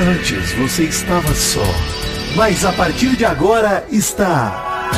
[0.00, 1.64] Antes você estava só,
[2.36, 4.92] mas a partir de agora está.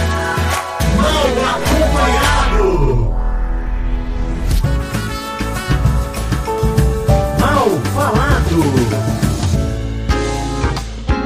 [0.94, 3.14] Mal acompanhado!
[7.40, 8.60] Mal falado!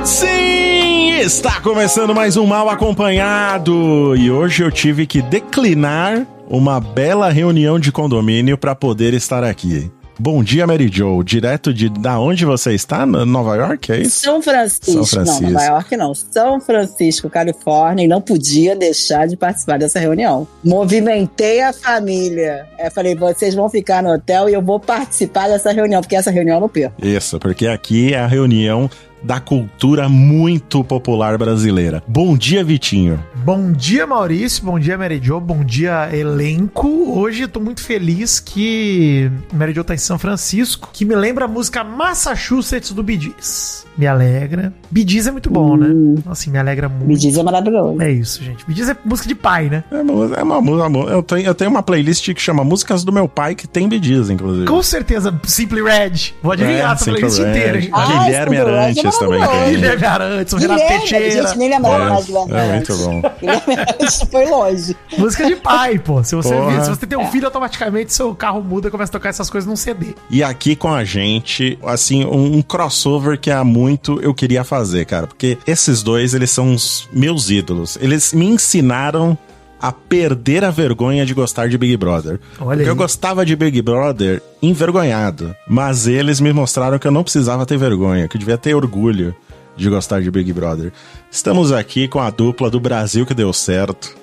[0.04, 7.28] Sim, está começando mais um Mal Acompanhado e hoje eu tive que declinar uma bela
[7.28, 9.90] reunião de condomínio para poder estar aqui.
[10.18, 11.22] Bom dia, Mary Jo.
[11.22, 13.04] Direto de da onde você está?
[13.04, 14.20] Nova York, é isso?
[14.20, 14.92] São Francisco.
[14.92, 15.42] São Francisco.
[15.42, 16.14] Não, Nova York não.
[16.14, 20.46] São Francisco, Califórnia, e não podia deixar de participar dessa reunião.
[20.62, 22.66] Movimentei a família.
[22.78, 26.30] Eu falei, vocês vão ficar no hotel e eu vou participar dessa reunião, porque essa
[26.30, 27.04] reunião eu não perco.
[27.04, 28.88] Isso, porque aqui é a reunião
[29.24, 32.02] da cultura muito popular brasileira.
[32.06, 33.24] Bom dia, Vitinho.
[33.36, 34.64] Bom dia, Maurício.
[34.64, 35.40] Bom dia, Mary Jo.
[35.40, 37.18] Bom dia, elenco.
[37.18, 41.46] Hoje eu tô muito feliz que Mary Jo tá em São Francisco, que me lembra
[41.46, 43.86] a música Massachusetts do Bee Gees.
[43.96, 44.72] Me alegra.
[44.92, 46.20] Gees é muito bom, né?
[46.28, 47.06] Assim, me alegra muito.
[47.06, 48.00] Me diz é maravilhoso.
[48.02, 48.64] É isso, gente.
[48.68, 49.84] Gees é música de pai, né?
[49.90, 50.88] É uma, é uma música.
[51.10, 54.30] Eu tenho, eu tenho uma playlist que chama Músicas do Meu Pai, que tem bedias,
[54.30, 54.66] inclusive.
[54.66, 56.32] Com certeza, Simply Red.
[56.42, 57.50] Vou adivinhar É, essa Simple playlist Red.
[57.50, 57.90] inteira, hein?
[57.92, 59.64] Ah, Guilherme Simply Red é Arantes também maravilhoso.
[59.64, 59.74] tem.
[59.74, 61.46] Guilherme Arantes, o Renato Guilherme, Teixeira.
[61.48, 63.22] gente, nem lembrava mais do É, é muito bom.
[63.40, 64.96] Guilherme foi longe.
[65.18, 66.22] Música de pai, pô.
[66.24, 66.82] Se você, Porra.
[66.84, 69.68] se você tem um filho, automaticamente seu carro muda e começa a tocar essas coisas
[69.68, 70.14] num CD.
[70.30, 75.04] E aqui com a gente, assim, um, um crossover que há muito eu queria fazer,
[75.04, 75.26] cara.
[75.26, 77.98] Porque esses dois, eles são os meus ídolos.
[78.00, 79.36] Eles me ensinaram
[79.80, 82.40] a perder a vergonha de gostar de Big Brother.
[82.58, 82.88] Olha Porque aí.
[82.88, 85.54] eu gostava de Big Brother envergonhado.
[85.68, 89.34] Mas eles me mostraram que eu não precisava ter vergonha, que eu devia ter orgulho
[89.76, 90.90] de gostar de Big Brother.
[91.30, 94.16] Estamos aqui com a dupla do Brasil que deu certo.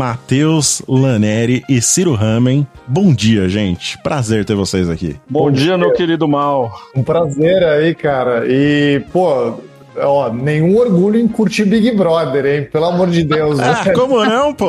[0.00, 2.64] Matheus Laneri e Ciro Ramen.
[2.86, 3.98] Bom dia, gente.
[3.98, 5.16] Prazer ter vocês aqui.
[5.28, 6.72] Bom dia, meu querido mal.
[6.94, 8.44] Um prazer aí, cara.
[8.46, 9.58] E, pô,
[9.98, 12.68] ó, nenhum orgulho em curtir Big Brother, hein?
[12.70, 13.58] Pelo amor de Deus.
[13.60, 14.68] Ah, como não, pô?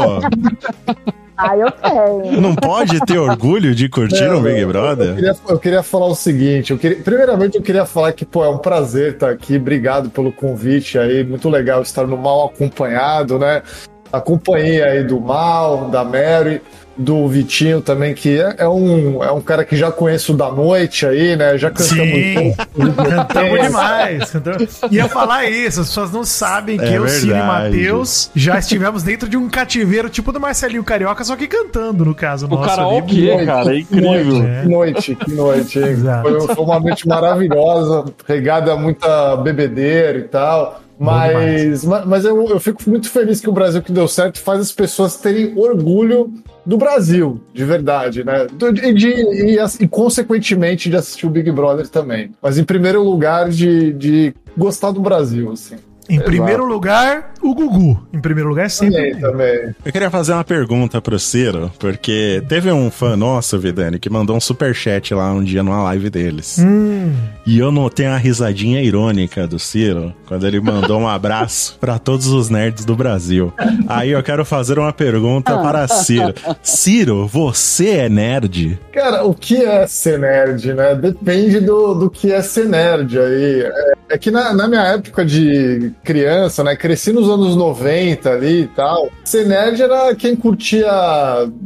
[1.38, 2.41] Ah, eu tenho.
[2.41, 5.13] Não pode ter orgulho de curtir um Big Eu Brother?
[5.13, 8.50] queria, eu queria falar o seguinte, eu queria- primeiramente eu queria falar que, pô, é
[8.50, 13.62] um prazer estar aqui, obrigado pelo convite aí, muito legal estar no Mal acompanhado, né?
[14.11, 16.61] A companhia aí do Mal, da Mary,
[16.97, 21.05] do Vitinho também, que é, é um, é um cara que já conheço da noite
[21.05, 21.57] aí, né?
[21.57, 22.53] Já cantamos Sim.
[22.53, 22.95] juntos.
[23.09, 24.29] Cantamos demais.
[24.31, 27.47] cantamos- Ia falar isso, as pessoas não sabem que É eu, Ciro e verdade.
[27.77, 32.13] Matheus já estivemos dentro de um cativeiro tipo do Marcelinho Carioca, só que cantando, no
[32.13, 32.45] caso.
[32.45, 33.45] O nosso karaokê, ali.
[33.45, 34.43] cara, é Que noite, incrível.
[34.45, 34.61] É.
[34.61, 35.85] que noite, que noite, hein?
[35.85, 36.29] Exato.
[36.29, 40.81] Foi, foi uma noite maravilhosa, regada a muita bebedeira e tal.
[41.03, 44.62] Mas, ma- mas eu, eu fico muito feliz que o Brasil que deu certo faz
[44.62, 46.31] as pessoas terem orgulho
[46.63, 48.45] do Brasil, de verdade, né?
[48.84, 52.31] E, de, e, e, consequentemente de assistir o Big Brother também.
[52.41, 55.78] Mas em primeiro lugar, de, de gostar do Brasil, assim.
[56.16, 58.01] Em primeiro lugar, o Gugu.
[58.13, 59.11] Em primeiro lugar, sempre.
[59.16, 59.75] Também, também.
[59.85, 64.35] Eu queria fazer uma pergunta pro Ciro, porque teve um fã nosso, Vidani, que mandou
[64.35, 66.57] um superchat lá um dia numa live deles.
[66.59, 67.13] Hum,
[67.45, 72.28] E eu notei uma risadinha irônica do Ciro, quando ele mandou um abraço pra todos
[72.28, 73.53] os nerds do Brasil.
[73.88, 76.33] Aí eu quero fazer uma pergunta para Ciro.
[76.61, 78.79] Ciro, você é nerd?
[78.91, 80.95] Cara, o que é ser nerd, né?
[80.95, 83.61] Depende do, do que é ser nerd aí.
[83.61, 86.75] É, é que na, na minha época de criança, né?
[86.75, 89.09] Cresci nos anos 90 ali e tal.
[89.23, 90.91] Ser nerd era quem curtia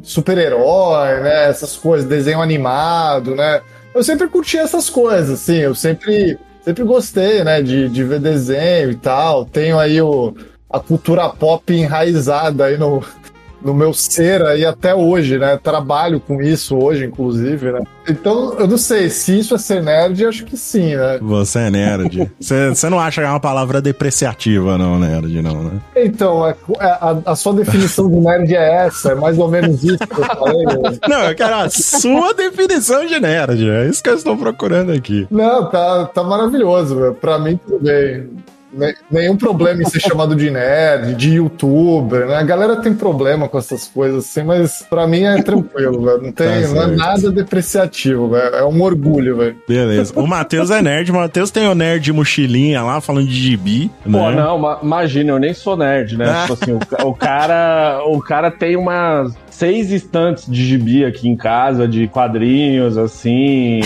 [0.03, 1.49] super-herói, né?
[1.49, 3.61] Essas coisas, desenho animado, né?
[3.93, 5.57] Eu sempre curti essas coisas, assim.
[5.57, 7.61] Eu sempre, sempre gostei, né?
[7.61, 9.45] De, de ver desenho e tal.
[9.45, 10.35] Tenho aí o,
[10.69, 13.03] a cultura pop enraizada aí no,
[13.65, 15.57] no meu ser aí até hoje, né?
[15.61, 17.81] Trabalho com isso hoje, inclusive, né?
[18.07, 21.17] Então, eu não sei, se isso é ser nerd, acho que sim, né?
[21.21, 22.31] Você é nerd.
[22.39, 25.71] Você não acha que é uma palavra depreciativa, não, nerd, não, né?
[25.95, 29.83] Então, é- é- a, a sua definição de nerd é essa, é mais ou menos
[29.83, 30.63] isso que eu falei.
[30.65, 30.97] né?
[31.09, 33.67] Não, eu quero a sua definição de nerd.
[33.69, 35.27] É isso que eu estou procurando aqui.
[35.31, 37.13] Não, tá, tá maravilhoso, velho.
[37.15, 38.27] Pra mim, tudo bem.
[38.75, 42.35] Ne- Nenhum problema em ser chamado de nerd, de youtuber, né?
[42.35, 46.21] A galera tem problema com essas coisas assim, mas pra mim é tranquilo, velho.
[46.21, 48.55] Não, tem, Tá não é nada depreciativo, velho.
[48.55, 49.55] É um orgulho, velho.
[49.67, 50.13] Beleza.
[50.15, 51.11] O Matheus é nerd.
[51.11, 53.89] O Matheus tem o nerd mochilinha lá, falando de gibi.
[54.03, 54.35] Pô, né?
[54.35, 56.25] não, ma- imagina, eu nem sou nerd, né?
[56.29, 56.41] Ah.
[56.41, 61.35] Tipo assim, o, o cara, o cara tem umas seis estantes de gibi aqui em
[61.35, 63.79] casa, de quadrinhos, assim.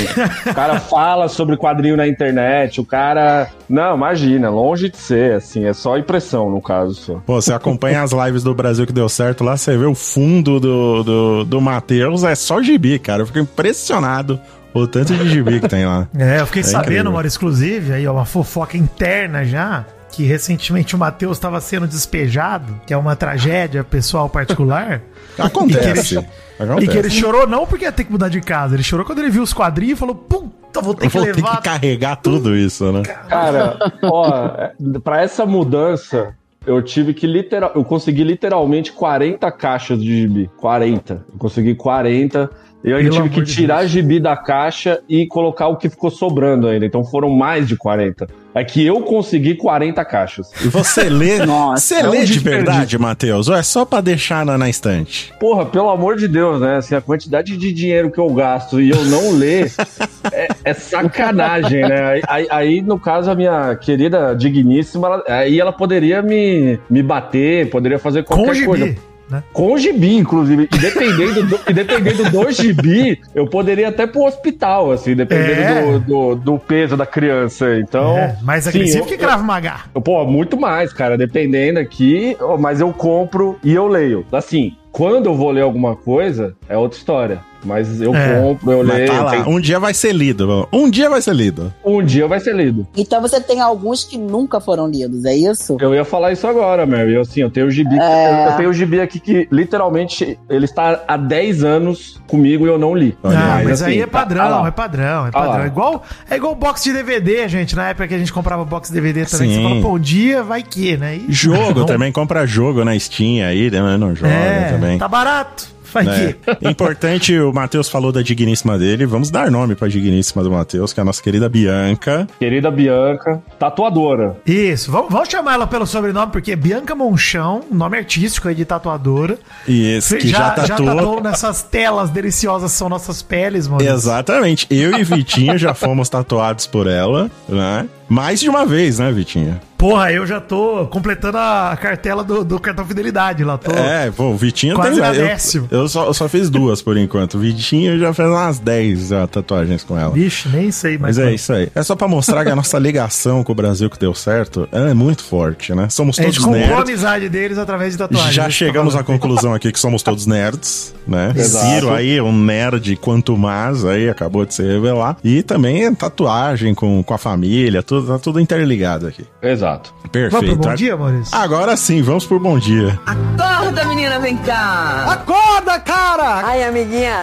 [0.50, 3.50] o cara fala sobre quadrinho na internet, o cara.
[3.69, 6.95] Não, imagina, longe de ser, assim, é só impressão no caso.
[6.95, 7.13] Só.
[7.25, 10.60] Pô, você acompanha as lives do Brasil que deu certo lá, você vê o fundo
[10.60, 13.22] do, do, do Matheus, é só gibi, cara.
[13.22, 14.39] Eu fico impressionado
[14.74, 16.07] O tanto de gibi que tem lá.
[16.18, 17.12] É, eu fiquei É sabendo, incrível.
[17.12, 22.79] Maurício, inclusive, aí, ó, uma fofoca interna já, que recentemente o Matheus estava sendo despejado,
[22.85, 25.01] que é uma tragédia pessoal particular.
[25.38, 26.19] Acontece.
[26.59, 26.88] E Acontece.
[26.88, 29.19] E que ele chorou não porque ia ter que mudar de casa, ele chorou quando
[29.19, 31.56] ele viu os quadrinhos e falou: Puta, vou ter Eu que vou ter levar.
[31.56, 33.03] que carregar tudo isso, né?
[33.03, 34.67] Cara, ó,
[35.01, 36.35] pra essa mudança,
[36.67, 41.13] eu tive que literal, eu consegui literalmente 40 caixas de gibi, 40.
[41.31, 42.50] Eu consegui 40.
[42.81, 43.91] Eu ainda tive que tirar Deus.
[43.91, 46.85] gibi da caixa e colocar o que ficou sobrando ainda.
[46.85, 48.27] Então foram mais de 40.
[48.55, 50.49] É que eu consegui 40 caixas.
[50.63, 51.39] E você lê.
[51.45, 53.47] Nossa, você é lê de verdade, Matheus?
[53.49, 55.31] Ou é só pra deixar na, na estante?
[55.39, 56.77] Porra, pelo amor de Deus, né?
[56.77, 59.71] Assim, a quantidade de dinheiro que eu gasto e eu não ler
[60.31, 62.21] é, é sacanagem, né?
[62.27, 67.69] Aí, aí- no caso, a minha querida digníssima, ela- aí ela poderia me, me bater,
[67.69, 68.95] poderia fazer Com qualquer coisa.
[69.29, 69.43] Né?
[69.53, 70.67] Com o gibi, inclusive.
[70.73, 75.81] E dependendo do, e dependendo do gibi, eu poderia até pro hospital, assim, dependendo É.
[75.83, 77.77] do, do, do peso da criança.
[77.77, 78.17] Então.
[78.17, 79.81] É, mais sim, agressivo eu- que Krav Maga.
[79.93, 84.25] eu- Pô, muito mais, cara, dependendo aqui, mas eu compro e eu leio.
[84.31, 87.39] Assim, quando eu vou ler alguma coisa, é outra história.
[87.63, 88.41] Mas eu É.
[88.41, 89.07] compro, eu Mas leio.
[89.11, 90.67] tá tem- Um dia vai ser lido.
[90.71, 91.73] Um dia vai ser lido.
[91.83, 92.88] Um dia vai ser lido.
[92.95, 95.77] Então você tem alguns que nunca foram lidos, é isso?
[95.79, 97.13] Eu ia falar isso agora, Mary.
[97.15, 97.97] Eu, assim, eu tenho o gibi.
[98.00, 98.45] É.
[98.47, 102.69] Eu, eu tenho o gibi aqui que literalmente ele está há 10 anos comigo e
[102.69, 103.17] eu não li.
[103.23, 103.65] Ah, aí.
[103.65, 104.67] mas aí assim, é padrão, tá lá.
[104.67, 105.57] é padrão, é Tá padrão.
[105.57, 105.63] lá.
[105.63, 107.75] É igual, é igual box de DVD, gente.
[107.75, 109.55] Na época que a gente comprava box de DVD também, Sim.
[109.55, 111.15] você fala, pô, um dia vai que, né?
[111.17, 113.97] E- Jogo Não- também, compra jogo na Steam aí, né?
[113.97, 114.97] Não joga É, também.
[114.97, 115.67] tá barato.
[115.94, 116.33] Vai né?
[116.33, 116.68] que.
[116.69, 119.06] Importante, o Matheus falou da digníssima dele.
[119.06, 122.27] Vamos dar nome pra digníssima do Matheus, que é a nossa querida Bianca.
[122.39, 124.38] Querida Bianca, tatuadora.
[124.45, 128.65] Isso, vamos, vamos chamar ela pelo sobrenome, porque é Bianca Monchão, nome artístico aí de
[128.65, 129.38] tatuadora.
[129.68, 130.95] E esse que já, já tatuou.
[130.95, 133.83] tatuou nessas telas deliciosas são nossas peles, mano.
[133.83, 134.68] Exatamente.
[134.69, 137.88] Eu e Vitinho já fomos tatuados por ela, né?
[138.09, 139.59] Mais de uma vez, né, Vitinho?
[139.77, 143.57] Porra, eu já tô completando a cartela do, do cartão fidelidade lá.
[143.57, 143.71] Tô...
[143.71, 145.21] É, pô, o Vitinho Quase na tem.
[145.21, 145.67] décima.
[145.71, 147.35] Eu, eu, só, eu só fiz duas por enquanto.
[147.35, 150.13] O Vitinho já fez umas 10 já, tatuagens com ela.
[150.13, 151.17] Vixe, nem sei mais.
[151.17, 151.69] Mas é isso aí.
[151.73, 154.94] É só pra mostrar que a nossa ligação com o Brasil que deu certo é
[154.94, 155.88] muito forte, né?
[155.89, 156.89] Somos A gente todos comprou a nerds.
[156.89, 158.33] amizade deles através de tatuagem.
[158.33, 161.31] Já eu tô chegamos à conclusão aqui que somos todos nerds, né?
[161.33, 161.65] Exato.
[161.65, 165.15] Ciro aí, um nerd quanto mais, aí acabou de se revelar.
[165.23, 169.25] E também tatuagem com, com a família, tudo, tá tudo interligado aqui.
[169.42, 169.94] Exato.
[170.12, 170.31] Perfeito.
[170.31, 171.38] Vamos pro bom dia, Maurício?
[171.38, 173.00] Agora sim, vamos por bom dia.
[173.06, 175.06] Acorda, menina, vem cá.
[175.10, 176.46] Acorda, cara!
[176.46, 177.22] Ai, amiguinha.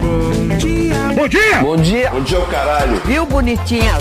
[1.15, 1.61] Bom dia!
[1.61, 2.13] Bom dia.
[3.05, 3.95] Viu, bonitinha?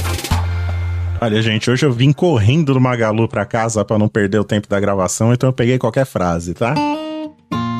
[1.21, 4.67] Olha, gente, hoje eu vim correndo do Magalu pra casa pra não perder o tempo
[4.67, 6.75] da gravação, então eu peguei qualquer frase, tá?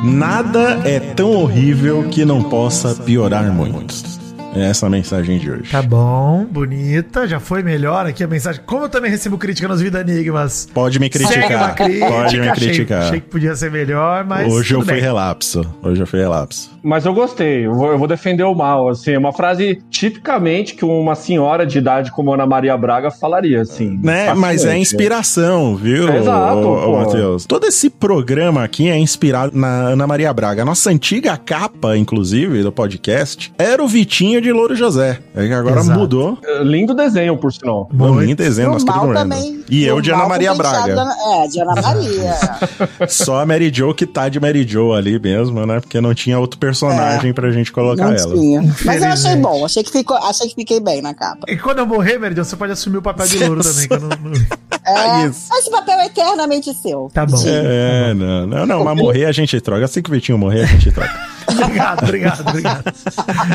[0.02, 3.94] Nada é tão horrível que não possa piorar muito.
[4.54, 5.70] É essa a mensagem de hoje.
[5.70, 8.60] Tá bom, bonita, já foi melhor aqui a mensagem.
[8.64, 10.66] Como eu também recebo crítica nos Vida Enigmas.
[10.72, 11.74] Pode me criticar.
[11.74, 13.02] crítica, Pode me achei- criticar.
[13.02, 14.50] Achei, que podia ser melhor, mas.
[14.50, 15.02] Hoje eu tudo fui bem.
[15.02, 15.62] relapso.
[15.82, 16.70] Hoje eu fui relapso.
[16.82, 20.74] Mas eu gostei, eu vou, eu vou defender o mal, assim, é uma frase tipicamente
[20.74, 23.98] que uma senhora de idade como Ana Maria Braga falaria, assim.
[24.02, 24.32] Né?
[24.34, 24.80] Mas é facilmente.
[24.82, 26.96] inspiração, viu, Exato, ô.
[26.98, 27.44] Matheus?
[27.44, 30.62] Todo esse programa aqui é inspirado na Ana Maria Braga.
[30.62, 35.18] A nossa antiga capa, inclusive, do podcast, era o Vitinho de Louro José.
[35.34, 35.98] É que agora Exato.
[35.98, 36.38] mudou.
[36.44, 37.88] É, Lindo desenho, por sinal.
[37.92, 38.20] Muito.
[38.20, 39.28] lindo desenho, o nosso querido mal Breno.
[39.30, 39.64] também.
[39.68, 40.94] E eu o de Ana Maria Braga.
[40.94, 42.34] da- É, de Ana Maria.
[43.08, 45.80] Só a Mary Jo que tá de Mary Jo ali mesmo, né?
[45.80, 48.34] Porque não tinha outro personagem pra gente colocar Não ela.
[48.34, 48.74] tinha.
[48.84, 51.46] Mas eu achei bom, achei que, ficou, achei que fiquei bem na capa.
[51.48, 53.88] E quando eu morrer, Meridian, você pode assumir o papel de louro também.
[53.88, 55.48] que eu não- não- É, Isso.
[55.52, 57.10] esse papel é eternamente seu.
[57.12, 57.36] Tá bom.
[57.44, 59.84] É, não, não, não, mas morrer a gente troca.
[59.84, 61.12] Assim que o Vitinho morrer, a gente troca.
[61.48, 62.94] Obrigado, obrigado, obrigado.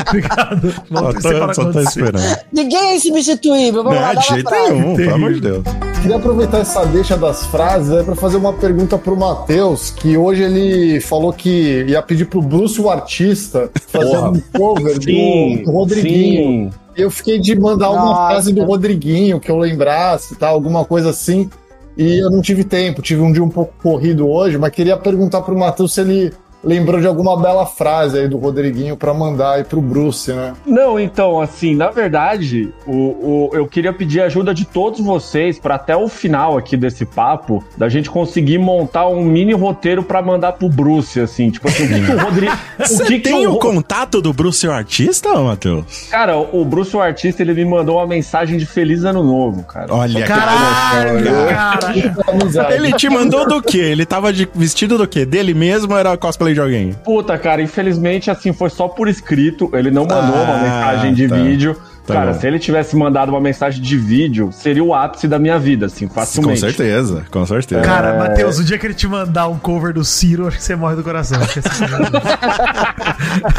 [0.08, 0.72] obrigado.
[0.72, 2.38] Só Vamos para só esperando.
[2.52, 3.82] Ninguém é insubstituível.
[3.84, 4.72] Vamos Não, lá, de uma jeito frase.
[4.72, 5.64] nenhum, pelo amor de Deus.
[6.00, 10.42] Queria aproveitar essa deixa das frases aí pra fazer uma pergunta pro Matheus, que hoje
[10.42, 14.30] ele falou que ia pedir pro Bruce, o artista, fazer Porra.
[14.30, 16.70] um cover Sim, do, Rodriguinho.
[16.72, 16.78] sim.
[16.96, 18.26] Eu fiquei de mandar uma Nossa.
[18.32, 20.48] frase do Rodriguinho que eu lembrasse, tá?
[20.48, 21.48] Alguma coisa assim.
[21.96, 25.42] E eu não tive tempo, tive um dia um pouco corrido hoje, mas queria perguntar
[25.42, 26.32] pro Matheus se ele
[26.64, 30.52] lembrou de alguma bela frase aí do Rodriguinho pra mandar aí pro Bruce, né?
[30.66, 35.58] Não, então, assim, na verdade, o, o- eu queria pedir a ajuda de todos vocês
[35.58, 40.22] para até o final aqui desse papo, da gente conseguir montar um mini roteiro para
[40.22, 42.52] mandar pro Bruce, assim, tipo assim, o que, que o Rodrigo.
[42.78, 46.08] Você o que que tem o o contato do Bruce, o artista, Matheus?
[46.10, 49.92] Cara, o Bruce, o artista, ele me mandou uma mensagem de Feliz Ano Novo, cara.
[49.94, 51.92] Olha, Caralho, cara.
[52.28, 52.74] Amizade.
[52.74, 53.78] Ele te mandou do quê?
[53.78, 55.24] Ele tava de vestido do quê?
[55.24, 56.92] Dele mesmo ou era cosplay de alguém?
[57.04, 59.70] Puta, cara, infelizmente, assim, foi só por escrito.
[59.72, 61.36] Ele não mandou Ah, uma mensagem de tá.
[61.36, 61.76] vídeo.
[62.04, 62.40] Tá Cara, bom.
[62.40, 66.08] se ele tivesse mandado uma mensagem de vídeo, seria o ápice da minha vida, assim,
[66.08, 66.58] Com facilmente.
[66.58, 67.82] certeza, com certeza.
[67.82, 70.74] Cara, Matheus, o dia que ele te mandar um cover do Ciro, acho que você
[70.74, 71.40] morre do coração.
[71.40, 71.84] Acho que assim,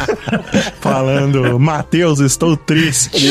[0.80, 3.28] Falando, Matheus, estou triste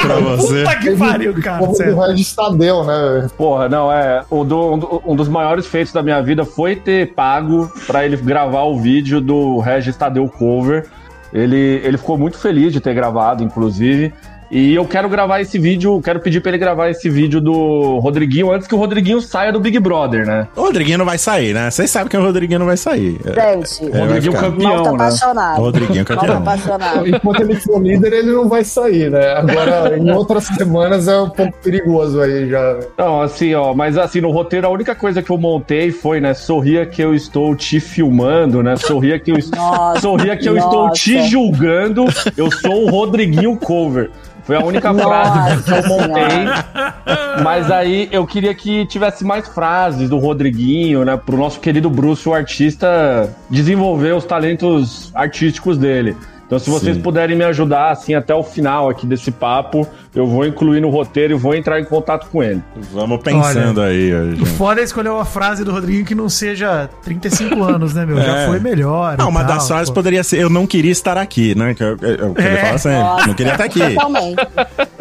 [0.00, 0.62] pra você.
[0.64, 1.58] Puta que pariu, cara.
[1.58, 1.98] Como do sério.
[1.98, 3.28] Regis Tadeu, né?
[3.36, 4.22] Porra, não, é.
[4.30, 8.04] o do- um do- um dos maiores feitos da minha vida foi ter pago pra
[8.04, 10.86] ele gravar o vídeo do Regis Tadeu Cover.
[11.32, 14.12] Ele, ele ficou muito feliz de ter gravado, inclusive.
[14.54, 18.52] E eu quero gravar esse vídeo, quero pedir pra ele gravar esse vídeo do Rodriguinho
[18.52, 20.46] antes que o Rodriguinho saia do Big Brother, né?
[20.54, 21.70] O Rodriguinho não vai sair, né?
[21.70, 23.18] Vocês sabem que o Rodriguinho não vai sair.
[23.34, 24.50] É, Gente, vai Rodriguinho ficar.
[24.50, 24.82] campeão.
[24.82, 24.90] né?
[24.90, 25.58] apaixonado.
[25.58, 26.36] Rodriguinho Mal tá campeão.
[26.36, 27.08] apaixonado.
[27.08, 29.32] Enquanto ele for líder, ele não vai sair, né?
[29.32, 32.78] Agora, em outras semanas é um pouco perigoso aí já.
[32.98, 36.34] Não, assim, ó, mas assim, no roteiro a única coisa que eu montei foi, né,
[36.34, 40.90] sorria que eu estou te filmando, né, sorria que eu, Nossa, sorria que eu estou
[40.92, 42.04] te julgando,
[42.36, 44.10] eu sou o Rodriguinho Cover.
[44.44, 47.42] Foi a única frase que eu montei.
[47.42, 52.28] Mas aí eu queria que tivesse mais frases do Rodriguinho, né, pro nosso querido Bruce,
[52.28, 56.16] o artista, desenvolver os talentos artísticos dele.
[56.46, 57.02] Então, se vocês Sim.
[57.02, 61.32] puderem me ajudar, assim, até o final aqui desse papo, eu vou incluir no roteiro
[61.34, 62.62] e vou entrar em contato com ele.
[62.92, 64.46] Vamos pensando aí, ó, O gente.
[64.50, 68.16] foda é escolher uma frase do Rodriguinho que não seja 35 anos, né, meu?
[68.18, 68.46] Já É.
[68.46, 69.16] foi melhor.
[69.16, 71.72] Não, uma tal, das frases poderia ser: Eu não queria estar aqui, né?
[71.74, 72.46] Que eu, eu, eu, É.
[72.46, 73.80] ele fala sempre: Nossa, Não queria estar aqui.
[73.94, 74.48] Totalmente.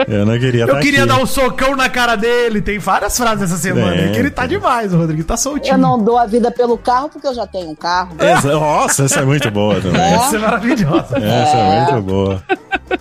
[0.08, 1.08] Eu não queria estar Eu queria aqui.
[1.10, 2.62] dar um socão na cara dele.
[2.62, 3.96] Tem várias frases essa semana.
[3.96, 5.24] É, aí que ele tá demais, o Rodrigo.
[5.24, 5.74] Tá soltinho.
[5.74, 8.16] Eu não dou a vida pelo carro porque eu já tenho um carro.
[8.20, 10.02] Exa- Nossa, essa é muito boa também.
[10.02, 11.18] Essa é maravilhosa.
[11.18, 12.42] Essa é muito boa.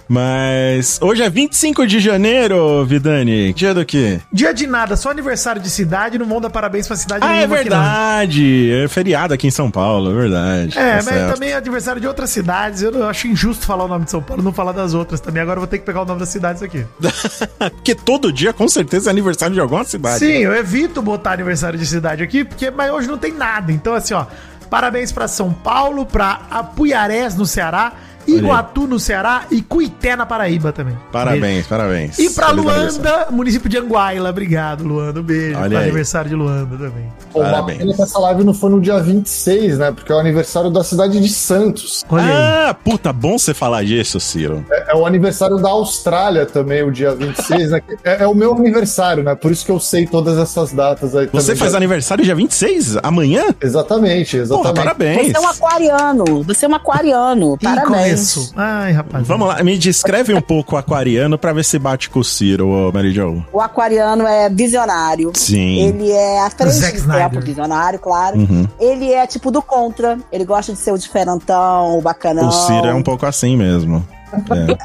[0.09, 3.53] Mas hoje é 25 de janeiro, Vidani.
[3.53, 4.21] Dia do quê?
[4.33, 7.47] Dia de nada, só aniversário de cidade, não vão dar parabéns pra cidade Ah, é
[7.47, 8.71] verdade.
[8.73, 10.79] É feriado aqui em São Paulo, é verdade.
[10.79, 11.35] É, Tá mas certo.
[11.35, 12.83] também é aniversário de outras cidades.
[12.83, 15.43] Eu acho injusto falar o nome de São Paulo, não falar das outras também.
[15.43, 16.85] Agora eu vou ter que pegar o nome das cidades aqui.
[17.59, 20.19] Porque todo dia, com certeza, é aniversário de alguma cidade.
[20.19, 23.73] Sim, eu evito botar aniversário de cidade aqui, porque mas hoje não tem nada.
[23.73, 24.25] Então, assim, ó,
[24.69, 27.93] parabéns pra São Paulo, pra Apuiarés no Ceará,
[28.39, 30.97] Iguatu no Ceará e Cuité na Paraíba também.
[31.13, 32.19] Parabéns, parabéns.
[32.19, 32.65] E pra Feliz.
[32.65, 34.31] Luanda, município de Anguaila.
[34.31, 35.21] Obrigado, Luanda.
[35.21, 35.59] Um beijo.
[35.59, 35.85] Olha pro aí.
[35.85, 37.09] aniversário de Luanda também.
[37.33, 37.97] Pô, uma Parabéns.
[37.97, 39.93] que essa live não foi no dia 26, né?
[39.93, 42.05] Porque é o aniversário da cidade de Santos.
[42.09, 42.31] Olha aí.
[42.71, 44.65] Ah, puta, bom você falar disso, Ciro.
[44.71, 47.83] É, é o aniversário da Austrália também, o dia 26, né?
[48.05, 49.35] É, é o meu aniversário, né?
[49.35, 51.57] Por isso que eu sei todas essas datas aí Você também.
[51.61, 52.97] faz aniversário dia 26?
[53.03, 53.45] Amanhã?
[53.61, 54.77] Exatamente, Porra, exatamente.
[54.77, 55.27] parabéns.
[55.33, 56.43] Você é um aquariano.
[56.45, 57.59] Você é um aquariano.
[57.63, 58.20] Parabéns.
[58.21, 58.53] Começo.
[58.57, 59.27] Ai, rapaz.
[59.27, 62.69] Vamos lá, me descreve um pouco o aquariano pra ver se bate com o Ciro,
[62.69, 63.45] ô Mary Jo.
[63.53, 65.33] O aquariano é visionário.
[65.35, 65.81] Sim.
[65.81, 67.45] Ele é à frente Zack do tempo, Snyder.
[67.45, 68.39] visionário, claro.
[68.39, 68.67] Uhum.
[68.79, 70.19] Ele é tipo do contra.
[70.33, 72.49] Ele gosta de ser o diferentão, o bacanão.
[72.49, 74.07] O Ciro é um pouco assim mesmo.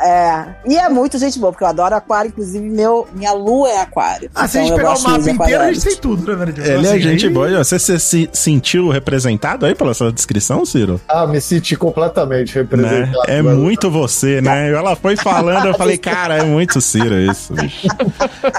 [0.02, 0.08] É.
[0.10, 0.46] É.
[0.66, 2.30] E é muito gente boa, porque eu adoro aquário.
[2.30, 4.30] Inclusive, meu, minha lua é aquário.
[4.34, 6.46] Ah, se a Então, gente eu pegar o mapa inteiro, a gente tem tudo, né?
[6.58, 7.64] Ele é Assim, gente aí- boa.
[7.64, 11.00] Você se, se sentiu representado aí pela sua descrição, Ciro?
[11.08, 12.62] Ah, me senti completamente Né?
[12.62, 13.18] representado.
[13.28, 13.54] É né?
[13.54, 14.72] muito você, né?
[14.72, 17.88] Ela foi falando, eu falei, cara, é muito Ciro isso, bicho.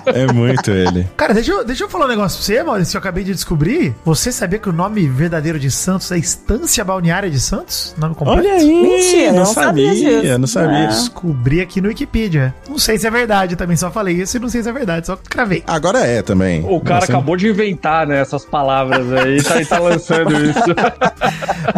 [0.07, 1.07] É muito ele.
[1.17, 3.33] Cara, deixa eu, deixa eu falar um negócio pra você, Maurício, que eu acabei de
[3.35, 3.95] descobrir.
[4.05, 7.95] Você sabia que o nome verdadeiro de Santos é Estância Balneária de Santos?
[7.99, 8.41] Nome completo?
[8.41, 10.39] Olha aí, Mentira, não não sabia sabia, disso.
[10.39, 10.76] não sabia.
[10.85, 10.87] É.
[10.89, 12.55] Descobri aqui no Wikipedia.
[12.69, 15.07] Não sei se é verdade, também só falei isso e não sei se é verdade,
[15.07, 15.63] só cravei.
[15.67, 16.65] Agora é também.
[16.65, 20.61] O cara Nossa, acabou de inventar, né, essas palavras aí, tá, e tá lançando isso.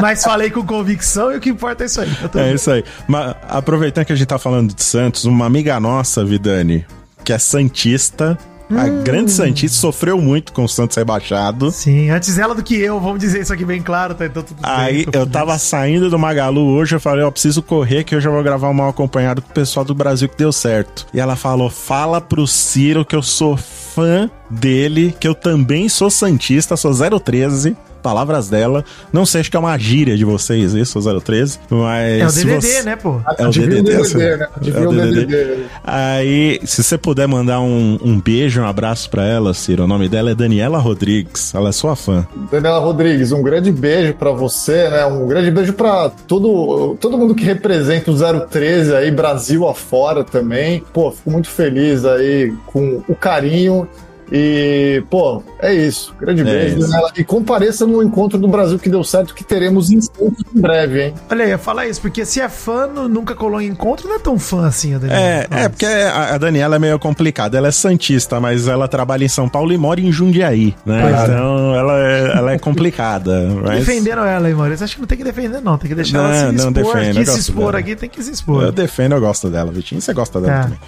[0.01, 2.11] Mas falei com convicção e o que importa é isso aí.
[2.11, 2.85] Tá tudo É isso aí.
[3.07, 6.85] Mas, aproveitando que a gente tá falando de Santos, uma amiga nossa, Vidani,
[7.25, 8.39] que é Santista,
[8.71, 9.03] a Hum.
[9.03, 11.71] grande Santista, sofreu muito com o Santos rebaixado.
[11.71, 14.27] Sim, antes ela do que eu, vamos dizer isso aqui bem claro, tá?
[14.27, 18.15] Então tudo Aí eu tava saindo do Magalu hoje, eu falei, ó, preciso correr que
[18.15, 21.07] eu já vou gravar um mal acompanhado com o pessoal do Brasil que deu certo.
[21.13, 26.11] E ela falou, fala pro Ciro que eu sou fã dele, que eu também sou
[26.11, 27.77] Santista, sou 013.
[28.09, 28.87] Palavras dela.
[29.13, 31.61] Não sei, acho que é uma gíria de vocês isso, 013.
[31.69, 32.21] Mas.
[32.21, 33.21] É o DDD, você- né, pô?
[33.37, 34.17] É o DDD, o assim.
[34.17, 34.49] DDD, né?
[34.75, 35.27] É o o DDD.
[35.27, 35.63] DDD.
[35.85, 39.85] Aí, se você puder mandar um, um beijo, um abraço pra ela, Ciro.
[39.85, 41.55] O nome dela é Daniela Rodrigues.
[41.55, 42.27] Ela é sua fã.
[42.51, 45.05] Daniela Rodrigues, um grande beijo pra você, né?
[45.05, 48.17] Um grande beijo pra todo, todo mundo que representa o
[48.49, 50.83] 013 aí, Brasil afora também.
[50.95, 53.87] Pô, fico muito feliz aí com o carinho
[54.31, 56.15] E, pô, é isso.
[56.21, 56.89] Grande É beijo, isso.
[56.91, 57.13] Daniela.
[57.17, 61.03] E compareça no encontro do Brasil que deu certo, que teremos em Santos em breve,
[61.07, 61.15] hein?
[61.31, 64.19] Olha aí, falar isso, porque se é fã, nu- nunca colou em encontro, não é
[64.19, 65.21] tão fã assim, a Daniela.
[65.21, 67.57] É, é porque a, a Daniela é meio complicada.
[67.57, 71.01] Ela é santista, mas ela trabalha em São Paulo e mora em Jundiaí, né?
[71.03, 71.25] Pois é.
[71.25, 73.49] Então ela é, ela é complicada.
[73.65, 74.85] Mas Defendendo ela aí, Maurício.
[74.85, 75.79] Acho que não tem que defender, não.
[75.79, 76.73] Tem que deixar ela Não, se não expor.
[76.97, 77.79] defendo, eu Quis se expor dela.
[77.79, 78.63] aqui, tem que se expor.
[78.65, 80.01] eu defendo, eu gosto dela, Vitinho.
[80.01, 80.63] Você gosta dela Tá.
[80.65, 80.79] também.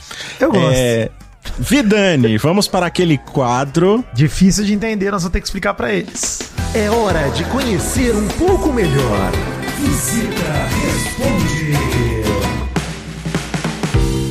[0.40, 0.72] Eu gosto.
[0.74, 1.10] É,
[1.58, 4.04] Vidani, vamos para aquele quadro.
[4.14, 6.40] Difícil de entender, nós vamos ter que explicar pra eles.
[6.74, 9.30] É hora de conhecer um pouco melhor.
[9.78, 11.70] Visita Responde.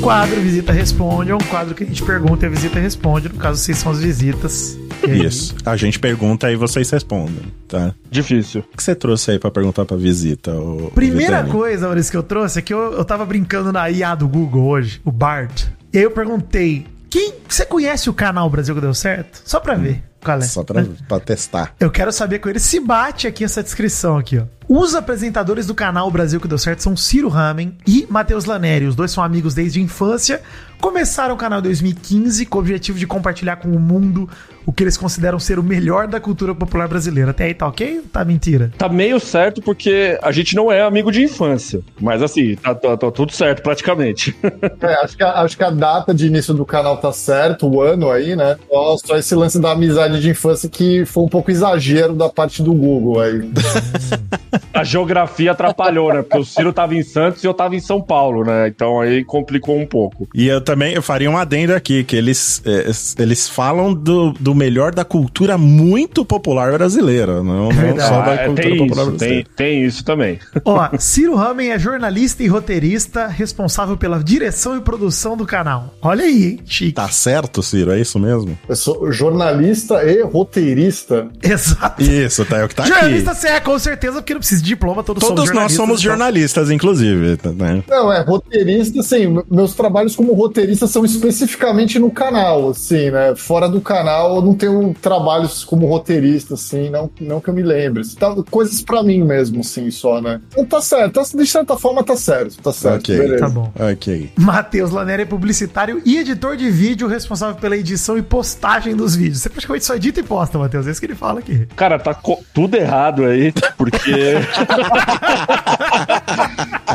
[0.01, 3.27] Quadro Visita Responde é um quadro que a gente pergunta e a visita responde.
[3.29, 4.77] No caso, vocês são as visitas.
[5.07, 5.55] Isso.
[5.65, 7.93] A gente pergunta e vocês respondem, tá?
[8.09, 8.63] Difícil.
[8.73, 10.53] O que você trouxe aí pra perguntar pra visita?
[10.53, 11.51] ô- Primeira Vidani?
[11.51, 14.63] coisa, Maurício, que eu trouxe é que eu, eu tava brincando na IA do Google
[14.67, 15.67] hoje, o Bard.
[15.93, 19.41] E aí eu perguntei: quem você conhece o canal Brasil que deu certo?
[19.43, 20.41] Só pra ver qual é.
[20.41, 21.73] Só pra, pra testar.
[21.79, 24.43] Eu quero saber com ele se bate aqui essa descrição aqui, ó.
[24.67, 28.85] Os apresentadores do canal Brasil que deu certo são Ciro Ramen e Matheus Laneri.
[28.85, 30.41] Os dois são amigos desde a infância.
[30.79, 34.29] Começaram o canal em 2015 com o objetivo de compartilhar com o mundo
[34.65, 37.31] o que eles consideram ser o melhor da cultura popular brasileira.
[37.31, 37.97] Até aí tá ok?
[37.97, 38.71] ou Tá mentira?
[38.77, 41.81] Tá meio certo porque a gente não é amigo de infância.
[41.99, 44.35] Mas assim, tá, tá- tá tudo certo praticamente.
[44.81, 47.81] É, acho, que a, acho que a data de início do canal tá certo, o
[47.81, 48.55] ano aí, né?
[48.69, 52.63] Só, só esse lance da amizade de infância que foi um pouco exagero da parte
[52.63, 53.51] do Google aí.
[54.73, 56.21] A geografia atrapalhou, né?
[56.21, 58.67] Porque o Ciro tava em Santos e eu tava em São Paulo, né?
[58.67, 60.27] Então aí complicou um pouco.
[60.33, 64.55] E eu também eu faria um adendo aqui, que eles, é, eles falam do, do
[64.59, 68.09] melhor da cultura muito popular brasileira, não, não Verdade.
[68.09, 69.49] só da Ah, é, cultura tem popular isso, tem, brasileira.
[69.55, 70.39] tem isso também.
[70.65, 75.93] Ó, Ciro Ramen é jornalista e roteirista responsável pela direção e produção do canal.
[76.01, 76.59] Olha aí, hein?
[76.65, 76.91] Chique.
[76.93, 77.91] Tá certo, Ciro?
[77.91, 78.57] É isso mesmo?
[78.67, 81.27] Eu sou jornalista e roteirista.
[81.41, 82.01] Exato.
[82.03, 83.39] Isso, tá, é o que tá jornalista aqui.
[83.41, 86.11] você é, com certeza, porque não precisa de diploma, todos, Todos somos nós somos então.
[86.11, 87.37] jornalistas, inclusive.
[87.37, 87.83] tá, né?
[87.87, 93.33] Não, é roteirista, assim, m- meus trabalhos como roteirista são especificamente no canal, assim, né?
[93.35, 97.63] Fora do canal eu não tenho trabalhos como roteirista, assim, não, não que eu me
[97.63, 98.03] lembre.
[98.15, 100.41] Tá, coisas pra mim mesmo, assim, só, né?
[100.51, 103.17] Então tá certo, tá- de certa forma tá certo, tá certo, Ok.
[103.17, 103.39] beleza.
[103.45, 103.71] Tá bom.
[103.79, 104.31] Ok.
[104.37, 109.41] Matheus Laneri é publicitário e editor de vídeo responsável pela edição e postagem dos vídeos.
[109.41, 110.87] Você praticamente só edita e posta, Matheus.
[110.87, 111.67] É isso que ele fala aqui.
[111.75, 112.13] Cara, tá
[112.53, 114.35] tudo errado aí, porque.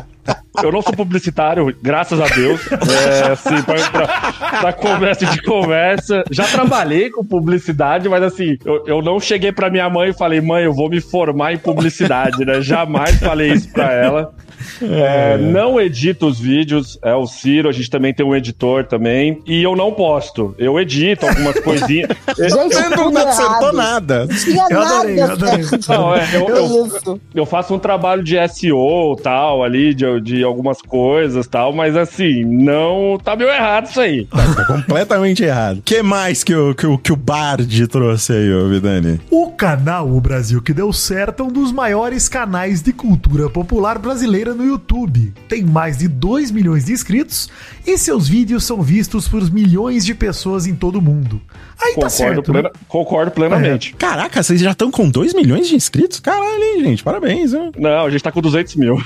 [0.63, 2.61] Eu não sou publicitário, graças a Deus.
[2.73, 6.25] É, assim, pra, pra, pra conversa de conversa.
[6.31, 10.41] Já trabalhei com publicidade, mas assim, eu, eu não cheguei pra minha mãe e falei,
[10.41, 12.61] mãe, eu vou me formar em publicidade, né?
[12.61, 14.33] Jamais falei isso pra ela.
[14.83, 19.43] É, não edito os vídeos, é o Ciro, a gente também tem um editor também.
[19.47, 20.55] E eu não posto.
[20.59, 22.11] Eu edito algumas coisinhas.
[22.37, 24.27] Gente, Você não acertou nada.
[24.29, 25.47] Tinha Eu adorei, eu nada.
[25.47, 25.67] adorei.
[25.89, 30.81] Não, é, eu, eu, eu faço um trabalho de SEO tal, ali, de, de algumas
[30.83, 33.19] coisas tal, mas assim, não.
[33.23, 34.27] Tá meio errado isso aí.
[34.27, 35.79] Tá completamente errado.
[35.79, 39.21] O que mais que o, que, o, que o Bard trouxe aí, ô Vidani?
[39.31, 43.99] O canal O Brasil que deu certo é um dos maiores canais de cultura popular
[43.99, 45.33] brasileira no YouTube.
[45.49, 47.49] Tem mais de 2 milhões de inscritos
[47.87, 51.41] e seus vídeos são vistos por milhões de pessoas em todo o mundo.
[51.81, 52.43] Aí tá Concordo, certo.
[52.53, 52.75] plena- né?
[52.89, 53.95] concordo plenamente.
[53.97, 56.21] Caraca, vocês já estão com 2 milhões de inscritos?
[56.21, 57.03] Caralho, hein, gente?
[57.03, 57.73] Parabéns, hein?
[57.77, 58.97] Não, a gente tá com 200 mil.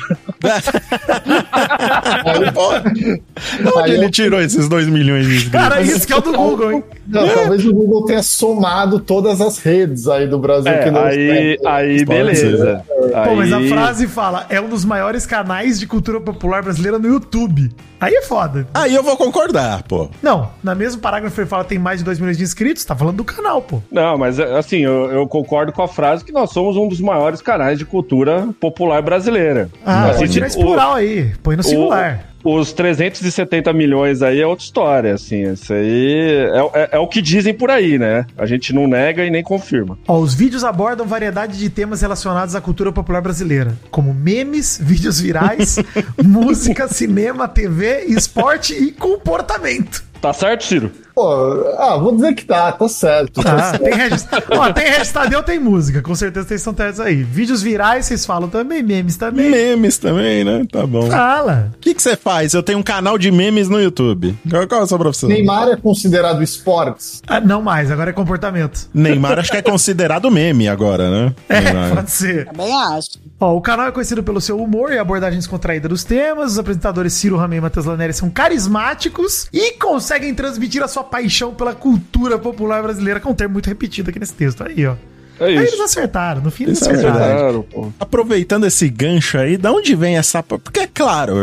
[2.24, 5.60] Onde Aí ele eu- tirou esses 2 milhões de inscritos?
[5.60, 6.84] Cara, isso que é o do Google, hein?
[7.08, 11.00] Não, talvez o Google tenha somado todas as redes aí do Brasil É, que não
[11.04, 11.58] aí, tem.
[11.66, 12.84] aí beleza.
[13.24, 16.98] Pô, mas a Aí- frase fala: é um dos maiores canais de cultura popular brasileira
[16.98, 17.70] no YouTube.
[18.00, 18.68] Aí é foda.
[18.74, 20.08] Aí eu vou concordar, pô.
[20.22, 23.16] Não, na mesmo parágrafo ele fala tem mais de 2 milhões de inscritos, tá falando
[23.16, 23.80] do canal, pô.
[23.90, 27.40] Não, mas assim, eu, eu concordo com a frase que nós somos um dos maiores
[27.42, 29.68] canais de cultura popular brasileira.
[29.84, 32.24] Ah, Assim, pode tirar esse o- plural aí, põe no singular.
[32.44, 35.52] Os 370 milhões aí é outra história, assim.
[35.52, 38.24] Isso aí é, é- é o que dizem por aí, né?
[38.36, 39.98] A gente não nega e nem confirma.
[40.06, 45.20] Ó, os vídeos abordam variedade de temas relacionados à cultura popular brasileira, como memes, vídeos
[45.20, 45.78] virais,
[46.22, 50.04] música, cinema, TV, esporte e comportamento.
[50.20, 50.90] Tá certo, Ciro?
[51.18, 53.42] Pô, ah, vou dizer que tá, tá certo.
[53.42, 53.82] Tá certo.
[53.82, 54.42] tem registro.
[54.52, 57.24] Ó, tem registro Tadeu, tem música, com certeza vocês estão certos aí.
[57.24, 59.50] Vídeos virais, vocês falam também, memes também.
[59.50, 60.64] Memes também, né?
[60.70, 61.10] Tá bom.
[61.10, 61.72] Fala.
[61.74, 62.54] O que você faz?
[62.54, 64.38] Eu tenho um canal de memes no YouTube.
[64.48, 65.28] Qual, qual é a sua profissão?
[65.28, 67.20] Neymar é considerado esportes?
[67.26, 68.88] Ah, não mais, agora é comportamento.
[68.94, 71.34] Neymar acho que é considerado meme agora, né?
[71.48, 71.94] É, Neymar.
[71.96, 72.46] pode ser.
[72.46, 73.18] Também acho.
[73.40, 76.52] Ó, o canal é conhecido pelo seu humor e abordagem descontraída dos temas.
[76.52, 81.52] Os apresentadores Ciro Ramey e Matheus Laneri são carismáticos e conseguem transmitir a sua paixão
[81.54, 84.62] pela cultura popular brasileira, que é um termo muito repetido aqui nesse texto.
[84.62, 84.94] Aí, ó.
[85.40, 87.62] É Aí eles acertaram, no fim eles é acertaram.
[87.62, 87.92] pô.
[88.00, 90.42] Aproveitando esse gancho aí, da onde vem essa.
[90.42, 91.34] Porque é claro,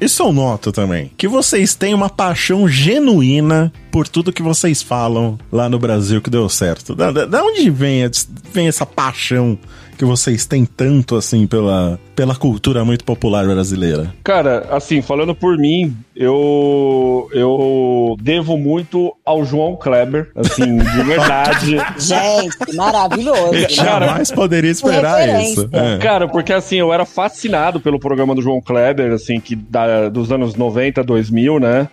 [0.00, 1.10] isso- eu noto também.
[1.18, 6.30] Que vocês têm uma paixão genuína por tudo que vocês falam lá no Brasil que
[6.30, 6.94] deu certo.
[6.94, 8.10] Da, da- da onde vem,
[8.54, 9.58] vem essa paixão
[9.96, 14.14] que vocês têm tanto assim pela, pela cultura muito popular brasileira?
[14.22, 21.76] Cara, assim, falando por mim, eu eu devo muito ao João Kleber, assim, de verdade.
[21.98, 23.52] Gente, maravilhoso.
[23.52, 23.68] né?
[23.68, 25.68] Jamais poderia esperar isso.
[25.72, 25.98] É.
[25.98, 30.30] Cara, porque assim, eu era fascinado pelo programa do João Kleber, assim, que da, dos
[30.30, 31.88] anos 90, 2000, né?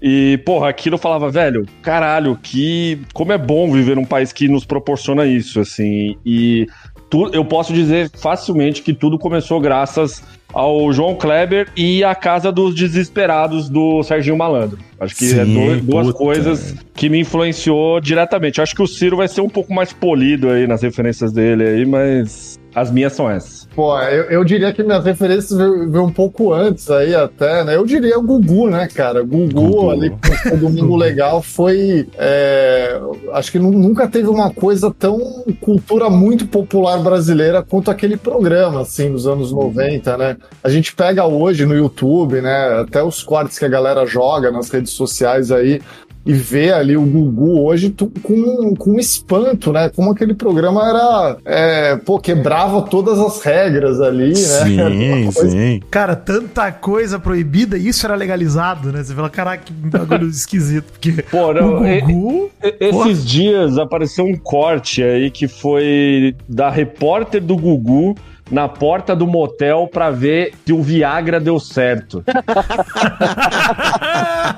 [0.00, 3.00] E, porra, aquilo eu falava, velho, caralho, que.
[3.12, 6.16] Como é bom viver num país que nos proporciona isso, assim.
[6.24, 6.66] E
[7.10, 12.50] tu, eu posso dizer facilmente que tudo começou graças ao João Kleber e a Casa
[12.50, 14.78] dos Desesperados do Serginho Malandro.
[14.98, 16.18] Acho que é Sim, dois- duas puta.
[16.18, 18.60] coisas que me influenciou diretamente.
[18.60, 21.84] Acho que o Ciro vai ser um pouco mais polido aí nas referências dele aí,
[21.84, 23.66] mas as minhas são essas.
[23.74, 27.74] Pô, eu, eu diria que minhas referências veio, um pouco antes aí até, né?
[27.74, 29.22] Eu diria o Gugu, né, cara?
[29.22, 29.90] Gugu, Gugu.
[29.90, 32.06] ali com o Domingo Legal foi...
[32.18, 33.00] é,
[33.32, 35.18] acho que nu- nunca teve uma coisa tão
[35.58, 40.36] cultura muito popular brasileira quanto aquele programa, assim, dos anos 90, né?
[40.62, 42.80] A gente pega hoje no YouTube, né?
[42.80, 45.80] Até os cortes que a galera joga nas redes sociais aí,
[46.26, 49.88] e ver ali o Gugu hoje tu- com, com espanto, né?
[49.94, 51.36] Como aquele programa era.
[51.44, 54.74] É, pô, quebrava todas as regras ali, né?
[54.80, 55.80] Era Sim, coisa- sim.
[55.90, 59.02] Cara, tanta coisa proibida e isso era legalizado, né?
[59.04, 60.84] Você fala, caraca, que bagulho esquisito.
[60.92, 62.50] Porque Pô, não, o e- Gugu.
[62.62, 63.10] e- Porra.
[63.10, 68.16] Esses dias apareceu um corte aí que foi da repórter do Gugu
[68.50, 72.24] na porta do motel pra ver se o Viagra deu certo.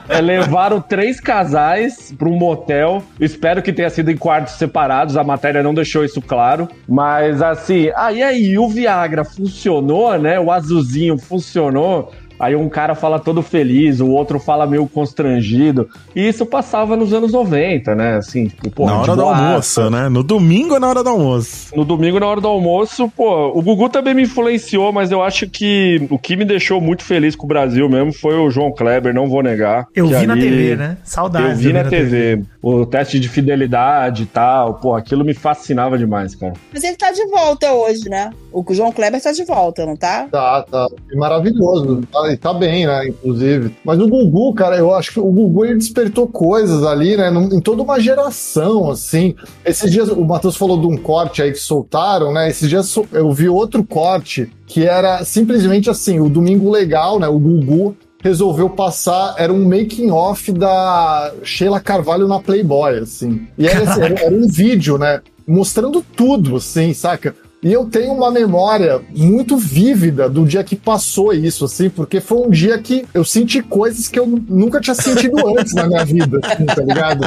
[0.09, 3.03] É, levaram três casais pra um motel.
[3.21, 5.17] Espero que tenha sido em quartos separados.
[5.17, 6.69] A matéria não deixou isso claro.
[6.89, 10.41] Mas assim, ah, e aí, o Viagra funcionou, né?
[10.41, 12.13] O azulzinho funcionou.
[12.39, 15.89] Aí um cara fala todo feliz, o outro fala meio constrangido.
[16.15, 18.17] E isso passava nos anos 90, né?
[18.17, 20.09] Assim, tipo, porra, na hora do almoço, né?
[20.09, 21.77] No domingo é na hora do almoço.
[21.77, 25.49] No domingo, na hora do almoço, pô, o Gugu também me influenciou, mas eu acho
[25.49, 29.13] que o que me deixou muito feliz com o Brasil mesmo foi o João Kleber,
[29.15, 29.87] não vou negar.
[29.95, 30.97] Eu vi na ali- TV, né?
[31.05, 31.51] Saudades.
[31.51, 32.43] Eu vi de na ver TV.
[32.61, 36.55] O teste de fidelidade e tal, pô, aquilo me fascinava demais, cara.
[36.73, 38.31] Mas ele tá de volta hoje, né?
[38.53, 40.27] O João Kleber tá de volta, não tá?
[40.31, 40.89] Tá, tá.
[41.13, 42.03] E maravilhoso.
[42.13, 43.09] Tá, e tá bem, né?
[43.09, 43.77] Inclusive.
[43.85, 47.31] Mas o Gugu, cara, eu acho que o Gugu ele despertou coisas ali, né?
[47.53, 49.37] Em toda uma geração, assim.
[49.65, 52.49] Esses dias, o Matheus falou de um corte aí que soltaram, né?
[52.49, 57.29] Esses dias eu vi outro corte que era simplesmente assim: o Domingo Legal, né?
[57.29, 63.47] O Gugu resolveu passar, era um making off da Sheila Carvalho na Playboy, assim.
[63.57, 65.21] E era, assim, era, era um vídeo, né?
[65.47, 67.35] Mostrando tudo, assim, saca?
[67.63, 72.39] E eu tenho uma memória muito vívida do dia que passou isso, assim, porque foi
[72.39, 76.39] um dia que eu senti coisas que eu nunca tinha sentido antes na minha vida,
[76.43, 77.25] assim, tá ligado?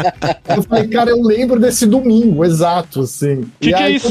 [0.55, 3.45] Eu falei, cara, eu lembro desse domingo, exato, assim.
[3.59, 4.09] Que E que é aí, isso?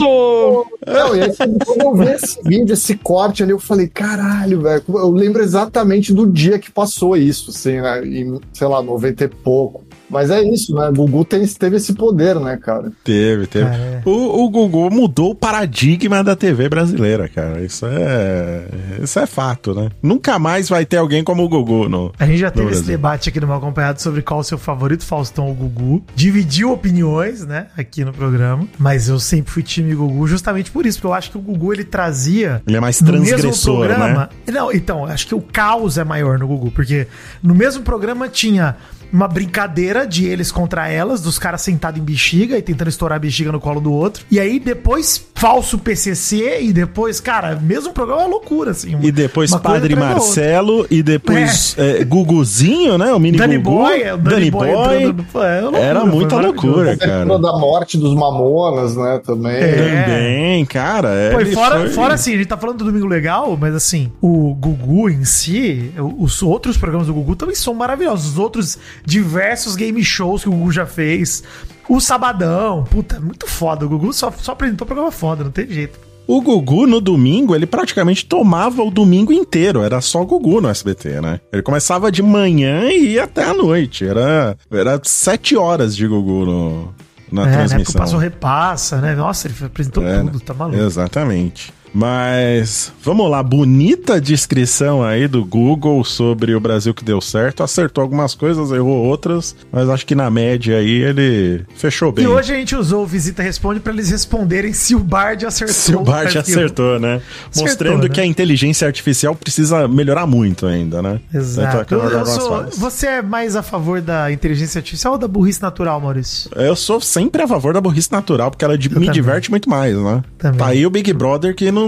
[0.86, 4.82] não, e aí quando eu vi esse vídeo, esse corte ali, eu falei, caralho, velho,
[4.88, 9.28] eu lembro exatamente do dia que passou isso, assim, né, em, sei lá, 90 e
[9.28, 9.89] pouco.
[10.10, 12.90] Mas é isso, né, Gugu tem, teve esse poder, né, cara?
[13.04, 13.64] Teve, teve.
[13.64, 14.02] Cara, é.
[14.04, 17.60] O, o Gugu mudou o paradigma da TV brasileira, cara.
[17.60, 18.64] Isso é.
[19.02, 19.90] Isso é fato, né?
[20.02, 22.12] Nunca mais vai ter alguém como o Gugu no.
[22.18, 25.04] A gente já teve esse debate aqui no Mal Acompanhado sobre qual o seu favorito,
[25.04, 26.02] Faustão ou Gugu.
[26.14, 28.66] Dividiu opiniões, né, aqui no programa.
[28.78, 31.72] Mas eu sempre fui time Gugu justamente por isso, porque eu acho que o Gugu
[31.72, 32.62] ele trazia.
[32.66, 33.94] Ele é mais no mesmo transgressor, né?
[33.94, 34.30] programa.
[34.46, 37.06] Não, então, acho que o caos é maior no Gugu, porque
[37.42, 38.76] no mesmo programa tinha
[39.12, 43.18] uma brincadeira de eles contra elas, dos caras sentados em bexiga e tentando estourar a
[43.18, 44.24] bexiga no colo do outro.
[44.30, 48.96] E aí depois falso PCC e depois, cara, mesmo programa é uma loucura, assim.
[49.02, 49.96] E depois uma Padre.
[49.96, 53.12] Marcelo, e depois é, Guguzinho, né?
[53.12, 53.70] O mini Danny Gugu.
[53.82, 57.38] Boy, é, o Danny, Boy, entrando no- é, loucura, Era muita loucura, cara.
[57.38, 59.52] da morte dos Mamonas, né, também.
[59.56, 60.02] É.
[60.02, 61.08] Também, cara.
[61.32, 64.54] Pô, fora, foi- fora assim, a gente tá falando do Domingo Legal, mas assim, o
[64.54, 68.32] Gugu em si, os outros programas do Gugu também são maravilhosos.
[68.32, 71.42] Os outros diversos game shows que o Gugu já fez.
[71.88, 73.84] O Sabadão, puta, muito foda.
[73.84, 75.98] O Gugu só, só apresentou programa foda, não tem jeito.
[76.26, 79.82] O Gugu, no domingo, ele praticamente tomava o domingo inteiro.
[79.82, 81.40] Era só Gugu no SBT, né?
[81.52, 84.06] Ele começava de manhã e ia até a noite.
[84.06, 86.94] Era, era sete horas de Gugu no,
[87.32, 87.52] na é, né?
[87.56, 88.00] Transmissão.
[88.00, 89.16] Passo Repassa, né?
[89.16, 90.78] Nossa, ele apresentou É, tudo, tá maluco.
[90.78, 91.72] Exatamente.
[91.92, 97.62] Mas vamos lá, bonita descrição aí do Google sobre o Brasil que deu certo.
[97.62, 102.24] Acertou algumas coisas, errou outras, mas acho que na média aí ele fechou bem.
[102.24, 105.74] E hoje a gente usou o Visita Responde pra eles responderem se o Bard acertou.
[105.74, 106.40] Se o Brasil.
[106.40, 107.20] acertou, né?
[107.50, 108.08] Acertou, Mostrando né?
[108.08, 111.20] que a inteligência artificial precisa melhorar muito ainda, né?
[111.34, 111.84] É Exato.
[111.86, 115.26] que ela Eu- eu sou- você é mais a favor da inteligência artificial ou da
[115.26, 116.50] burrice natural, Maurício?
[116.54, 119.10] Eu sou sempre a favor da burrice natural, porque ela de- me também.
[119.10, 120.22] diverte muito mais, né?
[120.38, 120.58] Também.
[120.58, 121.79] Tá aí o Big Brother que não.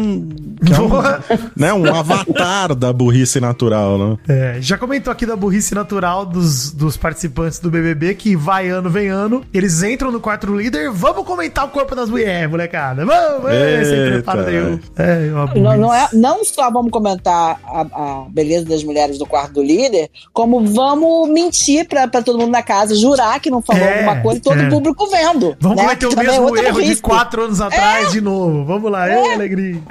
[0.64, 0.92] Que é um,
[1.57, 4.16] né, um avatar da burrice natural, né?
[4.28, 8.88] É, já comentou aqui da burrice natural dos, dos participantes do BBB, que vai ano,
[8.88, 9.42] vem ano.
[9.52, 10.90] Eles entram no quarto do líder.
[10.90, 13.05] Vamos comentar o corpo das mulheres, molecada.
[13.05, 14.78] Vamos, é, sem preparo nenhum.
[14.96, 15.61] É, uma burrice.
[15.61, 19.62] Não, não, é, não só vamos comentar a, a beleza das mulheres do quarto do
[19.62, 23.98] líder, como vamos mentir pra, pra todo mundo na casa, jurar que não falou É,
[23.98, 24.66] alguma coisa e todo é.
[24.66, 25.57] o público vendo.
[25.61, 25.83] Vamos né?
[25.85, 27.02] cometer o é mesmo erro de burrice.
[27.02, 28.64] quatro anos atrás de novo.
[28.64, 29.35] Vamos lá, é.
[29.35, 29.82] alegria.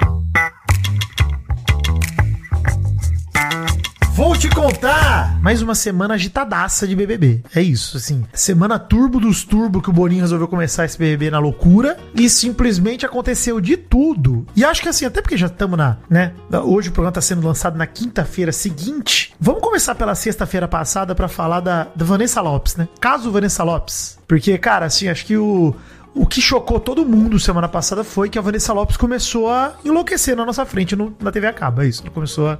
[4.14, 5.40] Vou te contar!
[5.40, 7.42] Mais uma semana agitadaça de BBB.
[7.56, 8.24] É isso, assim.
[8.32, 11.96] Semana turbo dos turbo que o Boninho resolveu começar esse BBB na loucura.
[12.14, 14.46] E simplesmente aconteceu de tudo.
[14.54, 16.34] E acho que assim, até porque já estamos na, né?
[16.62, 19.34] Hoje o programa tá sendo lançado na quinta-feira seguinte.
[19.40, 22.88] Vamos começar pela sexta-feira passada pra falar da, da Vanessa Lopes, né?
[23.00, 24.18] Caso Vanessa Lopes.
[24.28, 25.74] Porque, cara, assim, acho que o.
[26.14, 30.36] O que chocou todo mundo semana passada foi que a Vanessa Lopes começou a enlouquecer
[30.36, 31.82] na nossa frente no- na TV a cabo.
[31.82, 32.02] É isso.
[32.10, 32.58] Começou a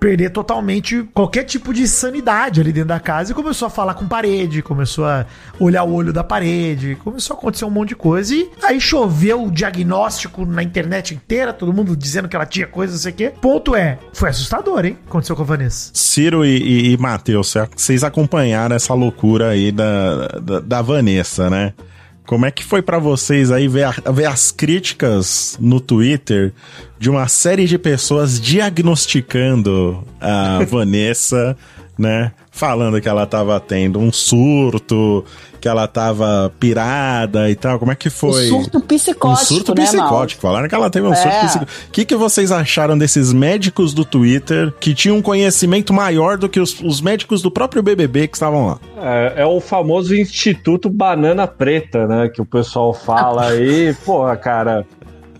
[0.00, 4.06] perder totalmente qualquer tipo de sanidade ali dentro da casa e começou a falar com
[4.06, 5.24] parede, começou a
[5.58, 9.44] olhar o olho da parede, começou a acontecer um monte de coisa e aí choveu
[9.44, 13.14] o diagnóstico na internet inteira, todo mundo dizendo que ela tinha coisa, não sei o
[13.14, 13.32] quê.
[13.40, 14.98] Ponto é, foi assustador, hein?
[15.06, 15.90] Aconteceu com a Vanessa.
[15.94, 21.72] Ciro e, e, e Matheus, vocês acompanharam essa loucura aí da, da, da Vanessa, né?
[22.26, 26.52] Como é que foi pra vocês aí ver, a- ver as críticas no Twitter
[26.98, 31.56] de uma série de pessoas diagnosticando a Vanessa,
[31.98, 32.32] né?
[32.50, 35.24] Falando que ela tava tendo um surto,
[35.66, 37.76] que ela tava pirada e tal.
[37.80, 38.46] Como é que Um foi?
[38.46, 40.40] surto psicótico, Um surto né, psicótico.
[40.40, 41.40] Falaram que ela teve um surto É.
[41.46, 41.72] psicótico.
[41.88, 46.48] O que, que vocês acharam desses médicos do Twitter que tinham um conhecimento maior do
[46.48, 48.78] que os, os médicos do próprio BBB que estavam lá?
[48.96, 52.28] É, é o famoso Instituto Banana Preta, né?
[52.28, 53.92] Que o pessoal fala aí.
[54.04, 54.86] Porra, cara.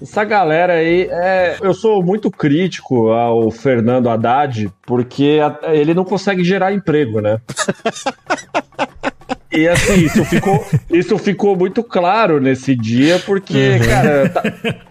[0.03, 6.05] Essa galera aí, é, eu sou muito crítico ao Fernando Haddad, porque a- ele não
[6.05, 7.41] consegue gerar emprego, né?
[9.57, 14.43] E assim, isso ficou, isso ficou muito claro nesse dia, porque, cara, tá-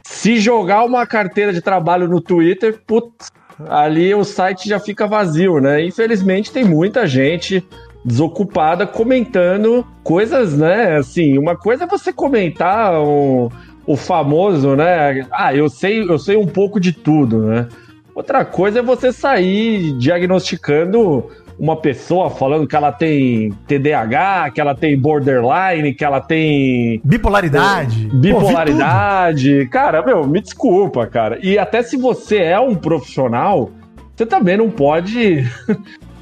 [0.04, 3.32] se jogar uma carteira de trabalho no Twitter, putz,
[3.70, 5.86] ali o site já fica vazio, né?
[5.86, 7.64] Infelizmente tem muita gente
[8.04, 10.98] desocupada comentando coisas, né?
[10.98, 13.50] Assim, uma coisa é você comentar um-
[13.86, 15.26] o famoso, né?
[15.32, 17.68] Ah, eu sei, eu sei um pouco de tudo, né?
[18.16, 24.76] Outra coisa é você sair diagnosticando uma pessoa falando que ela tem TDAH, que ela
[24.76, 28.06] tem borderline, que ela tem Bipolaridade.
[28.06, 29.68] Pô, vi bipolaridade.
[29.68, 31.40] Cara, meu, me desculpa, cara.
[31.42, 33.72] E até se você é um profissional,
[34.16, 35.46] você também não pode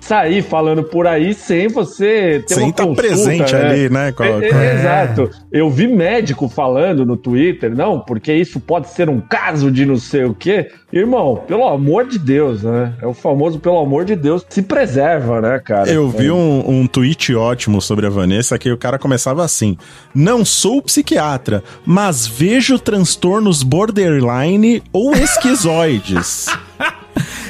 [0.04, 3.62] sair falando por aí sem você ter Sem uma estar consulta, presente né?
[3.70, 4.12] ali, né?
[4.12, 5.30] com É, é, Exato.
[5.52, 9.96] Eu vi médico falando no Twitter, não, porque isso pode ser um caso de não
[9.96, 10.70] sei o quê.
[10.92, 12.94] Irmão, pelo amor de Deus, né?
[13.02, 15.89] É o famoso pelo amor de Deus, se preserva, né, cara?
[15.89, 16.34] Eu vi É.
[16.34, 19.78] um, um tweet ótimo sobre a Vanessa que o cara começava assim:
[20.13, 26.48] Não sou psiquiatra, mas vejo transtornos borderline ou esquizoides.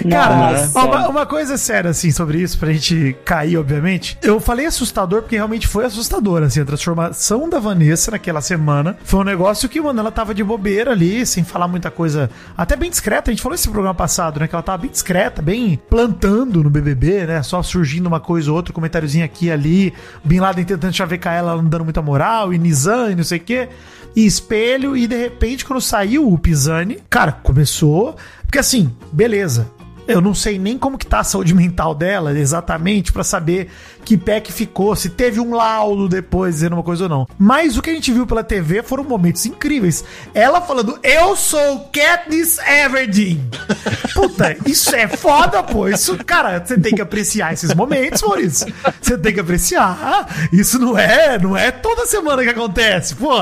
[0.09, 4.17] Cara, uma, uma coisa séria, assim, sobre isso, pra gente cair, obviamente.
[4.21, 8.97] Eu falei assustador porque realmente foi assustador, assim, a transformação da Vanessa naquela semana.
[9.03, 12.75] Foi um negócio que, mano, ela tava de bobeira ali, sem falar muita coisa, até
[12.75, 13.29] bem discreta.
[13.29, 14.47] A gente falou esse programa passado, né?
[14.47, 17.43] Que ela tava bem discreta, bem plantando no BBB, né?
[17.43, 19.93] Só surgindo uma coisa ou outra, comentáriozinho aqui e ali.
[20.23, 23.37] Bin Laden tentando chavecar ela, ela não dando muita moral, e Nizam e não sei
[23.37, 23.69] o quê.
[24.15, 28.15] E espelho, e de repente, quando saiu o Pisani, cara, começou.
[28.43, 29.67] Porque assim, beleza.
[30.07, 33.69] Eu não sei nem como que tá a saúde mental dela exatamente pra saber
[34.03, 37.27] que pé que ficou, se teve um laudo depois dizendo uma coisa ou não.
[37.37, 40.03] Mas o que a gente viu pela TV foram momentos incríveis.
[40.33, 43.41] Ela falando, eu sou Katniss Everdeen.
[44.13, 45.87] Puta, isso é foda, pô.
[45.87, 48.71] Isso, cara, você tem que apreciar esses momentos, Maurício.
[49.01, 50.27] Você tem que apreciar.
[50.51, 53.33] Isso não é, não é toda semana que acontece, pô.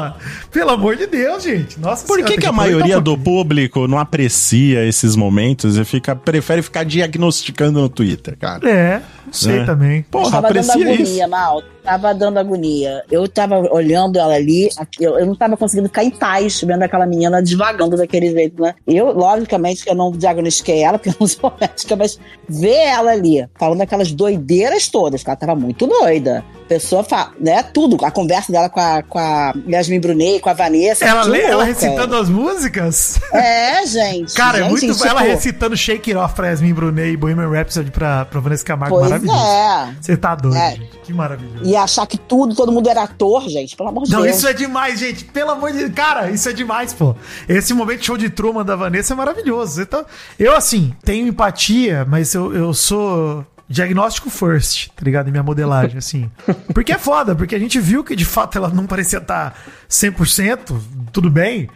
[0.51, 1.79] Pelo amor de Deus, gente.
[1.79, 5.83] Nossa Por senhora, que, tem que a maioria do público não aprecia esses momentos e
[5.83, 8.69] fica prefere prefere ficar diagnosticando no Twitter, cara.
[8.69, 9.65] É, sei É.
[9.65, 10.03] também.
[10.03, 11.29] Porra, Tava dando aprecia agonia, isso.
[11.29, 11.63] mal.
[11.83, 13.03] Tava dando agonia.
[13.09, 17.05] Eu tava olhando ela ali, eu, eu não tava conseguindo ficar em paz vendo aquela
[17.05, 18.75] menina devagando daquele jeito, né?
[18.85, 23.11] Eu, logicamente, que eu não diagnostiquei ela, porque eu não sou médica, mas ver ela
[23.11, 26.43] ali, falando aquelas doideiras todas, que ela tava muito doida.
[26.71, 27.61] A pessoa fala, né?
[27.63, 27.97] Tudo.
[28.05, 31.03] A conversa dela com a, com a Yasmin Brunet, com a Vanessa.
[31.03, 33.19] Ela, lê, ela recitando as músicas?
[33.33, 34.33] É, gente.
[34.33, 34.93] Cara, é gente, muito.
[34.93, 38.63] tipo, ela recitando Shake It Off pra Yasmin Brunet e Bohemian Rhapsody pra, pra Vanessa
[38.63, 38.95] Camargo.
[38.95, 39.37] Pois maravilhoso.
[39.37, 39.95] é.
[39.99, 40.71] Você tá doido, É.
[40.77, 40.97] gente.
[41.03, 41.65] Que maravilhoso.
[41.69, 43.75] E achar que tudo, todo mundo era ator, gente.
[43.75, 44.37] Pelo amor de Não, Deus.
[44.37, 45.25] isso é demais, gente.
[45.25, 45.91] Pelo amor de Deus.
[45.93, 47.13] Cara, isso é demais, pô.
[47.49, 49.81] Esse momento show de Truman da Vanessa é maravilhoso.
[49.81, 50.05] Então,
[50.39, 55.27] eu, assim, tenho empatia, mas eu, eu sou diagnóstico first, tá ligado?
[55.27, 56.29] Em minha modelagem, assim.
[56.73, 59.57] Porque é foda, porque a gente viu que de fato ela não parecia estar
[59.89, 60.79] 100%,
[61.11, 61.69] tudo bem.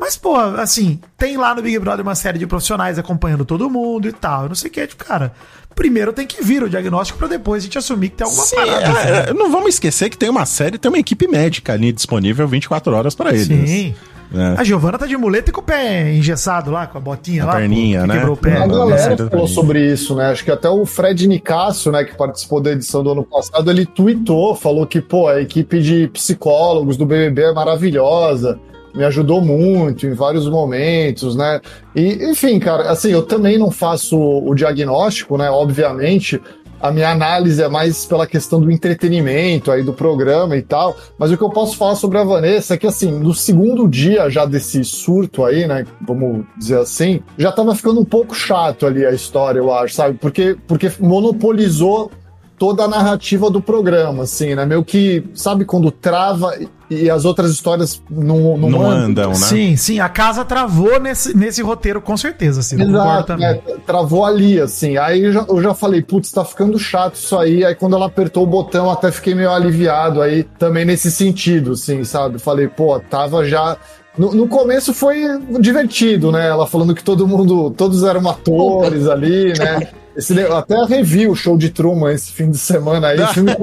[0.00, 4.06] Mas, pô, assim, tem lá no Big Brother uma série de profissionais acompanhando todo mundo
[4.06, 4.44] e tal.
[4.44, 5.32] Eu não sei o que, tipo, cara.
[5.74, 8.56] Primeiro tem que vir o diagnóstico pra depois a gente assumir que tem alguma Sim,
[8.56, 8.80] parada.
[8.80, 9.30] é, sabe?
[9.30, 12.94] é, não vamos esquecer que tem uma série, tem uma equipe médica ali disponível 24
[12.94, 13.46] horas pra eles.
[13.46, 13.94] Sim.
[14.34, 14.60] É.
[14.60, 17.46] A Giovana tá de muleta e com o pé engessado lá, com a botinha A
[17.46, 17.56] lá.
[17.56, 18.14] perninha, que né?
[18.14, 18.56] Quebrou o pé.
[18.56, 20.30] A galera falou sobre isso, né?
[20.30, 23.86] Acho que até o Fred Nicasso, né, que participou da edição do ano passado, ele
[23.86, 28.58] tweetou, falou que, pô, a equipe de psicólogos do BBB é maravilhosa,
[28.94, 31.60] me ajudou muito em vários momentos, né?
[31.94, 35.50] E, enfim, cara, assim, eu também não faço o diagnóstico, né?
[35.50, 36.40] Obviamente,
[36.80, 41.30] a minha análise é mais pela questão do entretenimento aí do programa e tal, mas
[41.30, 44.44] o que eu posso falar sobre a Vanessa é que assim, no segundo dia já
[44.44, 49.12] desse surto aí, né, vamos dizer assim, já tava ficando um pouco chato ali a
[49.12, 50.18] história, eu acho, sabe?
[50.18, 52.10] Porque porque monopolizou
[52.58, 54.66] toda a narrativa do programa, assim, né?
[54.66, 56.52] Meio que, sabe quando trava
[56.90, 59.04] e- as outras histórias não, não, Não andam?
[59.04, 59.34] andam, né?
[59.36, 62.80] Sim, sim, a casa travou nesse, nesse roteiro, com certeza, assim.
[62.82, 63.60] Exato, né?
[63.86, 64.96] Travou ali, assim.
[64.96, 67.64] Aí eu já, eu já falei, putz, tá ficando chato isso aí.
[67.64, 72.02] Aí quando ela apertou o botão, até fiquei meio aliviado aí, também nesse sentido, assim,
[72.04, 72.38] sabe?
[72.38, 73.76] Falei, pô, tava já.
[74.16, 75.22] No, no começo foi
[75.60, 76.48] divertido, né?
[76.48, 79.88] Ela falando que todo mundo, todos eram atores ali, né?
[80.18, 83.20] Esse, até revi o show de Truman esse fim de semana aí.
[83.20, 83.54] O filme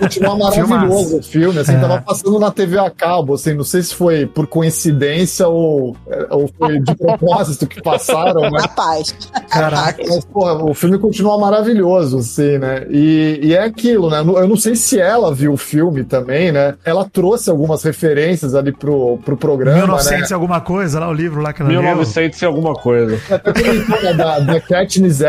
[0.00, 1.78] continua maravilhoso o filme, assim, É.
[1.78, 5.96] tava passando na TV a cabo, assim, não sei se foi por coincidência ou,
[6.30, 8.58] ou foi de propósito que passaram, né?
[8.60, 9.14] Rapaz.
[9.48, 10.02] Caraca.
[10.08, 12.84] Mas, porra, o filme continua maravilhoso, assim, né?
[12.90, 14.18] E, e é aquilo, né?
[14.18, 16.74] Eu não sei se ela viu o filme também, né?
[16.84, 20.34] Ela trouxe algumas referências ali pro, pro programa, 1900 e né?
[20.34, 21.80] alguma coisa, lá o livro lá que ela leu.
[21.80, 23.20] 1900 e alguma coisa.
[23.30, 25.20] Até comentou, né, da, da Katniss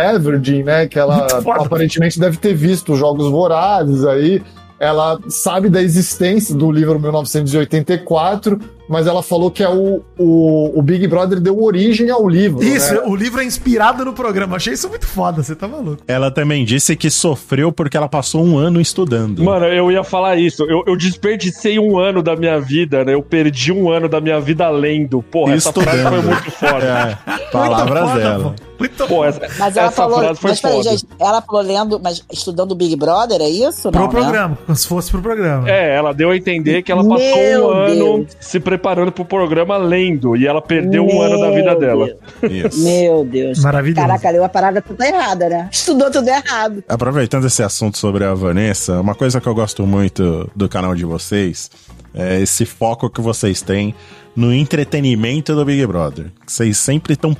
[0.51, 0.87] Né?
[0.87, 1.27] Que ela
[1.59, 4.41] aparentemente deve ter visto os Jogos Vorazes aí.
[4.79, 10.81] Ela sabe da existência do livro 1984, mas ela falou que é o, o, o
[10.81, 12.63] Big Brother deu origem ao livro.
[12.63, 13.01] Isso, né?
[13.05, 14.55] o livro é inspirado no programa.
[14.55, 16.03] Achei isso muito foda, você tá maluco.
[16.07, 19.43] Ela também disse que sofreu porque ela passou um ano estudando.
[19.43, 20.63] Mano, eu ia falar isso.
[20.63, 23.13] Eu, eu desperdicei um ano da minha vida, né?
[23.13, 25.21] Eu perdi um ano da minha vida lendo.
[25.21, 26.25] Porra, essa frase foi Estudando.
[26.25, 26.85] muito foda.
[26.87, 28.43] É, palavras Muito foda, dela.
[28.57, 28.67] pô.
[28.79, 30.19] Muito Pô, essa, Mas ela essa falou.
[30.19, 30.89] frase foi Mas peraí, foda.
[30.91, 33.89] gente, ela falou lendo, mas estudando o Big Brother, é isso?
[33.91, 34.13] Pro Não, né?
[34.13, 35.67] programa, como se fosse pro programa.
[35.67, 38.37] É, ela deu a entender que ela passou Meu um ano Deus.
[38.39, 38.76] se preparando
[39.11, 42.09] pro programa lendo e ela perdeu um ano da vida Meu dela.
[42.43, 42.83] Isso.
[42.83, 43.59] Meu Deus.
[43.59, 44.07] Maravilhoso.
[44.07, 45.69] Caraca, leu a parada tudo errada, né?
[45.71, 46.83] Estudou tudo errado.
[46.87, 51.05] Aproveitando esse assunto sobre a Vanessa, uma coisa que eu gosto muito do canal de
[51.05, 51.69] vocês
[52.13, 53.93] é esse foco que vocês têm
[54.35, 56.31] no entretenimento do Big Brother.
[56.45, 57.35] Vocês sempre estão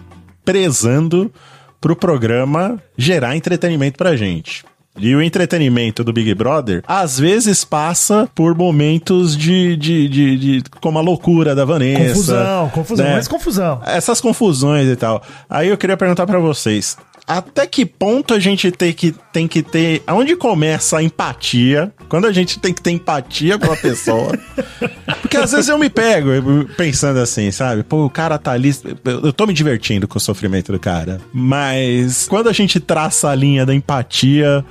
[0.45, 1.31] prezando
[1.81, 4.63] pro programa gerar entretenimento pra gente.
[4.97, 10.63] E o entretenimento do Big Brother, às vezes passa por momentos de, de, de, de-
[10.81, 12.09] como a loucura da Vanessa.
[12.13, 13.15] Confusão, confusão, né?
[13.15, 13.81] mas confusão.
[13.85, 15.21] essas confusões e tal.
[15.49, 16.97] Aí eu queria perguntar pra vocês,
[17.27, 21.91] até que ponto a gente tem que, tem que ter, aonde começa a empatia?
[22.07, 24.31] Quando a gente tem que ter empatia pela pessoa?
[25.21, 26.29] Porque às vezes eu me pego
[26.77, 27.83] pensando assim, sabe?
[27.83, 31.19] Pô, o cara tá ali, eu eu tô me divertindo com o sofrimento do cara,
[31.33, 34.63] mas quando a gente traça a linha da empatia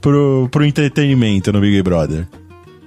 [0.00, 2.28] pro, pro entretenimento no Big Brother?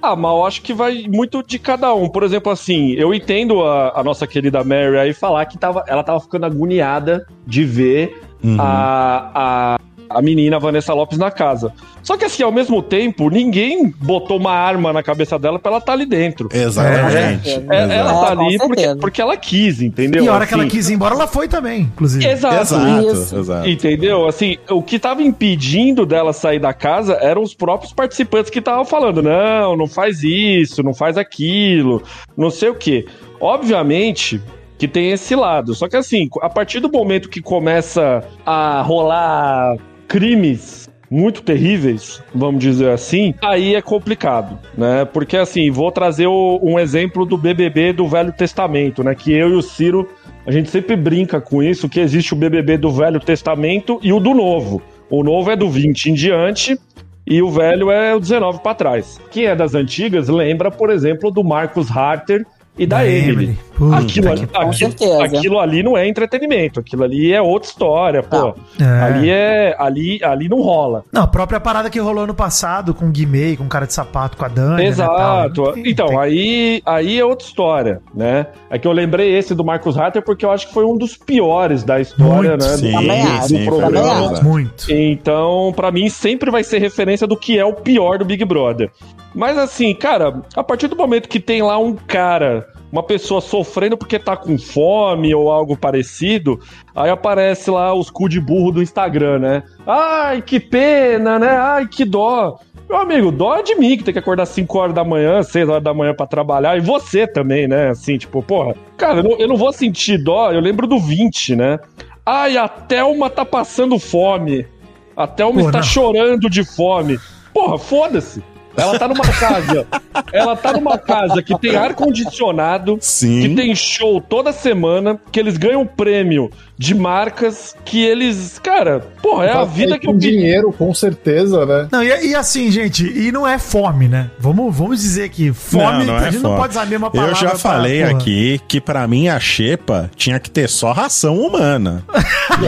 [0.00, 2.08] Ah, eu acho que vai muito de cada um.
[2.08, 6.02] Por exemplo, assim, eu entendo a, a nossa querida Mary aí falar que tava, ela
[6.02, 8.56] tava ficando agoniada de ver Uhum.
[8.60, 9.78] a, a,
[10.08, 11.72] a menina Vanessa Lopes na casa.
[12.02, 15.78] Só que assim, ao mesmo tempo, ninguém botou uma arma na cabeça dela pra ela
[15.78, 16.48] estar ali dentro.
[16.52, 17.50] Exatamente.
[17.50, 20.24] É, É, ela tá com ali porque, porque ela quis, entendeu?
[20.24, 22.26] E a hora que ela Assim, quis ir embora, ela foi também, inclusive.
[22.26, 22.56] Exato.
[22.56, 23.68] Exato, exato.
[23.68, 24.26] Entendeu?
[24.26, 28.84] Assim, o que tava impedindo dela sair da casa eram os próprios participantes que estavam
[28.84, 32.02] falando: não, não faz isso, não faz aquilo,
[32.36, 33.06] não sei o quê.
[33.40, 34.40] Obviamente,
[34.78, 35.74] que tem esse lado.
[35.74, 39.76] Só que assim, a partir do momento que começa a rolar
[40.08, 45.04] crimes muito terríveis, vamos dizer assim, aí é complicado, né?
[45.06, 49.14] Porque assim, vou trazer o, um exemplo do BBB do Velho Testamento, né?
[49.14, 50.08] Que eu e o Ciro,
[50.46, 54.20] a gente sempre brinca com isso, que existe o BBB do Velho Testamento e o
[54.20, 54.82] do Novo.
[55.10, 56.78] O novo é do 20 em diante
[57.26, 59.18] e o velho é o 19 para trás.
[59.30, 62.44] Quem é das antigas lembra, por exemplo, do Marcos Harter
[62.78, 63.44] e da, Da Emily.
[63.44, 63.58] Emily.
[63.78, 65.24] Puta Aquilo, ali, aquilo, certeza.
[65.24, 68.54] aquilo ali não é entretenimento, aquilo ali é outra história, pô.
[68.80, 68.84] É.
[68.84, 69.76] Ali é.
[69.78, 71.04] Ali, ali não rola.
[71.12, 74.36] Não, a própria parada que rolou no passado com o Guimê, com cara de sapato,
[74.36, 74.84] com a Dani.
[74.84, 75.62] Exato.
[75.62, 75.78] Né, tal.
[75.78, 78.46] então, Tem- aí, aí é outra história, né?
[78.68, 81.16] É que eu lembrei esse do Marcos Hatter porque eu acho que foi um dos
[81.16, 82.64] piores da história, Muito.
[82.64, 82.76] né?
[82.76, 82.96] Sim,
[83.38, 84.34] acho, sim, verdade.
[84.34, 84.44] acho.
[84.44, 84.86] Muito.
[84.92, 88.90] Então, pra mim, sempre vai ser referência do que é o pior do Big Brother.
[89.34, 93.96] Mas assim, cara, a partir do momento que tem lá um cara, uma pessoa sofrendo
[93.96, 96.58] porque tá com fome ou algo parecido,
[96.94, 99.62] aí aparece lá os cu de burro do Instagram, né?
[99.86, 101.50] Ai, que pena, né?
[101.50, 102.58] Ai, que dó.
[102.88, 105.68] Meu amigo, dó é de mim que tem que acordar 5 horas da manhã, 6
[105.68, 107.90] horas da manhã pra trabalhar, e você também, né?
[107.90, 111.54] Assim, tipo, porra, cara, eu não, eu não vou sentir dó, eu lembro do 20,
[111.54, 111.78] né?
[112.24, 114.66] Ai, a Thelma tá passando fome.
[115.14, 115.84] A Thelma Pô, está não.
[115.84, 117.18] chorando de fome.
[117.52, 118.42] Porra, foda-se.
[118.76, 119.86] Ela tá numa casa.
[120.32, 123.40] ela tá numa casa que tem ar-condicionado, Sim.
[123.42, 128.58] que tem show toda semana, que eles ganham prêmio de marcas, que eles.
[128.62, 131.88] Cara, porra, é a vida que eu dinheiro, com certeza, né?
[131.90, 134.30] Não, e, e assim, gente, e não é fome, né?
[134.38, 136.56] Vamos, vamos dizer que fome, Não, não a é gente não fome.
[136.60, 137.32] pode usar a mesma palavra.
[137.32, 138.12] Eu já pra- falei porra.
[138.16, 142.04] aqui que pra mim a xepa tinha que ter só ração humana.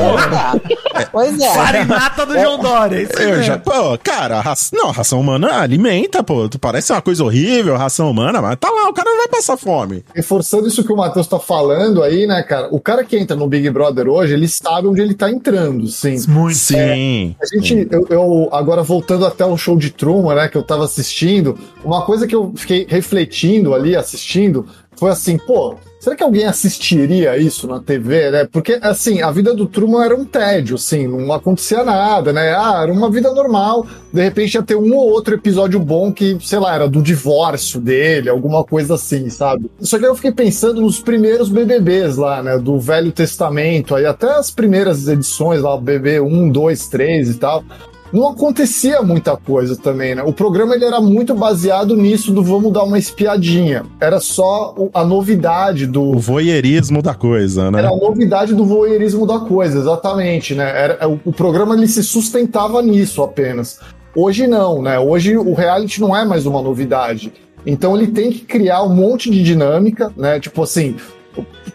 [1.12, 1.54] Pois é.
[1.54, 3.02] Farinata do João Dória.
[3.02, 3.42] Isso Eu mesmo.
[3.44, 5.48] já, pô, cara, a raça, não, a ração humana
[5.90, 6.48] alimenta, pô.
[6.60, 10.04] Parece uma coisa horrível, ração humana, mas tá lá, o cara não vai passar fome.
[10.14, 12.68] Reforçando isso que o Matheus tá falando aí, né, cara?
[12.70, 16.16] O cara que entra no Big Brother hoje, ele sabe onde ele tá entrando, sim.
[16.28, 16.56] Muito.
[16.56, 17.34] Sim.
[17.40, 20.84] A gente, eu, eu- agora voltando até o show de Truman, né, que eu tava
[20.84, 24.66] assistindo, uma coisa que eu fiquei refletindo ali, assistindo,
[24.96, 28.48] foi assim, pô, será que alguém assistiria isso na TV, né?
[28.50, 32.54] Porque, assim, a vida do Truman era um tédio, assim, não acontecia nada, né?
[32.56, 36.38] Ah, era uma vida normal, de repente ia ter um ou outro episódio bom que,
[36.40, 39.70] sei lá, era do divórcio dele, alguma coisa assim, sabe?
[39.78, 44.06] Só que aí eu fiquei pensando nos primeiros BBBs lá, né, do Velho Testamento, aí
[44.06, 47.62] até as primeiras edições lá, BB 1, 2, 3 e tal
[48.12, 50.22] não acontecia muita coisa também, né?
[50.22, 53.84] O programa ele era muito baseado nisso do vamos dar uma espiadinha.
[54.00, 57.78] Era só o- a novidade O do voyeurismo da coisa, né?
[57.78, 60.64] era a novidade do voyeurismo da coisa, exatamente, né?
[60.64, 63.78] Era, o, o programa ele se sustentava nisso apenas.
[64.16, 64.98] Hoje não, né?
[64.98, 67.32] Hoje o reality não é mais uma novidade.
[67.64, 70.40] Então ele tem que criar um monte de dinâmica, né?
[70.40, 70.96] Tipo assim,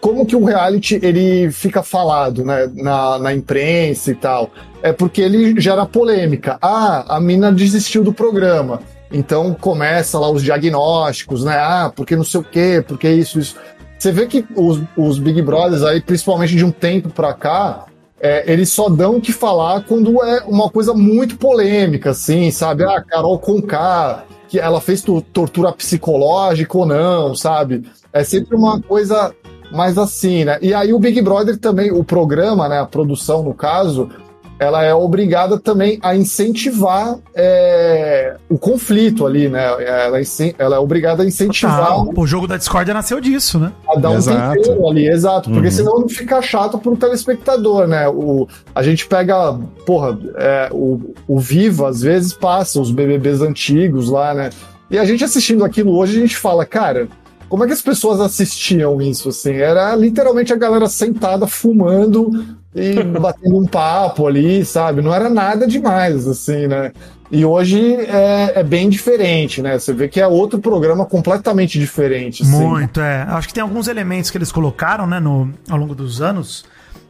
[0.06, 4.52] como que o reality ele fica falado né, na, na imprensa e tal?
[4.84, 6.60] É porque ele gera polêmica.
[6.62, 8.82] Ah, a mina desistiu do programa.
[9.12, 11.56] Então começa lá os diagnósticos, né?
[11.56, 13.56] Ah, porque não sei o quê, porque isso, isso.
[13.98, 17.86] Você vê que os, os Big Brothers aí, principalmente de um tempo pra cá,
[18.22, 22.84] é, eles só dão o que falar quando é uma coisa muito polêmica, assim, sabe?
[22.84, 27.90] Ah, Carol Conká, que ela fez to- tortura psicológica ou não, sabe?
[28.14, 29.34] É sempre uma coisa
[29.76, 30.58] mais assim, né?
[30.62, 34.10] E aí o Big Brother também, o programa, né, a produção no caso,
[34.58, 39.66] ela é obrigada também a incentivar é, o conflito ali, né?
[39.66, 40.24] Ela, é
[40.58, 42.06] ela é obrigada a incentivar.
[42.14, 43.74] Pô, o jogo da discórdia nasceu disso, né?
[43.88, 44.54] a dar um Exato.
[44.62, 45.72] tempero ali, exato, porque Uhum.
[45.72, 48.08] senão não fica chato pro telespectador, né?
[48.08, 54.10] O, a gente pega, porra, é, o, o Viva às vezes passa os BBBs antigos
[54.10, 54.50] lá, né?
[54.90, 57.10] E a gente assistindo aquilo hoje, a gente fala, cara,
[57.50, 59.54] como é que as pessoas assistiam isso, assim?
[59.54, 65.02] Era literalmente a galera sentada fumando e batendo um papo ali, sabe?
[65.02, 66.92] Não era nada demais, assim, né?
[67.32, 69.80] E hoje é, é bem diferente, né?
[69.80, 72.44] Você vê que é outro programa completamente diferente.
[72.44, 72.52] assim.
[72.52, 73.24] Muito, é.
[73.24, 76.66] Acho que tem alguns elementos que eles colocaram, né, no, ao longo dos anos,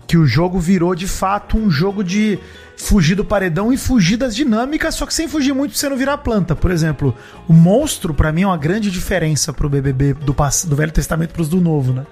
[0.08, 2.40] que o jogo virou de fato um jogo de
[2.78, 6.18] fugir do paredão e fugir das dinâmicas, só que sem fugir muito você não virar
[6.20, 6.56] planta.
[6.56, 7.16] Por exemplo,
[7.48, 10.36] o monstro, pra mim, é uma grande diferença pro BBB do,
[10.66, 12.06] do Velho Testamento pros do Novo, né?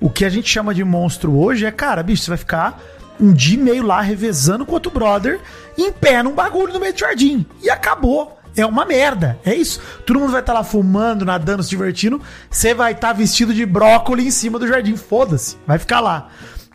[0.00, 2.80] O que a gente chama de monstro hoje é, cara, bicho, você vai ficar
[3.20, 5.38] um dia e meio lá revezando com outro brother
[5.76, 7.44] em pé num bagulho no meio do jardim.
[7.62, 8.38] E acabou.
[8.56, 9.38] É uma merda.
[9.44, 9.80] É isso.
[10.04, 12.20] Todo mundo vai estar lá fumando, nadando, se divertindo.
[12.50, 14.96] Você vai estar vestido de brócolis em cima do jardim.
[14.96, 15.56] Foda-se.
[15.66, 16.28] Vai ficar lá.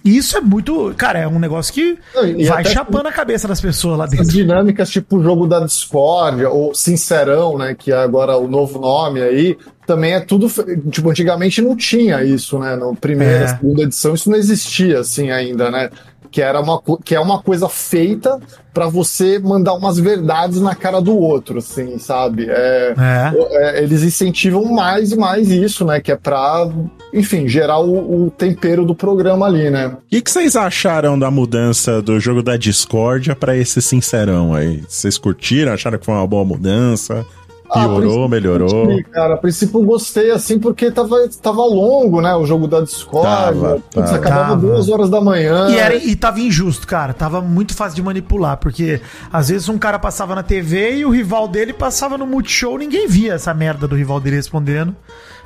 [0.06, 0.94] E isso é muito.
[0.96, 1.98] Cara, é um negócio que
[2.38, 4.28] e vai chapando a cabeça das pessoas lá As dentro.
[4.28, 9.22] dinâmicas tipo o jogo da discórdia, ou Sincerão, né, que é agora o novo nome
[9.22, 10.48] aí, também é tudo,
[10.92, 13.48] tipo, antigamente não tinha isso, né, no primeira, É.
[13.48, 15.90] segunda edição, isso não existia assim ainda, né,
[16.36, 18.42] que era uma, que é uma coisa feita
[18.74, 22.48] pra você mandar umas verdades na cara do outro, assim, sabe?
[22.50, 23.34] É, É.
[23.52, 26.68] é, eles incentivam mais e mais isso, né, que é pra,
[27.14, 29.88] enfim, gerar o, o tempero do programa ali, né.
[29.88, 34.84] O que, vocês acharam da mudança do jogo da discórdia pra esse sincerão aí?
[34.90, 35.72] Vocês curtiram?
[35.72, 37.26] Acharam que foi uma boa mudança?
[37.70, 39.04] Ah, Piorou, princípio, melhorou?
[39.12, 42.36] Cara, a princípio eu gostei, assim, porque tava, tava longo, né?
[42.36, 43.28] O jogo da Discord.
[43.28, 44.16] Tava, Putz, tava.
[44.16, 44.62] acabava Tava.
[44.68, 45.70] duas horas da manhã.
[45.70, 47.14] E, era, e tava injusto, cara.
[47.14, 49.02] Tava muito fácil de manipular, porque
[49.32, 53.08] às vezes um cara passava na TV e o rival dele passava no Multishow, ninguém
[53.08, 54.96] via essa merda do rival dele respondendo.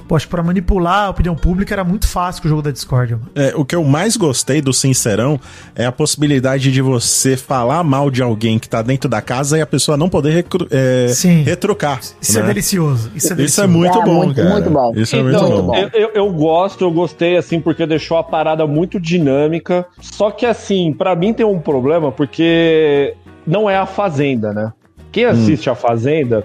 [0.09, 2.71] Pô, acho que pra manipular a opinião pública era muito fácil com o jogo da
[2.71, 3.27] Discord, mano.
[3.35, 5.39] É, o que eu mais gostei do Sincerão
[5.75, 9.61] é a possibilidade de você falar mal de alguém que tá dentro da casa e
[9.61, 11.43] a pessoa não poder recru- é, Sim.
[11.43, 11.99] retrucar.
[12.19, 12.47] Isso é né?
[12.47, 13.11] delicioso.
[13.13, 13.35] Isso é Isso é
[13.67, 13.69] delicioso.
[13.69, 14.49] muito É, bom, muito- cara.
[14.49, 14.93] muito bom.
[14.95, 15.75] Isso é Então, muito bom.
[15.75, 19.85] Eu, eu, eu gosto, eu gostei, assim, porque deixou a parada muito dinâmica.
[20.01, 23.13] Só que, assim, pra mim tem um problema, porque
[23.45, 24.73] não é a Fazenda, né?
[25.11, 25.29] Quem Hum.
[25.29, 26.43] assiste a Fazenda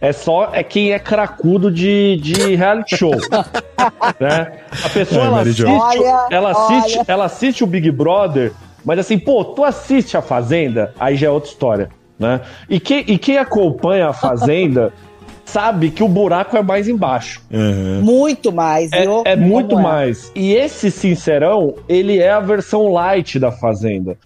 [0.00, 3.14] é só é quem é cracudo de, de reality show.
[4.18, 4.52] né?
[4.84, 5.64] A pessoa É, ela assiste.
[5.64, 7.04] Olha, ela, assiste, olha.
[7.08, 8.52] ela assiste o Big Brother,
[8.84, 11.90] mas assim, pô, tu assiste a Fazenda, aí já é outra história.
[12.18, 12.40] Né?
[12.68, 14.92] E, quem, e quem acompanha a Fazenda
[15.44, 17.42] sabe que o buraco é mais embaixo.
[17.50, 18.00] Uhum.
[18.02, 18.92] Muito mais.
[18.92, 19.22] É, viu?
[19.24, 20.30] é muito Como mais.
[20.34, 24.16] E esse Sincerão, ele é a versão light da Fazenda.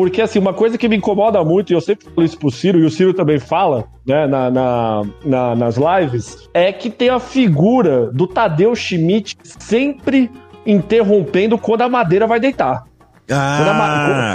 [0.00, 2.78] Porque, assim, uma coisa que me incomoda muito, e eu sempre falo isso pro Ciro,
[2.78, 7.20] e o Ciro também fala, né, na, na- na- nas lives, é que tem a
[7.20, 10.30] figura do Tadeu Schmidt sempre
[10.64, 12.84] interrompendo quando a madeira vai deitar.
[13.28, 13.86] Quando a, ma-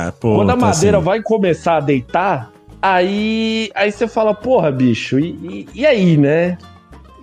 [0.08, 1.06] Ah, pô, quando a madeira assim.
[1.06, 6.60] vai começar a deitar, aí aí você fala, porra, bicho, e, e- e aí, né?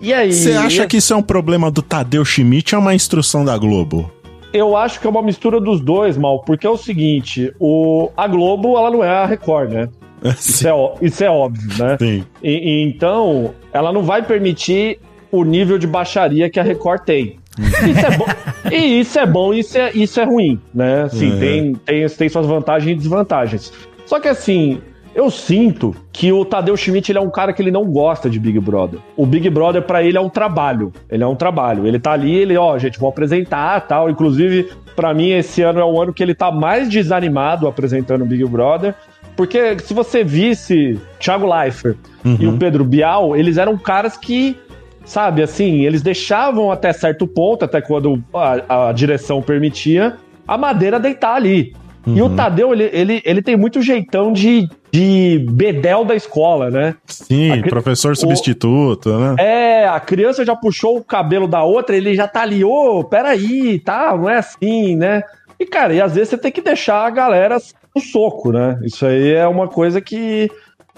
[0.01, 0.33] E aí?
[0.33, 3.45] Você acha E- que isso é um problema do Tadeu Schmidt ou é uma instrução
[3.45, 4.11] da Globo?
[4.53, 8.27] Eu acho que é uma mistura dos dois, mal, porque é o seguinte, o, a
[8.27, 9.89] Globo, ela não é a Record, né?
[10.37, 11.97] Isso é, isso é óbvio, né?
[11.99, 12.23] Sim.
[12.41, 14.99] E, e então, ela não vai permitir
[15.29, 17.39] o nível de baixaria que a Record tem.
[17.59, 18.25] Isso é bom,
[18.71, 21.01] e isso é bom e isso é, isso é ruim, né?
[21.03, 21.39] Assim, Uhum.
[21.39, 23.73] tem, tem, tem suas vantagens e desvantagens.
[24.05, 24.79] Só que assim,
[25.15, 28.39] eu sinto que o Tadeu Schmidt ele é um cara que ele não gosta de
[28.39, 28.99] Big Brother.
[29.15, 30.91] O Big Brother pra ele é um trabalho.
[31.09, 31.85] Ele é um trabalho.
[31.85, 34.09] Ele tá ali, ele, ó, gente, vou apresentar, tal.
[34.09, 38.25] Inclusive, pra mim esse ano é o ano que ele tá mais desanimado apresentando o
[38.25, 38.95] Big Brother.
[39.35, 41.97] Porque se você visse Thiago Leifert
[42.39, 44.55] e o Pedro Bial, eles eram caras que,
[45.03, 50.99] sabe, assim, eles deixavam até certo ponto, até quando a, a direção permitia, a madeira
[50.99, 51.75] deitar ali.
[52.05, 56.95] E o Tadeu, ele, ele, ele tem muito jeitão de, de bedel da escola, né?
[57.05, 59.35] Sim, professor substituto, né?
[59.39, 63.79] É, a criança já puxou o cabelo da outra, ele já tá ali, ô, peraí,
[63.79, 65.23] tá, não é assim, né?
[65.59, 67.57] E, cara, e às vezes você tem que deixar a galera
[67.95, 68.77] no soco, né?
[68.83, 70.49] Isso aí é uma coisa que,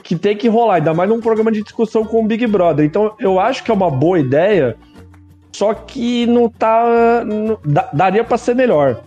[0.01, 2.83] que tem que rolar, ainda mais num programa de discussão com o Big Brother.
[2.83, 4.75] Então, eu acho que é uma boa ideia,
[5.51, 7.23] só que não tá.
[7.23, 7.59] não-
[7.93, 9.01] daria pra ser melhor.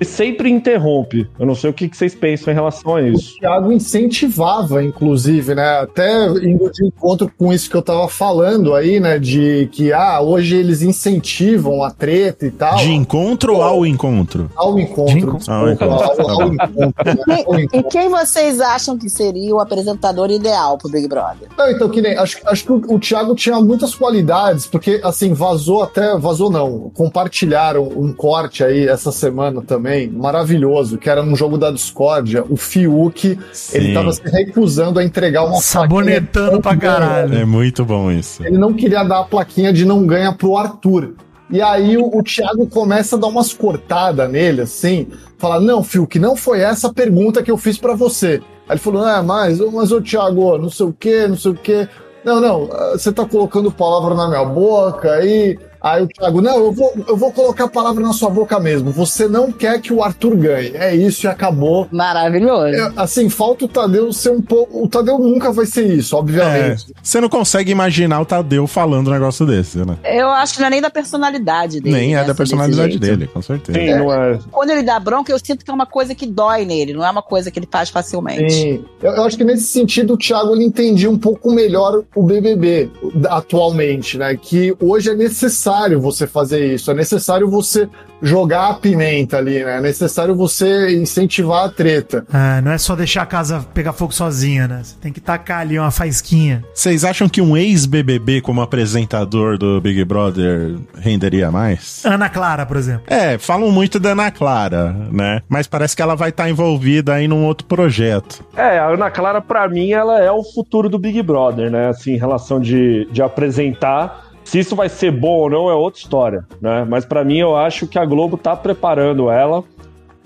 [0.00, 1.28] E sempre interrompe.
[1.38, 3.36] Eu não sei o que que vocês pensam em relação a isso.
[3.36, 5.80] O Thiago incentivava, inclusive, né?
[5.80, 9.18] Até indo de encontro com isso que eu tava falando aí, né?
[9.18, 12.76] De que, ah, hoje eles incentivam a treta e tal.
[12.76, 14.50] De encontro ou ao encontro?
[14.54, 15.14] Ao encontro.
[15.14, 15.38] De encontro.
[15.38, 21.08] desculpa, Ao encontro, tá E quem vocês acham que seria o apresentador ideal pro Big
[21.08, 21.48] Brother?
[21.56, 25.32] Não, então, que nem, acho, acho que o, o Thiago tinha muitas qualidades, porque, assim,
[25.32, 31.34] vazou até, vazou não, compartilharam um corte aí essa semana também, maravilhoso, que era um
[31.34, 33.76] jogo da discórdia, o Fiuk, Sim.
[33.76, 37.34] ele tava se recusando a entregar uma Sabonetando pra caralho.
[37.34, 38.44] É muito bom isso.
[38.44, 41.14] Ele não queria dar a plaquinha de não ganha pro Arthur.
[41.50, 45.06] E aí o, o Thiago começa a dar umas cortadas nele, assim,
[45.38, 48.42] fala, não, Fiuk, não foi essa a pergunta que eu fiz pra você.
[48.68, 51.54] Aí ele falou, ah, mas, mas ô Thiago, não sei o que, não sei o
[51.54, 51.88] que.
[52.22, 55.58] Não, não, ah, você tá colocando palavra na minha boca aí.
[55.80, 58.90] Aí o Thiago, não, eu vou, eu vou colocar a palavra na sua boca mesmo.
[58.90, 60.72] Você não quer que o Arthur ganhe.
[60.74, 61.86] É isso e acabou.
[61.92, 62.74] Maravilhoso.
[62.74, 64.82] É, assim, falta o Tadeu ser um pouco.
[64.84, 66.86] O Tadeu nunca vai ser isso, É, obviamente.
[67.02, 69.96] você não consegue imaginar o Tadeu falando um negócio desse, né?
[70.04, 71.94] Eu acho que não é nem da personalidade dele.
[71.96, 73.78] Nem é né, da personalidade dele, com certeza.
[73.78, 74.38] Sim, não é.
[74.50, 77.10] Quando ele dá bronca, eu sinto que é uma coisa que dói nele, não é
[77.10, 78.52] uma coisa que ele faz facilmente.
[78.52, 78.84] Sim.
[79.02, 82.90] Eu, eu acho que nesse sentido o Thiago ele entendia um pouco melhor o BBB
[83.28, 84.36] atualmente, né?
[84.40, 85.67] Que hoje é necessário
[86.00, 87.88] você fazer isso, é necessário você
[88.22, 89.78] jogar a pimenta ali, né?
[89.78, 92.26] É necessário você incentivar a treta.
[92.32, 94.80] Ah, não é só deixar a casa pegar fogo sozinha, né?
[94.82, 96.64] Você tem que tacar ali uma faísquinha.
[96.74, 102.04] Vocês acham que um ex-BBB como apresentador do Big Brother renderia mais?
[102.04, 103.02] Ana Clara, por exemplo.
[103.06, 105.42] É, falam muito da Ana Clara, né?
[105.48, 108.44] Mas parece que ela vai estar envolvida aí num outro projeto.
[108.56, 111.88] É, a Ana Clara, pra mim, ela é o futuro do Big Brother, né?
[111.88, 114.27] Assim, em relação de, de apresentar.
[114.48, 116.86] Se isso vai ser bom ou não é outra história, né?
[116.88, 119.62] Mas pra mim, eu acho que a Globo tá preparando ela.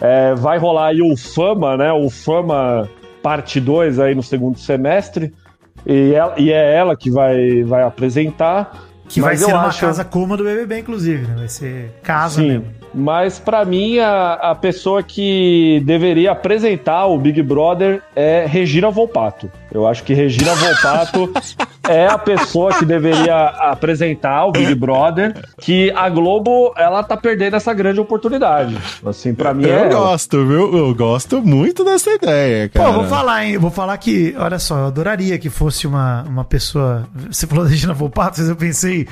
[0.00, 1.92] É, vai rolar aí o Fama, né?
[1.92, 2.88] O Fama
[3.20, 5.32] parte 2 aí no segundo semestre.
[5.84, 8.84] E, ela- e é ela que vai, vai apresentar.
[9.08, 11.34] Que vai ser uma acho- casa como a do BBB, inclusive, né?
[11.38, 12.66] Vai ser casa Sim, mesmo.
[12.94, 19.50] mas pra mim a, a pessoa que deveria apresentar o Big Brother é Regina Volpato.
[19.72, 21.32] Eu acho que Regina Volpato
[21.88, 27.56] é a pessoa que deveria apresentar o Big Brother, que a Globo ela tá perdendo
[27.56, 28.76] essa grande oportunidade.
[29.04, 29.88] Assim, para mim eu é ela.
[29.94, 30.76] gosto, viu?
[30.76, 32.86] Eu gosto muito dessa ideia, cara.
[32.88, 33.58] Pô, vou falar, hein?
[33.58, 37.06] Vou falar que, olha só, eu adoraria que fosse uma, uma pessoa.
[37.30, 39.08] Você falou da Regina Volpato, mas eu pensei.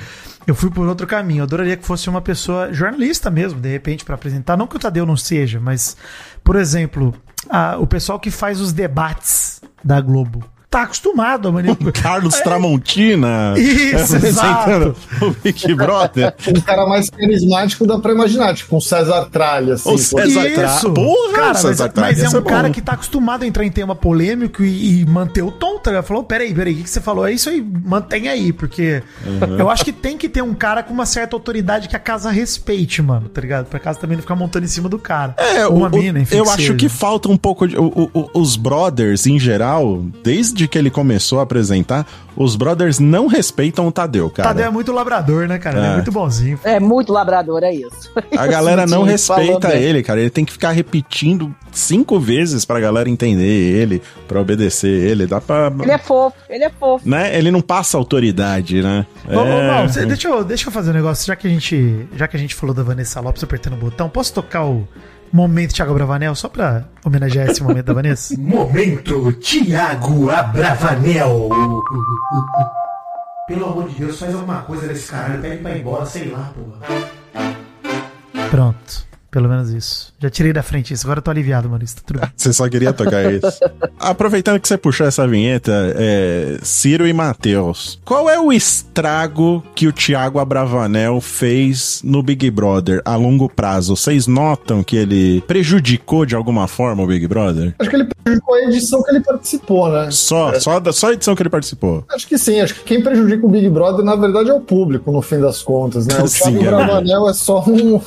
[0.47, 1.41] Eu fui por outro caminho.
[1.41, 4.57] Eu adoraria que fosse uma pessoa jornalista mesmo, de repente, pra apresentar.
[4.57, 5.97] Não que o Tadeu não seja, mas,
[6.43, 7.14] por exemplo,
[7.49, 11.93] a- o pessoal que faz os debates da Globo tá acostumado a manipular.
[12.01, 16.33] Carlos Tramontina Isso, apresentando o Big Brother.
[16.49, 19.93] Um cara mais carismático dá pra imaginar, tipo um César Tralha, assim.
[19.93, 19.99] O.
[19.99, 22.93] César Tra- Porra, cara, mas, César Tralha, mas é isso um é cara que tá
[22.93, 26.05] acostumado a entrar em tema polêmico e, e manter o tom, tá ligado?
[26.05, 27.27] Falou, peraí, peraí, o que, que você falou?
[27.27, 29.59] É isso aí, mantém aí, porque Uhum.
[29.59, 32.31] eu acho que tem que ter um cara com uma certa autoridade que a casa
[32.31, 33.66] respeite, mano, tá ligado?
[33.66, 35.35] Pra casa também não ficar montando em cima do cara.
[35.37, 36.37] É, Ou uma o- o- mina, enfim.
[36.37, 36.75] Eu que acho seja.
[36.75, 37.77] que falta um pouco de.
[37.77, 42.07] o- o- os brothers, em geral, desde que ele começou a apresentar,
[42.37, 44.49] os brothers não respeitam o Tadeu, cara.
[44.51, 45.79] Tadeu é muito labrador, né, cara?
[45.79, 45.95] Ele é É.
[45.95, 46.59] muito bonzinho.
[46.65, 48.11] É muito labrador, é isso.
[48.37, 50.21] A galera não respeita ele, cara.
[50.21, 55.27] Ele tem que ficar repetindo cinco vezes pra galera entender ele, pra obedecer ele.
[55.27, 55.73] Dá pra.
[55.81, 57.09] Ele é fofo, ele é fofo.
[57.09, 57.37] Né?
[57.37, 59.07] Ele não passa autoridade, né?
[59.29, 60.07] Ô, ô, É.
[60.07, 62.55] Deixa, eu, deixa eu fazer um negócio, já que a gente, já que a gente
[62.55, 64.87] falou da Vanessa Lopes apertando o botão, posso tocar o
[65.33, 68.35] momento Thiago Bravanel só pra homenagear esse momento da Vanessa?
[68.39, 71.49] Momento Tiago Abravanel.
[73.47, 76.53] Pelo amor de Deus, faz alguma coisa desse caralho, pede pra ir embora, sei lá,
[76.55, 78.49] porra.
[78.51, 80.12] Pronto, pelo menos isso.
[80.18, 81.85] Já tirei da frente isso, agora eu tô aliviado, mano.
[81.85, 82.31] Isso tá tudo bem.
[82.37, 83.61] Você só queria tocar isso.
[83.99, 89.87] Aproveitando que você puxou essa vinheta, é, Ciro e Matheus, qual é o estrago que
[89.87, 93.97] o Thiago Abravanel fez no Big Brother a longo prazo?
[93.97, 97.74] Vocês notam que ele prejudicou de alguma forma o Big Brother?
[97.78, 100.09] Acho que ele prejudicou a edição que ele participou, né?
[100.11, 102.05] Só, só, da, só a edição que ele participou.
[102.11, 105.12] Acho que sim, acho que quem prejudica o Big Brother, na verdade, é o público,
[105.12, 106.14] no fim das contas, né?
[106.20, 107.95] O Sim, Thiago é Bravanel é só um,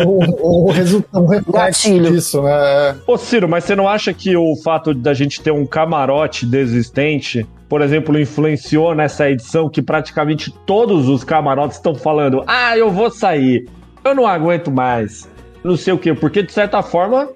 [0.00, 1.52] um, um, resu- um reflexo
[1.88, 2.10] Gatilho.
[2.12, 2.96] disso, né?
[3.06, 7.46] Ô Ciro, mas você não acha que o fato da gente ter um camarote desistente,
[7.68, 13.10] por exemplo, influenciou nessa edição que praticamente todos os camarotes estão falando: ah, eu vou
[13.10, 13.66] sair,
[14.04, 15.28] eu não aguento mais,
[15.64, 17.28] não sei o quê, porque de certa forma.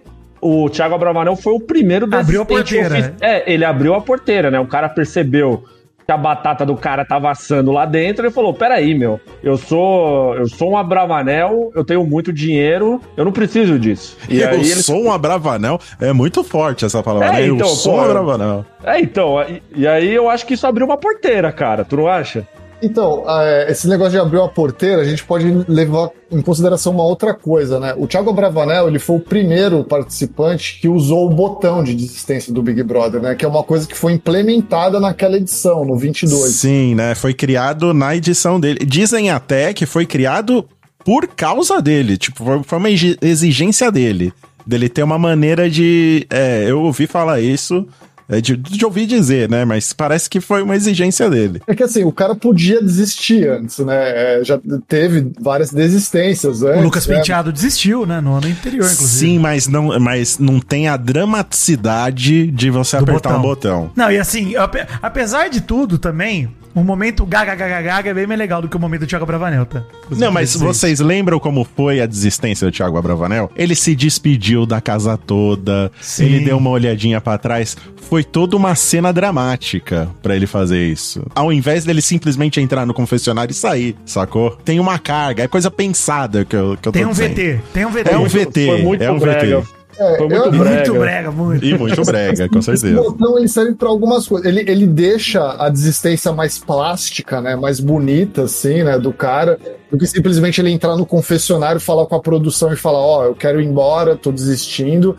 [0.43, 2.87] O Thiago Abravanel foi o primeiro Abriu a porteira.
[2.99, 4.59] ofi- É, ele abriu a porteira, né?
[4.59, 5.65] O cara percebeu
[6.11, 10.35] que a batata do cara tava assando lá dentro, ele falou: "Peraí, meu, eu sou,
[10.35, 14.17] eu sou um Abravanel, eu tenho muito dinheiro, eu não preciso disso".
[14.29, 15.79] E eu aí ele sou um Abravanel.
[16.01, 17.29] É muito forte essa palavra.
[17.29, 17.49] É, né?
[17.49, 18.65] eu então, sou pô, um Abravanel.
[18.83, 22.09] É, então, e, e aí eu acho que isso abriu uma porteira, cara, tu não
[22.09, 22.47] acha?
[22.83, 23.25] Então,
[23.69, 27.79] esse negócio de abrir uma porteira, a gente pode levar em consideração uma outra coisa,
[27.79, 27.95] né?
[27.97, 32.63] O Thiago Bravanel, ele foi o primeiro participante que usou o botão de desistência do
[32.63, 33.35] Big Brother, né?
[33.35, 36.53] Que é uma coisa que foi implementada naquela edição, no 22.
[36.55, 37.15] Sim, né?
[37.15, 38.85] Foi criado na edição dele.
[38.87, 40.65] Dizem até que foi criado
[41.05, 42.17] por causa dele.
[42.17, 44.33] Tipo, foi- uma exi- exigência dele.
[44.67, 46.27] Dele ter uma maneira de.
[46.31, 47.87] É, eu ouvi falar isso.
[48.31, 49.65] É, de, de ouvir dizer, né?
[49.65, 51.61] Mas parece que foi uma exigência dele.
[51.67, 54.39] É que assim, o cara podia desistir antes, né?
[54.41, 54.59] É, já
[54.89, 56.77] teve várias desistências, né?
[56.77, 58.21] O Lucas Penteado desistiu, né?
[58.21, 59.33] No ano anterior, inclusive.
[59.33, 63.39] Sim, mas não, mas não tem a dramaticidade de você Do apertar botão.
[63.39, 63.91] um botão.
[63.97, 68.27] Não, e assim, ape- apesar de tudo também, o momento gaga gaga gaga é bem
[68.27, 69.83] mais legal do que o momento do Thiago Bravanel, tá?
[70.11, 73.51] Não, mas vocês lembram como foi a desistência do Thiago Abravanel?
[73.57, 76.25] Ele se despediu da casa toda, Sim.
[76.27, 77.77] ele deu uma olhadinha pra trás.
[78.09, 81.25] Foi toda uma cena dramática pra ele fazer isso.
[81.35, 84.51] Ao invés dele simplesmente entrar no confessionário e sair, sacou?
[84.65, 87.35] Tem uma carga, é coisa pensada que eu, que eu Tem tô um dizendo.
[87.35, 88.11] VT, tem um VT.
[88.11, 89.61] É um VT, foi muito é um brega.
[89.61, 89.80] VT.
[90.01, 90.75] É, Foi muito eu- brega.
[90.77, 91.65] Muito brega, muito.
[91.65, 93.03] E muito brega, com Esse certeza.
[93.03, 94.47] botão ele serve para algumas coisas.
[94.49, 99.59] Ele, ele deixa a desistência mais plástica, né, mais bonita, assim, né, do cara,
[99.93, 103.35] do que simplesmente ele entrar no confessionário, falar com a produção e falar: Ó, eu
[103.35, 105.17] quero ir embora, tô desistindo.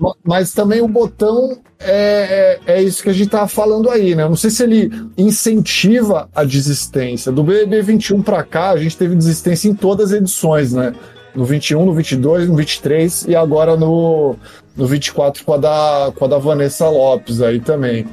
[0.00, 4.14] Ma- Mas também o botão é, é, é isso que a gente tava falando aí,
[4.14, 4.24] né?
[4.24, 7.30] Eu não sei se ele incentiva a desistência.
[7.30, 10.92] Do BBB 21 pra cá, a gente teve desistência em todas as edições, né?
[11.36, 14.34] No 21, no 22, no 23 e agora no,
[14.74, 18.06] no 24 com a, da, com a da Vanessa Lopes aí também.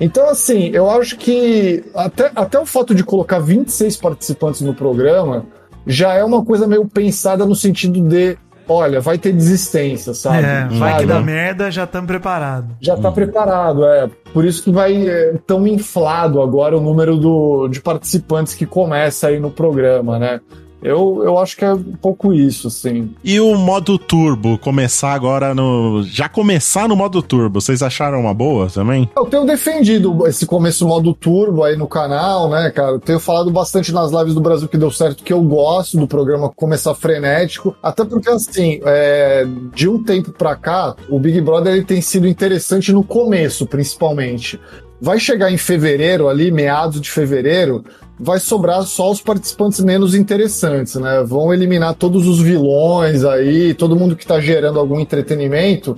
[0.00, 5.46] Então, assim, eu acho que até, até o fato de colocar 26 participantes no programa
[5.86, 8.36] já é uma coisa meio pensada no sentido de,
[8.68, 10.44] olha, vai ter desistência, sabe?
[10.44, 12.70] É, vai que dá merda, já estamos preparados.
[12.80, 14.10] Já tá preparado, é.
[14.32, 19.28] Por isso que vai é, tão inflado agora o número do, de participantes que começa
[19.28, 20.40] aí no programa, né?
[20.86, 23.10] Eu, eu acho que é um pouco isso, assim.
[23.24, 26.04] E o modo turbo começar agora no.
[26.04, 29.10] Já começar no modo turbo, vocês acharam uma boa também?
[29.16, 32.92] Eu tenho defendido esse começo modo turbo aí no canal, né, cara?
[32.92, 36.06] Eu tenho falado bastante nas lives do Brasil que deu certo, que eu gosto do
[36.06, 37.74] programa começar frenético.
[37.82, 42.28] Até porque, assim, é, de um tempo pra cá, o Big Brother ele tem sido
[42.28, 44.60] interessante no começo, principalmente.
[45.00, 47.84] Vai chegar em fevereiro, ali, meados de fevereiro,
[48.18, 51.22] vai sobrar só os participantes menos interessantes, né?
[51.22, 55.96] Vão eliminar todos os vilões aí, todo mundo que tá gerando algum entretenimento.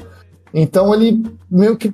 [0.52, 1.92] Então ele meio que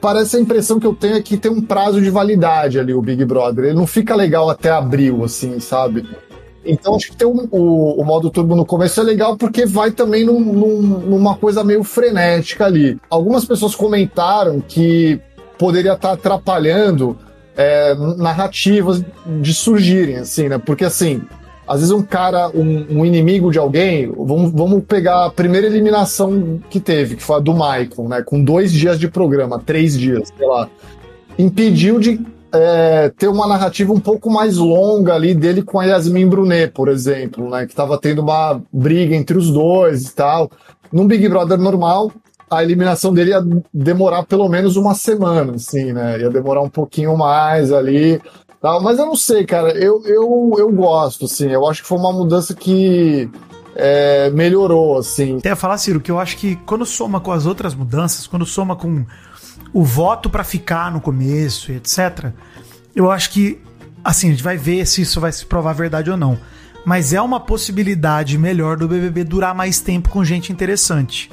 [0.00, 3.02] parece a impressão que eu tenho é que tem um prazo de validade ali o
[3.02, 3.64] Big Brother.
[3.66, 6.06] Ele não fica legal até abril, assim, sabe?
[6.64, 9.90] Então acho que ter um- o, o modo turbo no começo é legal porque vai
[9.90, 12.96] também num- num- numa coisa meio frenética ali.
[13.10, 15.20] Algumas pessoas comentaram que
[15.58, 17.16] poderia estar atrapalhando
[17.56, 19.04] é, narrativas
[19.40, 20.58] de surgirem, assim, né?
[20.58, 21.22] Porque assim,
[21.66, 26.60] às vezes um cara, um, um inimigo de alguém, vamos, vamos pegar a primeira eliminação
[26.68, 28.22] que teve, que foi a do Michael, né?
[28.22, 30.68] Com dois dias de programa, três dias, sei lá.
[31.38, 32.20] Impediu de
[32.52, 36.88] é, ter uma narrativa um pouco mais longa ali dele com a Yasmin Brunet, por
[36.88, 37.66] exemplo, né?
[37.66, 40.50] Que tava tendo uma briga entre os dois e tal.
[40.92, 42.12] Num Big Brother normal,
[42.56, 46.20] a eliminação dele ia demorar pelo menos uma semana, assim, né?
[46.20, 48.20] Ia demorar um pouquinho mais ali.
[48.60, 48.82] Tal.
[48.82, 49.72] Mas eu não sei, cara.
[49.72, 51.50] Eu, eu, eu gosto, assim.
[51.50, 53.30] Eu acho que foi uma mudança que
[53.74, 55.38] é, melhorou, assim.
[55.38, 58.76] Até falar, Ciro, que eu acho que quando soma com as outras mudanças, quando soma
[58.76, 59.04] com
[59.72, 62.32] o voto pra ficar no começo e etc.,
[62.94, 63.60] eu acho que,
[64.02, 66.38] assim, a gente vai ver se isso vai se provar verdade ou não.
[66.86, 71.30] Mas é uma possibilidade melhor do BBB durar mais tempo com gente interessante.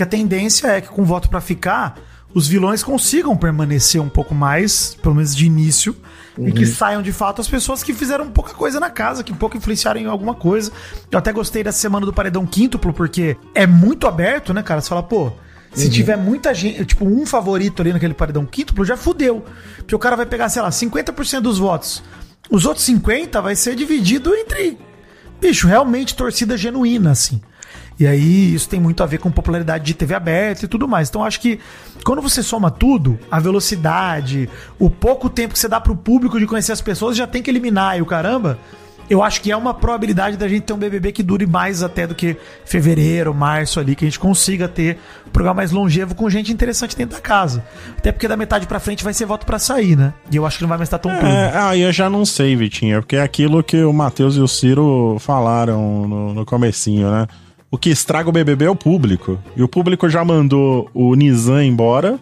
[0.00, 1.98] Que a tendência é que com voto pra ficar,
[2.32, 5.94] os vilões consigam permanecer um pouco mais, pelo menos de início,
[6.38, 9.58] e que saiam de fato as pessoas que fizeram pouca coisa na casa, que pouco
[9.58, 10.72] influenciaram em alguma coisa.
[11.10, 14.80] Eu até gostei dessa semana do Paredão Quíntuplo, porque é muito aberto, né, cara?
[14.80, 15.32] Você fala, pô,
[15.74, 19.44] se tiver muita gente, tipo, um favorito ali naquele Paredão Quíntuplo, já fudeu.
[19.76, 22.02] Porque o cara vai pegar, sei lá, 50% dos votos.
[22.50, 24.78] Os outros 50% vai ser dividido entre,
[25.38, 27.42] bicho, realmente torcida genuína, assim.
[28.00, 31.10] E aí isso tem muito a ver com popularidade de TV aberta e tudo mais.
[31.10, 31.60] Então acho que
[32.02, 34.48] quando você soma tudo, a velocidade,
[34.78, 37.50] o pouco tempo que você dá pro público de conhecer as pessoas, já tem que
[37.50, 38.58] eliminar e o caramba.
[39.10, 42.06] Eu acho que é uma probabilidade da gente ter um BBB que dure mais até
[42.06, 46.30] do que fevereiro, março ali, que a gente consiga ter um programa mais longevo com
[46.30, 47.64] gente interessante dentro da casa.
[47.98, 50.14] Até porque da metade pra frente vai ser voto pra sair, né?
[50.30, 51.26] E eu acho que não vai mais estar tão turbo.
[51.26, 54.46] É, aí eu já não sei, Vitinho, porque é aquilo que o Matheus e o
[54.46, 57.26] Ciro falaram no, no comecinho, né?
[57.70, 59.38] O que estraga o BBB é o público.
[59.56, 62.18] E o público já mandou o Nizam embora,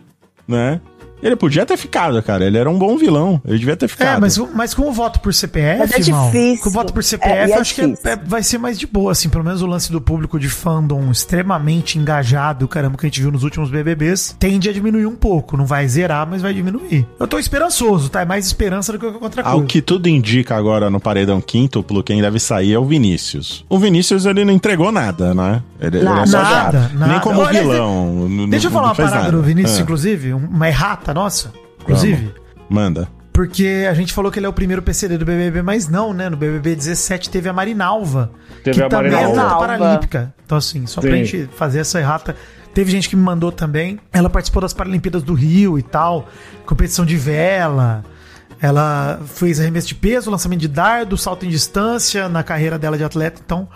[0.46, 0.80] né?
[1.22, 2.44] Ele podia ter ficado, cara.
[2.44, 3.40] Ele era um bom vilão.
[3.46, 4.16] Ele devia ter ficado.
[4.16, 6.62] É, mas, mas com o voto por CPF, Mas é mal, difícil.
[6.62, 8.10] com o voto por É, CPF, e é acho que é- difícil.
[8.10, 11.10] é- vai ser mais de boa, assim, pelo menos o lance do público de fandom
[11.10, 15.56] extremamente engajado, caramba, que a gente viu nos últimos BBBs, tende a diminuir um pouco,
[15.56, 17.06] não vai zerar, mas vai diminuir.
[17.18, 18.22] Eu tô esperançoso, tá?
[18.22, 19.48] É mais esperança do que outra coisa.
[19.58, 23.64] Ao que tudo indica agora no paredão quíntuplo, quem deve sair é o Vinícius.
[23.68, 25.62] O Vinícius, ele não entregou nada, né?
[25.80, 27.12] Ele, ele é só Nada, nada.
[27.12, 28.46] Nem como Olha, vilão.
[28.48, 29.32] Deixa eu não- falar não uma parada nada.
[29.32, 32.34] do Vinícius, Ah, inclusive, uma errata nossa, inclusive.
[32.68, 33.08] Manda.
[33.32, 36.28] Porque a gente falou que ele é o primeiro PCD do BBB, mas não, né?
[36.28, 38.32] No BBB 17 teve a Marinalva.
[38.64, 39.42] Teve que a também é Marinalva.
[39.42, 40.34] atleta paralímpica.
[40.44, 41.24] Então, assim, só pra Sim.
[41.24, 42.34] gente fazer essa errata.
[42.74, 44.00] Teve gente que me mandou também.
[44.12, 46.28] Ela participou das Paralimpíadas do Rio e tal.
[46.66, 48.04] Competição de vela.
[48.60, 53.04] Ela fez arremesso de peso, lançamento de dardo, salto em distância na carreira dela de
[53.04, 53.40] atleta.
[53.44, 53.68] Então,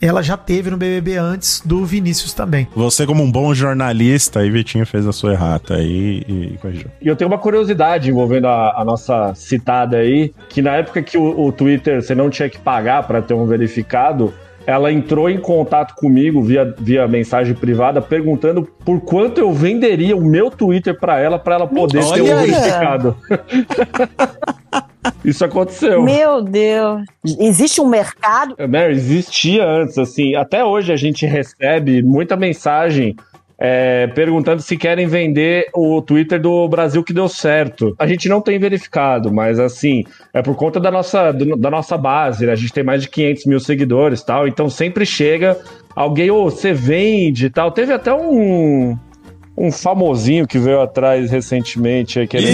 [0.00, 2.68] ela já teve no BBB antes do Vinícius também.
[2.74, 6.90] Você, como um bom jornalista, aí Vitinho fez a sua errata aí e corrigiu.
[7.00, 11.16] E eu tenho uma curiosidade envolvendo a, a nossa citada aí, que na época que
[11.16, 14.32] o, o Twitter você não tinha que pagar para ter um verificado,
[14.66, 20.24] ela entrou em contato comigo via, via mensagem privada perguntando por quanto eu venderia o
[20.24, 22.50] meu Twitter para ela para ela poder ter Olha um aí.
[22.50, 23.16] verificado.
[25.24, 26.02] Isso aconteceu.
[26.02, 27.02] Meu Deus.
[27.38, 28.56] Existe um mercado.
[28.68, 30.34] Mary, existia antes, assim.
[30.34, 33.16] Até hoje a gente recebe muita mensagem
[33.58, 37.94] é, perguntando se querem vender o Twitter do Brasil que deu certo.
[37.98, 40.02] A gente não tem verificado, mas assim,
[40.32, 42.52] é por conta da nossa, do- da nossa base, né?
[42.52, 45.56] A gente tem mais de 500 mil seguidores tal, então sempre chega
[45.94, 47.70] alguém, ô, você vende e tal.
[47.70, 48.96] Teve até um.
[49.56, 52.50] Um famosinho que veio atrás recentemente aí, querendo.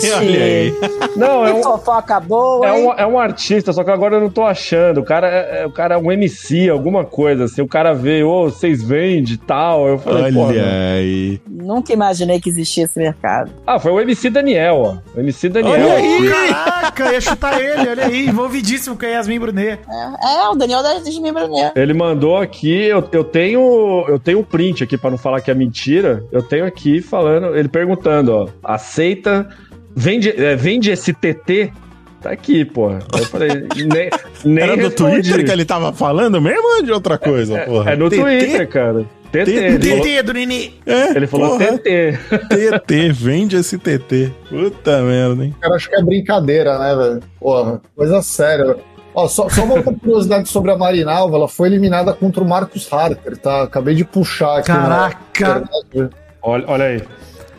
[0.00, 0.74] Gente!
[1.16, 4.20] Não, é Que um, fofoca boa, é um, é um artista, só que agora eu
[4.20, 5.00] não tô achando.
[5.00, 7.60] O cara é, é- o cara é um MC, alguma coisa assim.
[7.60, 9.86] O cara veio, ô, vocês vendem e tal.
[9.86, 10.48] Eu falei, porra.
[10.48, 11.40] Olha aí.
[11.48, 13.50] Nunca imaginei que existia esse mercado.
[13.66, 14.96] Ah, foi o MC Daniel, ó.
[15.16, 15.72] O MC Daniel.
[15.72, 16.28] Olha aí.
[16.28, 19.80] Caraca, ia chutar ele, olha aí, envolvidíssimo com a Yasmin Brunet.
[19.88, 21.72] É, é o Daniel da Desmembra né?
[21.76, 25.50] Ele mandou aqui, eu, eu tenho eu tenho um print aqui pra não falar que
[25.50, 26.13] é mentira.
[26.32, 29.48] Eu tenho aqui falando, ele perguntando, ó, aceita,
[29.94, 31.72] vende, é, vende esse TT?
[32.20, 33.00] Tá aqui, porra.
[33.12, 34.10] Eu falei, nem,
[34.44, 35.22] nem Era do respondi.
[35.22, 37.92] Twitter que ele tava falando mesmo ou de outra coisa, porra?
[37.92, 38.16] É no TT?
[38.20, 39.04] Twitter, cara.
[39.30, 39.44] TT.
[39.44, 39.50] TT.
[39.50, 40.74] Ele falou, TT do Nini.
[40.86, 42.18] É, ele falou TT.
[42.48, 44.32] TT, vende esse TT.
[44.48, 45.54] Puta merda, hein?
[45.60, 47.20] Cara, acho que é brincadeira, né, velho?
[47.40, 48.76] Porra, coisa séria.
[49.14, 52.92] Ó, só, só uma outra curiosidade sobre a Marinalva, ela foi eliminada contra o Marcus
[52.92, 53.62] Harper, tá?
[53.62, 54.70] Acabei de puxar aqui.
[54.72, 55.18] na Caraca.
[55.30, 56.14] internet.
[56.42, 57.02] Olha, olha aí.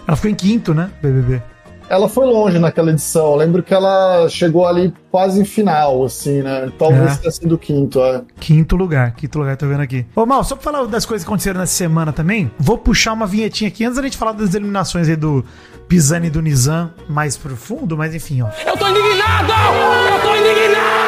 [0.08, 1.42] Ela ficou em quinto, né, BBB?
[1.88, 3.28] Ela foi longe naquela edição.
[3.32, 6.72] Eu lembro que ela chegou ali quase em final, assim, né?
[6.80, 7.16] Talvez É.
[7.18, 8.22] tenha sido quinto, é.
[8.40, 10.04] Quinto lugar, quinto lugar, tô vendo aqui.
[10.16, 13.28] Ô, Mal, só pra falar das coisas que aconteceram nessa semana também, vou puxar uma
[13.28, 15.46] vinhetinha aqui antes da gente falar das eliminações aí do
[15.88, 18.48] Pisani e do Nizam mais profundo, mas enfim, ó.
[18.68, 19.54] Eu tô indignado!
[20.12, 21.05] Eu tô indignado!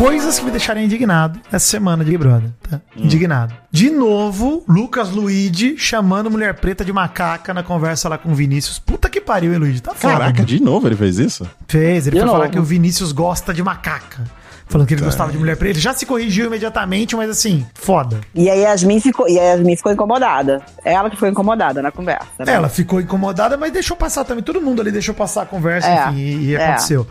[0.00, 2.80] Coisas que me deixaram indignado essa semana de Big Brother, tá?
[2.96, 3.52] Indignado.
[3.70, 8.78] De novo, Lucas Luigi chamando mulher preta de macaca na conversa lá com o Vinícius.
[8.78, 9.82] Puta que pariu, hein, Luigi?
[9.82, 10.14] Tá foda.
[10.14, 10.46] Caraca, mano.
[10.46, 11.46] de novo ele fez isso?
[11.68, 12.38] Fez, ele De foi novo.
[12.38, 14.24] falar que o Vinícius gosta de macaca.
[14.66, 15.72] Falando que ele gostava de mulher preta.
[15.74, 18.20] Ele já se corrigiu imediatamente, mas assim, foda.
[18.34, 20.62] E a Yasmin ficou, e a Yasmin ficou incomodada.
[20.82, 22.26] Ela que ficou incomodada na conversa.
[22.38, 22.52] né?
[22.54, 24.42] Ela ficou incomodada, mas deixou passar também.
[24.44, 26.64] Todo mundo ali deixou passar a conversa, É, enfim, e, e é.
[26.68, 27.06] aconteceu.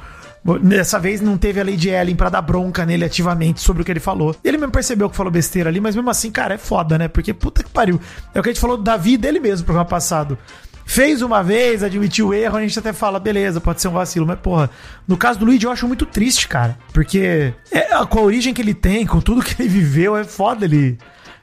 [0.62, 3.92] Dessa vez não teve a Lady Ellen pra dar bronca nele ativamente sobre o que
[3.92, 4.36] ele falou.
[4.44, 7.08] Ele mesmo percebeu que falou besteira ali, mas mesmo assim, cara, é foda, né?
[7.08, 8.00] Porque puta que pariu.
[8.34, 10.38] É o que a gente falou da vida dele mesmo no programa passado.
[10.86, 14.26] Fez uma vez, admitiu o erro, a gente até fala, beleza, pode ser um vacilo,
[14.26, 14.72] mas porra,
[15.08, 16.80] no caso do Luigi eu acho muito triste, cara.
[16.92, 20.66] Porque é, com a origem que ele tem, com tudo que ele viveu, é foda
[20.66, 20.98] ele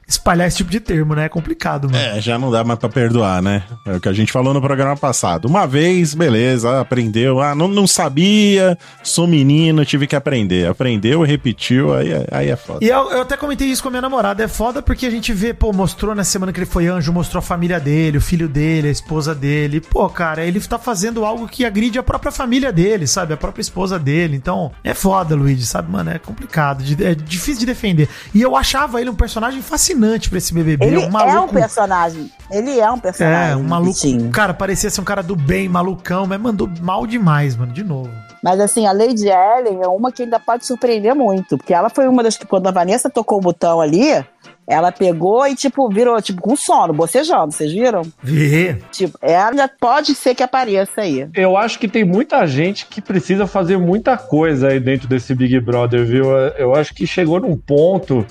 [0.07, 1.25] espalhar esse tipo de termo, né?
[1.25, 1.97] É complicado, mano.
[1.97, 3.63] É, já não dá mais pra perdoar, né?
[3.85, 5.45] É o que a gente falou no programa passado.
[5.45, 7.41] Uma vez, beleza, aprendeu.
[7.41, 10.67] Ah, não, não sabia, sou menino, tive que aprender.
[10.69, 12.79] Aprendeu, repetiu, aí, é- aí é foda.
[12.81, 14.41] E eu, eu até comentei isso com a minha namorada.
[14.43, 17.39] É foda porque a gente vê, pô, mostrou na semana que ele foi anjo, mostrou
[17.39, 19.81] a família dele, o filho dele, a esposa dele.
[19.81, 23.33] Pô, cara, ele tá fazendo algo que agride a própria família dele, sabe?
[23.33, 24.37] A própria esposa dele.
[24.37, 25.91] Então, é foda, Luigi, sabe?
[25.91, 26.81] Mano, é complicado.
[27.03, 28.07] É difícil de defender.
[28.33, 29.96] E eu achava ele um personagem fascinante
[30.29, 30.85] pra esse BBB.
[30.85, 31.53] Ele um é um maluco.
[31.53, 32.31] personagem.
[32.51, 33.53] Ele é um personagem.
[33.53, 33.93] É, um maluco.
[33.93, 34.29] Vitinho.
[34.31, 38.09] Cara, parecia ser um cara do bem, malucão, mas mandou mal demais, mano, de novo.
[38.43, 41.57] Mas assim, a Lady Ellen é uma que ainda pode surpreender muito.
[41.57, 44.23] Porque ela foi uma das que, quando a Vanessa tocou o botão ali,
[44.67, 48.01] ela pegou e, tipo, virou, tipo, com sono, bocejando, vocês viram?
[48.21, 48.75] Vê.
[48.91, 51.27] Tipo, ela pode ser que apareça aí.
[51.33, 55.57] Eu acho que tem muita gente que precisa fazer muita coisa aí dentro desse Big
[55.61, 56.29] Brother, viu?
[56.57, 58.25] Eu acho que chegou num ponto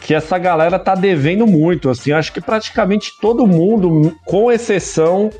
[0.00, 2.12] que essa galera tá devendo muito, assim.
[2.12, 5.30] Acho que praticamente todo mundo, com exceção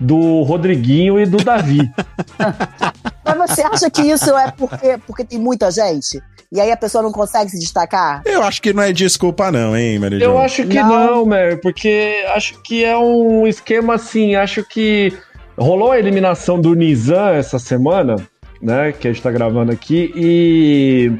[0.00, 1.90] do Rodriguinho e do Davi.
[3.24, 6.22] Mas você acha que isso é porque, porque tem muita gente?
[6.52, 8.22] E aí a pessoa não consegue se destacar?
[8.24, 10.88] Eu acho que não é desculpa, não, hein, Mary Eu acho que Não.
[10.88, 15.12] não, Mary, porque acho que é um esquema assim, acho que
[15.58, 18.16] rolou a eliminação do Nizam essa semana,
[18.62, 21.12] né, que a gente tá gravando aqui, e,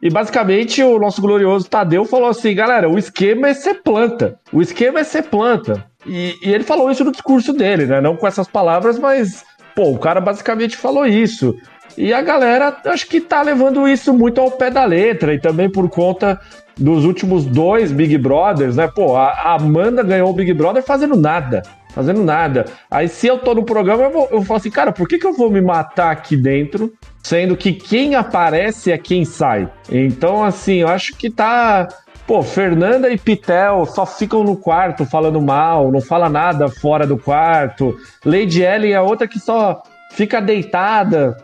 [0.00, 4.62] e basicamente o nosso glorioso Tadeu falou assim, galera, o esquema é ser planta, o
[4.62, 8.26] esquema é ser planta, e, e ele falou isso no discurso dele, né, não com
[8.26, 9.44] essas palavras, mas,
[9.74, 11.54] pô, o cara basicamente falou isso.
[11.96, 15.68] E a galera, acho que tá levando isso muito ao pé da letra, e também
[15.68, 16.40] por conta
[16.76, 18.86] dos últimos dois Big Brothers, né?
[18.86, 21.62] Pô, a a Amanda ganhou o Big Brother fazendo nada.
[21.98, 22.66] Fazendo nada.
[22.88, 25.26] Aí, se eu tô no programa, eu vou, eu falo assim, cara, por que, que
[25.26, 26.92] eu vou me matar aqui dentro,
[27.24, 29.68] sendo que quem aparece é quem sai?
[29.90, 31.88] Então, assim, eu acho que tá.
[32.24, 37.18] Pô, Fernanda e Pitel só ficam no quarto falando mal, não fala nada fora do
[37.18, 37.96] quarto.
[38.24, 39.82] Lady Ellen é outra que só
[40.12, 41.36] fica deitada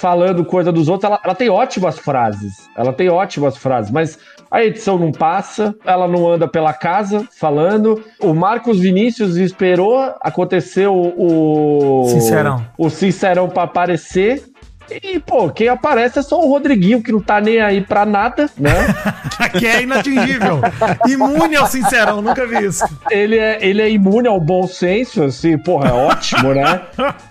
[0.00, 1.08] falando coisa dos outros.
[1.08, 2.68] Ela, ela tem ótimas frases.
[2.76, 4.18] Ela tem ótimas frases, mas
[4.50, 8.02] a edição não passa, ela não anda pela casa falando.
[8.20, 11.14] O Marcos Vinícius esperou acontecer o.
[11.16, 12.66] o Sincerão.
[12.76, 14.42] O Sincerão pra aparecer.
[14.90, 18.48] E, pô, quem aparece é só o Rodriguinho, que não tá nem aí pra nada,
[18.58, 18.72] né?
[19.58, 20.60] que é inatingível.
[21.08, 22.84] Imune ao sincerão, nunca vi isso.
[23.10, 26.82] ele, é, ele é imune ao bom senso, assim, porra, é ótimo, né?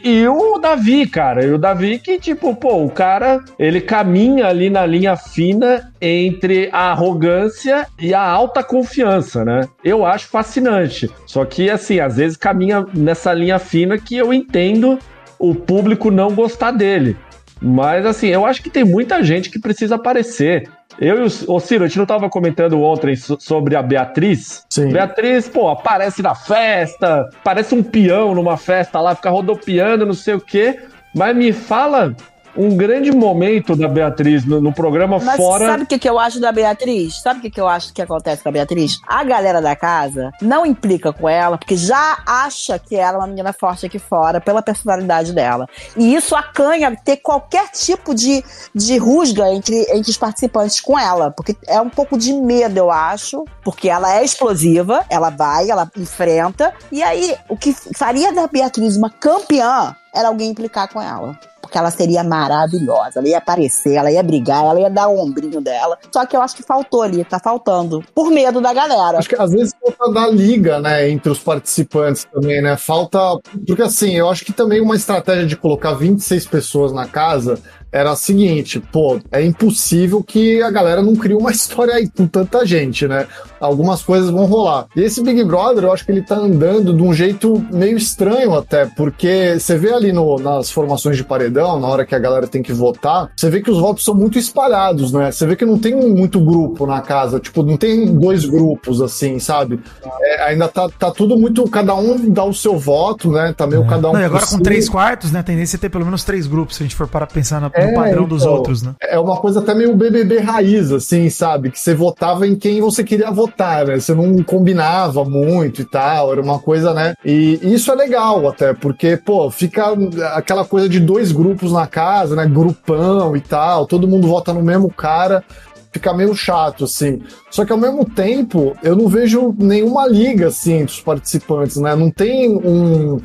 [0.04, 4.70] E o Davi, cara, e o Davi que, tipo, pô, o cara, ele caminha ali
[4.70, 9.68] na linha fina entre a arrogância e a alta confiança, né?
[9.84, 11.10] Eu acho fascinante.
[11.26, 14.98] Só que, assim, às vezes caminha nessa linha fina que eu entendo
[15.38, 17.18] o público não gostar dele.
[17.62, 20.70] Mas, assim, eu acho que tem muita gente que precisa aparecer.
[21.00, 24.66] Eu e o, o Ciro, a gente não tava comentando ontem so- sobre a Beatriz?
[24.70, 24.90] Sim.
[24.90, 30.34] Beatriz, pô, aparece na festa, parece um peão numa festa lá, fica rodopiando, não sei
[30.36, 30.80] o quê.
[31.16, 32.16] Mas me fala
[32.56, 35.68] um grande momento da Beatriz no, no programa Mas fora.
[35.68, 37.22] sabe o que, que eu acho da Beatriz?
[37.22, 39.00] Sabe o que, que eu acho que acontece com a Beatriz?
[39.08, 43.28] A galera da casa não implica com ela, porque já acha que ela é uma
[43.28, 45.68] menina forte aqui fora, pela personalidade dela.
[45.96, 48.44] E isso acanha ter qualquer tipo de,
[48.74, 51.32] de rusga entre, entre os participantes com ela.
[51.32, 53.46] Porque é um pouco de medo, eu acho.
[53.64, 56.74] Porque ela é explosiva, ela vai, ela enfrenta.
[56.92, 61.38] E aí, o que faria da Beatriz uma campeã era alguém implicar com ela.
[61.62, 63.20] Porque ela seria maravilhosa.
[63.20, 66.00] Ela ia aparecer, ela ia brigar, ela ia dar o ombrinho dela.
[66.12, 68.04] Só que eu acho que faltou ali, tá faltando.
[68.16, 69.20] Por medo da galera.
[69.20, 72.76] Acho que às vezes falta da liga, né, entre os participantes também, né?
[72.76, 73.20] Falta.
[73.68, 77.62] Porque assim, eu acho que também uma estratégia de colocar 26 pessoas na casa
[77.92, 82.28] era a seguinte: pô, é impossível que a galera não crie uma história aí com
[82.28, 83.28] tanta gente, né?
[83.60, 84.88] Algumas coisas vão rolar.
[84.96, 88.54] E esse Big Brother, eu acho que ele tá andando de um jeito meio estranho
[88.56, 92.48] até, porque você vê ali no- nas formações de paredão, na hora que a galera
[92.48, 95.30] tem que votar, você vê que os votos são muito espalhados, né?
[95.32, 99.40] Você vê que não tem muito grupo na casa, tipo, não tem dois grupos assim,
[99.40, 99.80] sabe?
[100.22, 101.70] É, ainda tá, tá tudo muito.
[101.70, 103.54] Cada um dá o seu voto, né?
[103.56, 104.14] Tá meio cada um.
[104.14, 104.64] Não, e agora com si.
[104.64, 105.40] três quartos, né?
[105.40, 107.70] A tendência é ter pelo menos três grupos, se a gente for para pensar na-
[107.86, 108.96] no É, padrão dos então, outros, né?
[109.02, 111.72] É uma coisa até meio BBB raiz, assim, sabe?
[111.72, 114.00] Que você votava em quem você queria votar, né?
[114.00, 117.14] Você não combinava muito e tal, era uma coisa, né?
[117.26, 119.86] E isso é legal até, porque, pô, fica
[120.34, 122.46] aquela coisa de dois grupos na casa, né?
[122.46, 125.44] Grupão e tal, todo mundo vota no mesmo cara.
[125.92, 127.20] Fica meio chato, assim.
[127.50, 131.96] Só que ao mesmo tempo, eu não vejo nenhuma liga, assim, entre os participantes, né?
[131.96, 133.20] Não tem um.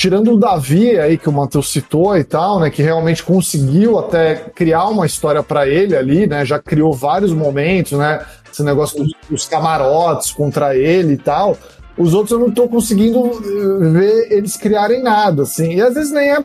[0.00, 4.36] Tirando o Davi aí que o Matheus citou e tal, né, que realmente conseguiu até
[4.54, 9.12] criar uma história pra ele ali, né, já criou vários momentos, né, esse negócio dos,
[9.28, 11.58] dos camarotes contra ele e tal.
[11.96, 15.74] Os outros eu não tô conseguindo eh, ver eles criarem nada, assim.
[15.74, 16.44] E às vezes nem é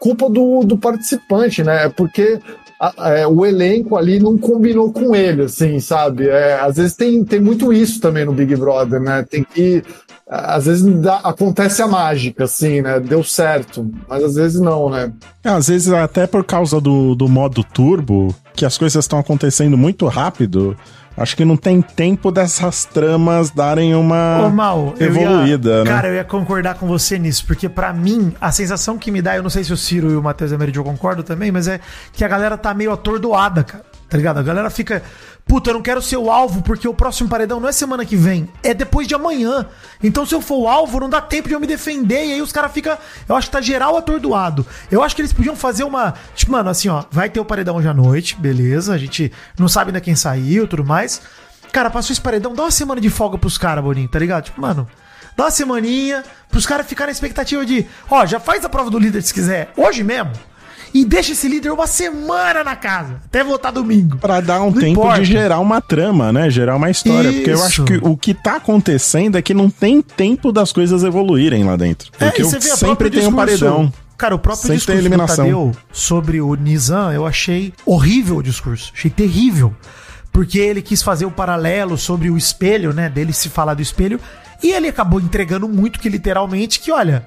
[0.00, 1.84] culpa do, do participante, né?
[1.84, 2.40] É porque
[2.80, 6.28] a- é, o elenco ali não combinou com ele, assim, sabe?
[6.28, 9.24] É, às vezes tem, tem muito isso também no Big Brother, né?
[9.30, 9.80] Tem que.
[10.32, 13.00] Às vezes dá- acontece a mágica, assim, né?
[13.00, 15.12] Deu certo, mas às vezes não, né?
[15.42, 20.06] Às vezes, até por causa do, do modo turbo, que as coisas estão acontecendo muito
[20.06, 20.76] rápido,
[21.16, 25.90] acho que não tem tempo dessas tramas darem uma Ô, Mal, eu evoluída, ia, né?
[25.90, 29.36] Cara, eu ia concordar com você nisso, porque pra mim, a sensação que me dá,
[29.36, 31.80] eu não sei se o Ciro e o Matheus Emeridio concordam também, mas é
[32.12, 33.89] que a galera tá meio atordoada, cara.
[34.10, 34.38] Tá ligado?
[34.38, 35.04] A galera fica,
[35.46, 38.16] puta, eu não quero ser o alvo, porque o próximo paredão não é semana que
[38.16, 39.68] vem, é depois de amanhã.
[40.02, 42.42] Então, se eu for o alvo, não dá tempo de eu me defender, e aí
[42.42, 42.98] os caras ficam.
[43.28, 44.66] Eu acho que tá geral atordoado.
[44.90, 46.14] Eu acho que eles podiam fazer uma.
[46.34, 48.92] Tipo, mano, assim, ó, vai ter o paredão hoje à noite, beleza?
[48.92, 51.22] A gente não sabe ainda quem saiu tudo mais.
[51.70, 54.46] Cara, passou esse paredão, dá uma semana de folga pros caras, Boninho, tá ligado?
[54.46, 54.88] Tipo, mano,
[55.36, 58.98] dá uma semaninha pros caras ficarem na expectativa de, ó, já faz a prova do
[58.98, 60.32] líder se quiser, hoje mesmo.
[60.92, 64.18] E deixa esse líder uma semana na casa, até voltar domingo.
[64.18, 65.20] Pra dar um Não tempo importa.
[65.20, 66.50] de gerar uma trama, né?
[66.50, 67.32] Gerar uma história.
[67.32, 67.64] Porque eu Isso.
[67.64, 71.76] acho que o que tá acontecendo é que não tem tempo das coisas evoluírem lá
[71.76, 72.10] dentro.
[72.10, 73.92] Porque É, e eu você vê sempre tem um paredão.
[74.18, 78.92] Cara, o próprio tem discurso do Tadeu sobre o Nizam, eu achei horrível o discurso.
[78.94, 79.74] Achei terrível.
[80.32, 83.08] Porque ele quis fazer o paralelo sobre o espelho, né?
[83.08, 84.20] Dele se falar do espelho.
[84.62, 87.24] E ele acabou entregando muito que literalmente que, olha,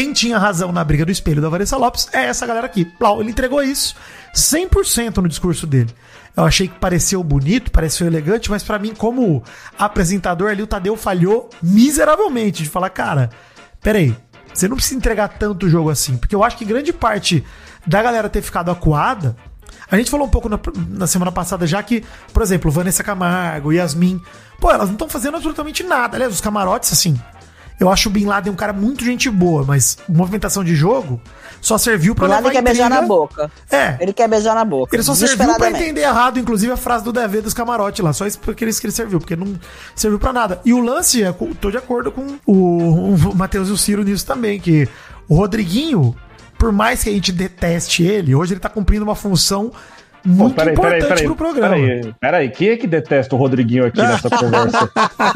[0.00, 2.86] quem tinha razão na briga do espelho da Vanessa Lopes é essa galera aqui.
[2.86, 3.94] Plau, ele entregou isso
[4.34, 5.94] 100% no discurso dele.
[6.34, 9.44] Eu achei que pareceu bonito, pareceu elegante, mas pra mim, como
[9.78, 13.28] apresentador ali, o Tadeu falhou miseravelmente de falar, cara,
[13.82, 14.16] peraí,
[14.54, 17.44] você não precisa entregar tanto jogo assim, porque eu acho que grande parte
[17.86, 19.36] da galera ter ficado acuada.
[19.90, 23.70] A gente falou um pouco na, na semana passada já que, por exemplo, Vanessa Camargo,
[23.70, 24.18] Yasmin,
[24.58, 26.16] pô, elas não estão fazendo absolutamente nada.
[26.16, 27.20] Aliás, os camarotes, assim,
[27.80, 31.18] Eu acho o Bin Laden um cara muito gente boa, mas movimentação de jogo
[31.62, 33.50] só serviu pra levar quer beijar na boca.
[33.70, 33.96] É.
[33.98, 34.94] Ele quer beijar na boca.
[34.94, 38.12] Ele só serviu pra entender errado, inclusive, a frase do DV dos camarotes lá.
[38.12, 39.58] Só isso porque isso que ele serviu, porque não
[39.96, 40.60] serviu pra nada.
[40.62, 44.26] E o lance, é, tô de acordo com o, o Matheus e o Ciro nisso
[44.26, 44.86] também, que
[45.26, 46.14] o Rodriguinho,
[46.58, 49.72] por mais que a gente deteste ele, hoje ele tá cumprindo uma função
[50.24, 51.24] muito Pô, peraí, importante peraí, peraí.
[51.26, 51.74] pro programa.
[51.74, 54.90] Peraí, peraí, quem é que detesta o Rodriguinho aqui nessa conversa?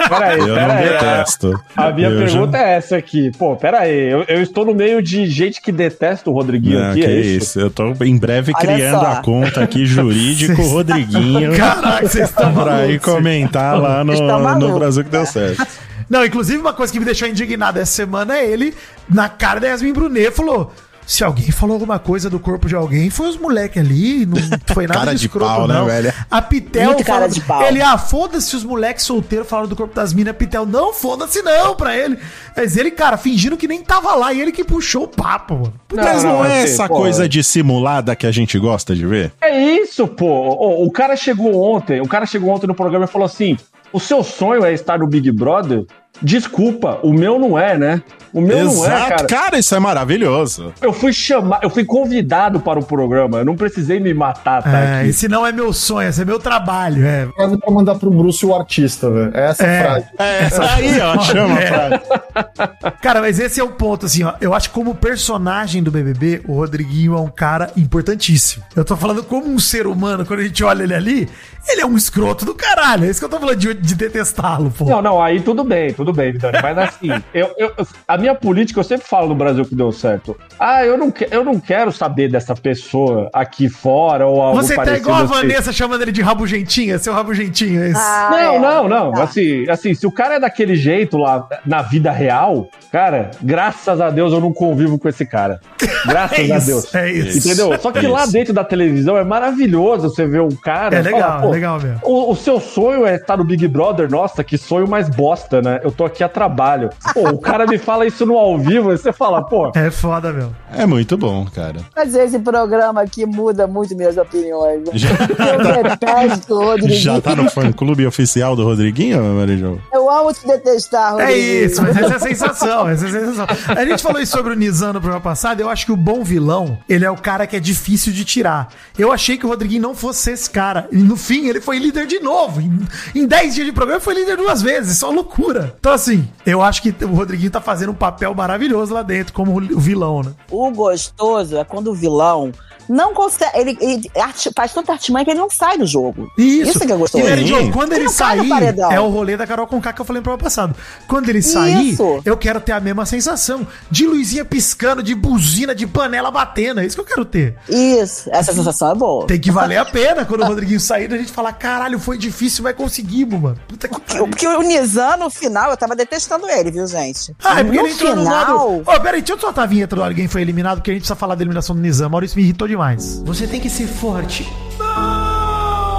[0.08, 0.88] Peraí, Eu não peraí.
[0.88, 1.60] detesto.
[1.76, 3.30] A minha Eu pergunta já- é essa aqui.
[3.38, 7.00] Pô, peraí, eu, eu estou no meio de gente que detesta o Rodriguinho Não, aqui,
[7.00, 7.44] que é isso?
[7.44, 7.60] isso?
[7.60, 9.06] Eu tô em breve Olha criando só.
[9.06, 14.78] a conta aqui jurídico Vocês- Rodriguinho Caraca, vocês estão pra ir comentar lá no, no
[14.78, 15.66] Brasil que deu certo.
[16.08, 18.74] Não, inclusive uma coisa que me deixou indignado essa semana é ele,
[19.08, 20.72] na cara da Yasmin Brunet, falou...
[21.06, 24.36] Se alguém falou alguma coisa do corpo de alguém, foi os moleques ali, não
[24.66, 25.86] foi nada Cara de de escroto, pau, né, não.
[25.86, 26.12] velho?
[26.30, 27.62] A Pitel Muito cara de pau.
[27.62, 31.42] Ele, ah, foda-se os moleques solteiros falaram do corpo das minas, a Pitel, não, foda-se
[31.42, 32.18] não pra ele.
[32.56, 35.74] Mas ele, cara, fingindo que nem tava lá, e ele que puxou o papo, mano.
[35.94, 36.96] Mas não, não, é assim, essa pô.
[36.96, 39.32] coisa dissimulada que a gente gosta de ver?
[39.40, 40.26] É isso, pô.
[40.26, 43.56] O, o cara chegou ontem, o cara chegou ontem no programa e falou assim:
[43.92, 45.84] o seu sonho é estar no Big Brother?
[46.22, 48.02] Desculpa, o meu não é, né?
[48.32, 49.26] O meu não é, cara.
[49.26, 50.72] cara, isso é maravilhoso.
[50.80, 54.70] Eu fui chamar, eu fui convidado para o programa, eu não precisei me matar, tá?
[54.80, 55.10] É, aqui.
[55.10, 57.28] esse não é meu sonho, esse é meu trabalho, é.
[57.36, 59.30] Frase pra mandar pro Bruce o artista, velho.
[59.34, 59.82] É essa É.
[59.82, 60.06] frase.
[60.18, 61.98] É, essa aí, ó, chama É.
[61.98, 62.90] pra...
[63.02, 64.34] Cara, mas esse é o ponto, assim, ó.
[64.40, 68.64] Eu acho que como personagem do BBB, o Rodriguinho é um cara importantíssimo.
[68.74, 71.28] Eu tô falando como um ser humano, quando a gente olha ele ali,
[71.68, 73.04] ele é um escroto do caralho.
[73.04, 74.84] É isso que eu tô falando de, de detestá-lo, pô.
[74.84, 76.58] Não, não, aí tudo bem, tudo bem, Vidani.
[76.62, 77.72] Mas assim, eu, eu-
[78.06, 80.36] a minha política, eu sempre falo no Brasil que deu certo.
[80.58, 84.74] Ah, eu não, que- eu não quero saber dessa pessoa aqui fora ou algo Você
[84.74, 85.34] tá parecido igual a assim.
[85.34, 87.82] Vanessa chamando ele de rabugentinha, seu rabugentinho.
[87.82, 88.00] É isso.
[88.00, 88.58] Ah, Não, é.
[88.58, 89.12] não, não.
[89.12, 89.22] Tá.
[89.24, 94.10] Assim, assim, se o cara é daquele jeito lá na vida real, cara, graças a
[94.10, 95.60] Deus eu não convivo com esse cara.
[96.06, 96.94] Graças É a isso, Deus.
[96.94, 97.48] é isso.
[97.48, 97.78] Entendeu?
[97.80, 98.32] Só que É lá isso.
[98.32, 100.96] dentro da televisão é maravilhoso você ver um cara.
[100.96, 102.00] É legal, é legal mesmo.
[102.02, 104.10] O, o seu sonho é estar no Big Brother?
[104.10, 105.80] Nossa, que sonho mais bosta, né?
[105.82, 106.90] Eu tô aqui a trabalho.
[107.12, 109.70] Pô, o cara me fala isso no ao vivo e você fala, pô.
[109.74, 110.50] É foda, meu.
[110.76, 111.80] É muito bom, cara.
[111.94, 114.82] Mas esse programa aqui muda muito minhas opiniões.
[114.94, 117.00] Já, Eu detesto o Rodriguinho.
[117.00, 119.78] já tá no fã-clube oficial do Rodriguinho, Marijão?
[119.92, 121.64] Eu amo te detestar, É Rodriguinho.
[121.66, 123.46] isso, mas essa é a sensação, essa é a sensação.
[123.76, 126.22] A gente falou isso sobre o Nizam no programa passado, eu acho que o bom
[126.24, 128.68] vilão, ele é o cara que é difícil de tirar.
[128.98, 132.06] Eu achei que o Rodriguinho não fosse esse cara, e no fim ele foi líder
[132.06, 132.60] de novo.
[132.60, 135.74] Em- Em 10 dias de programa foi líder duas vezes, só loucura.
[135.78, 139.56] Então assim, eu acho que o Rodriguinho tá fazendo um papel maravilhoso lá dentro, como
[139.56, 140.32] o vilão, né?
[140.50, 142.52] O gostoso é quando o vilão
[142.88, 143.58] não consegue.
[143.58, 146.30] Ele, ele arti- faz tanta artimanha que ele não sai do jogo.
[146.36, 146.78] Isso.
[146.80, 147.24] que é gostoso.
[147.24, 147.70] E Mary Jo, Sim.
[147.70, 148.50] quando Ele ele no sair,
[148.90, 150.74] é o rolê da Carol Conká que eu falei no programa passado.
[151.08, 152.20] Quando ele sair, Isso.
[152.24, 156.80] eu quero ter a mesma sensação de luzinha piscando, de buzina, de panela batendo.
[156.80, 157.56] É isso que eu quero ter.
[157.68, 159.26] Isso, essa sensação é boa.
[159.26, 162.62] Tem que valer a pena quando o Rodriguinho sair, a gente falar, caralho, foi difícil,
[162.62, 163.56] vai conseguir, mano.
[163.68, 164.28] Puta que pariu.
[164.28, 167.34] Porque o Nizam, no final, eu tava detestando ele, viu, gente?
[167.42, 168.90] Ah, é porque no ele entrou no final, modo.
[168.90, 171.16] Ô, peraí, deixa eu soltar a vinheta do Alguém Foi Eliminado, porque a gente precisa
[171.16, 172.08] falar da eliminação do Nizam.
[172.10, 173.22] Maurício me irritou demais.
[173.24, 174.52] Você tem que ser forte.
[174.78, 175.94] Não!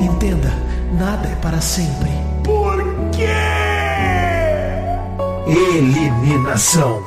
[0.00, 0.50] Entenda,
[0.98, 2.08] nada é para sempre.
[2.42, 3.26] Por quê?
[5.46, 7.04] Eliminação.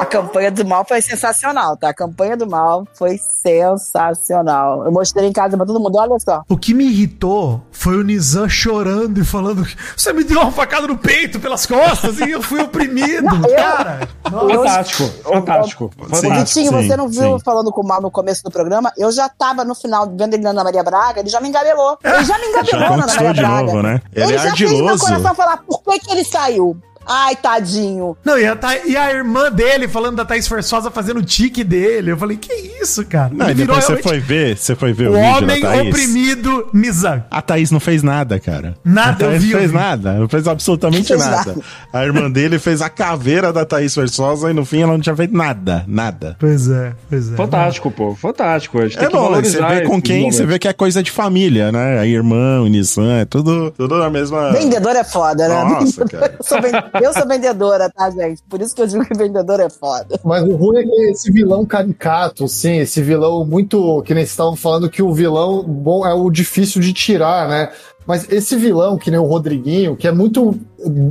[0.00, 1.90] A campanha do mal foi sensacional, tá?
[1.90, 4.84] A campanha do mal foi sensacional.
[4.84, 6.42] Eu mostrei em casa pra todo mundo, olha só.
[6.48, 10.86] O que me irritou foi o Nizam chorando e falando: Você me deu uma facada
[10.86, 13.22] no peito pelas costas e eu fui oprimido.
[13.24, 14.48] Não, eu- cara, nossa.
[14.56, 15.90] Fantástico, fantástico.
[15.98, 16.34] Fantástico.
[16.34, 17.44] Vitinho, você não viu sim.
[17.44, 18.90] falando com o mal no começo do programa?
[18.96, 21.98] Eu já tava no final vendo ele na Ana Maria Braga, ele já me engabelou.
[22.02, 23.62] Ele já me engabelou Já na Ana Maria de Braga.
[23.62, 24.00] novo, né?
[24.14, 25.04] Ele Ele, é já fez meu ardiloso.
[25.04, 26.76] coração falar por que, que ele saiu.
[27.06, 28.16] Ai, tadinho.
[28.24, 31.64] Não, e a, Tha- e a irmã dele falando da Thaís Forçosa fazendo o tique
[31.64, 32.12] dele.
[32.12, 33.30] Eu falei, que isso, cara?
[33.32, 35.60] Não, e Ele depois você realmente foi ver, você foi ver o, o vídeo homem
[35.60, 35.88] da Thaís.
[35.88, 37.24] oprimido Nizam.
[37.30, 38.76] A Thaís não fez nada, cara.
[38.84, 40.12] Nada, a Thaís eu vi, não fez nada.
[40.14, 41.36] Não fez absolutamente Fez nada.
[41.36, 41.54] nada.
[41.92, 45.16] A irmã dele fez a caveira da Thaís Versosa e no fim ela não tinha
[45.16, 45.84] feito nada.
[45.88, 46.36] Nada.
[46.38, 47.36] Pois é, pois é.
[47.36, 48.78] Fantástico, pô, fantástico.
[48.78, 51.02] A gente tem É que bom, você vê com quem, você vê que é coisa
[51.02, 51.98] de família, né?
[51.98, 54.52] A irmã, o Nissan, é tudo, tudo na mesma.
[54.52, 55.64] Vendedor é foda, né?
[55.64, 56.34] Nossa, cara.
[56.38, 56.58] Eu sou,
[56.94, 58.42] eu sou vendedora, tá, gente?
[58.48, 60.18] Por isso que eu digo que vendedor é foda.
[60.24, 64.02] Mas o ruim é que esse vilão caricato, sim, esse vilão muito.
[64.02, 67.70] Que nem estavam falando que o vilão bom é o difícil de tirar, né?
[68.10, 70.58] Mas esse vilão, que nem o Rodriguinho, que é muito.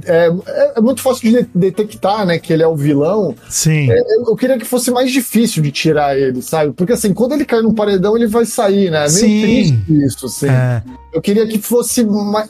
[0.05, 2.39] É, é- é muito fácil de de- detectar, né?
[2.39, 3.35] Que ele é o vilão.
[3.47, 3.89] Sim.
[3.91, 6.73] É, Eu, queria que fosse mais difícil de tirar ele, sabe?
[6.73, 8.97] Porque assim, quando ele cai no paredão, ele vai sair, né?
[9.05, 9.41] É meio Sim.
[9.41, 10.47] triste isso, assim.
[10.49, 10.81] É.
[11.13, 12.47] Eu queria que fosse, mais,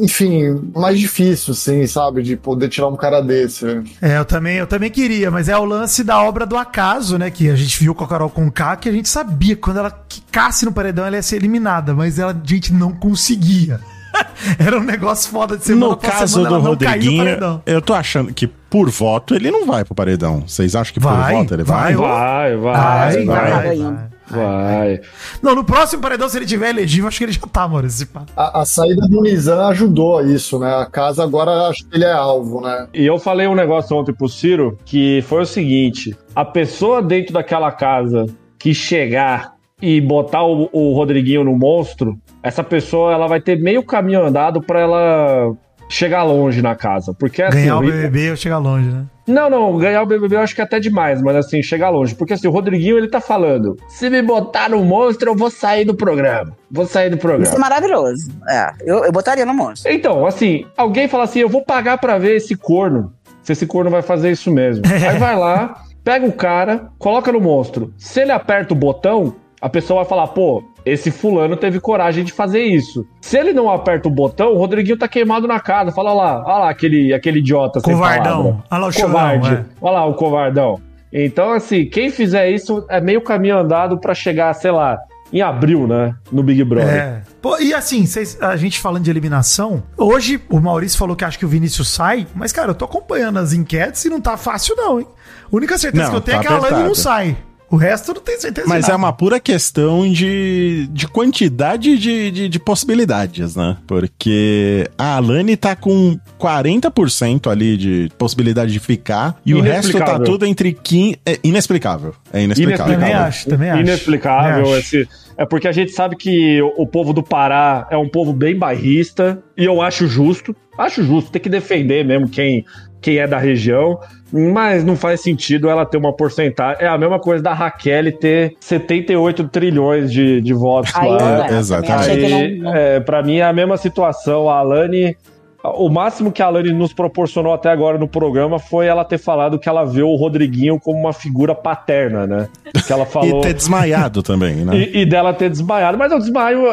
[0.00, 2.22] enfim, mais difícil, assim, sabe?
[2.22, 3.64] De poder tirar um cara desse.
[3.64, 3.84] né?
[4.00, 7.30] É, eu também, eu também queria, mas é o lance da obra do acaso, né?
[7.30, 9.90] Que a gente viu com a Carol Conká, que a gente sabia que quando ela
[9.90, 13.79] quicasse no paredão, ela ia ser eliminada, mas ela, a gente não conseguia.
[14.58, 18.46] Era um negócio foda de semana No caso semana, do Rodriguinho, eu tô achando que
[18.46, 20.44] por voto ele não vai pro paredão.
[20.46, 21.94] Vocês acham que Vai, por voto ele vai?
[21.94, 23.76] vai, Vai, vai, Vai, vai.
[23.76, 25.00] vai, vai.
[25.42, 28.06] Não, no próximo paredão, se ele tiver elegível, acho que ele já tá, Maurício.
[28.06, 28.24] pá.
[28.36, 30.72] A, a saída do Nizam ajudou a isso, né?
[30.74, 32.86] A casa agora acho que ele é alvo, né?
[32.94, 37.32] E eu falei um negócio ontem pro Ciro que foi o seguinte: a pessoa dentro
[37.32, 38.26] daquela casa
[38.58, 43.82] que chegar e botar o, o Rodriguinho no monstro, essa pessoa ela vai ter meio
[43.82, 45.52] caminho andado pra ela
[45.90, 47.12] chegar longe na casa.
[47.12, 47.62] Porque assim.
[47.62, 49.04] Ganhar o BBB ou chegar longe, né?
[49.26, 52.14] Não, não, ganhar o BBB eu acho que é até demais, mas assim, chegar longe.
[52.14, 55.84] Porque assim, o Rodriguinho ele tá falando: se me botar no monstro, eu vou sair
[55.84, 56.56] do programa.
[56.70, 57.58] Vou sair do Isso é programa.
[57.58, 58.30] maravilhoso.
[58.48, 59.92] É, eu, eu botaria no monstro.
[59.92, 63.12] Então, assim, alguém fala assim: eu vou pagar pra ver esse corno.
[63.42, 64.84] Se esse corno vai fazer isso mesmo.
[64.90, 67.92] Aí vai lá, pega o cara, coloca no monstro.
[67.96, 72.32] Se ele aperta o botão, a pessoa vai falar: pô, esse fulano teve coragem de
[72.32, 73.06] fazer isso.
[73.20, 75.92] Se ele não aperta o botão, o Rodriguinho tá queimado na casa.
[75.92, 78.62] Fala lá, olha lá aquele, aquele idiota Covardão.
[78.70, 79.54] Olha lá o chorão, Covarde.
[79.54, 79.64] é.
[79.80, 80.80] Olha lá o covardão.
[81.12, 84.96] Então, assim, quem fizer isso é meio caminho andado pra chegar, sei lá,
[85.32, 86.14] em abril, né?
[86.30, 86.88] No Big Brother.
[86.94, 87.22] É.
[87.42, 91.38] Pô, e assim, vocês- a gente falando de eliminação, hoje o Maurício falou que acha
[91.38, 94.76] que o Vinícius sai, mas, cara, eu tô acompanhando as enquetes e não tá fácil,
[94.76, 95.06] não, hein?
[95.52, 97.36] A única certeza Não, que eu tenho tá é que a Alane não sai.
[97.70, 98.66] O resto não tenho certeza.
[98.68, 103.76] Mas de é uma pura questão de, de quantidade de, de, de possibilidades, né?
[103.86, 110.18] Porque a Alane tá com 40% ali de possibilidade de ficar e o resto tá
[110.18, 111.20] tudo entre 15.
[111.24, 112.14] É inexplicável.
[112.32, 112.94] É inexplicável.
[112.94, 113.80] Também acho, também acho.
[113.80, 114.64] Inexplicável.
[114.64, 114.96] Também acho.
[114.96, 115.08] Esse,
[115.40, 118.58] é porque a gente sabe que o, o povo do Pará é um povo bem
[118.58, 120.54] bairrista e eu acho justo.
[120.76, 122.64] Acho justo, tem que defender mesmo quem,
[123.00, 123.98] quem é da região.
[124.32, 126.84] Mas não faz sentido ela ter uma porcentagem.
[126.84, 131.16] É a mesma coisa da Raquel ter 78 trilhões de, de votos Aí lá.
[131.48, 131.58] dá.
[131.58, 132.10] exatamente.
[132.34, 134.48] Aí, não- é, pra mim é a mesma situação.
[134.48, 135.16] A Alane.
[135.62, 139.58] O máximo que a Alane nos proporcionou até agora no programa foi ela ter falado
[139.58, 142.48] que ela vê o Rodriguinho como uma figura paterna, né?
[142.86, 143.40] Que ela falou.
[143.40, 144.74] E ter desmaiado também, né?
[144.74, 145.98] E, e dela ter desmaiado.
[145.98, 146.66] Mas o desmaio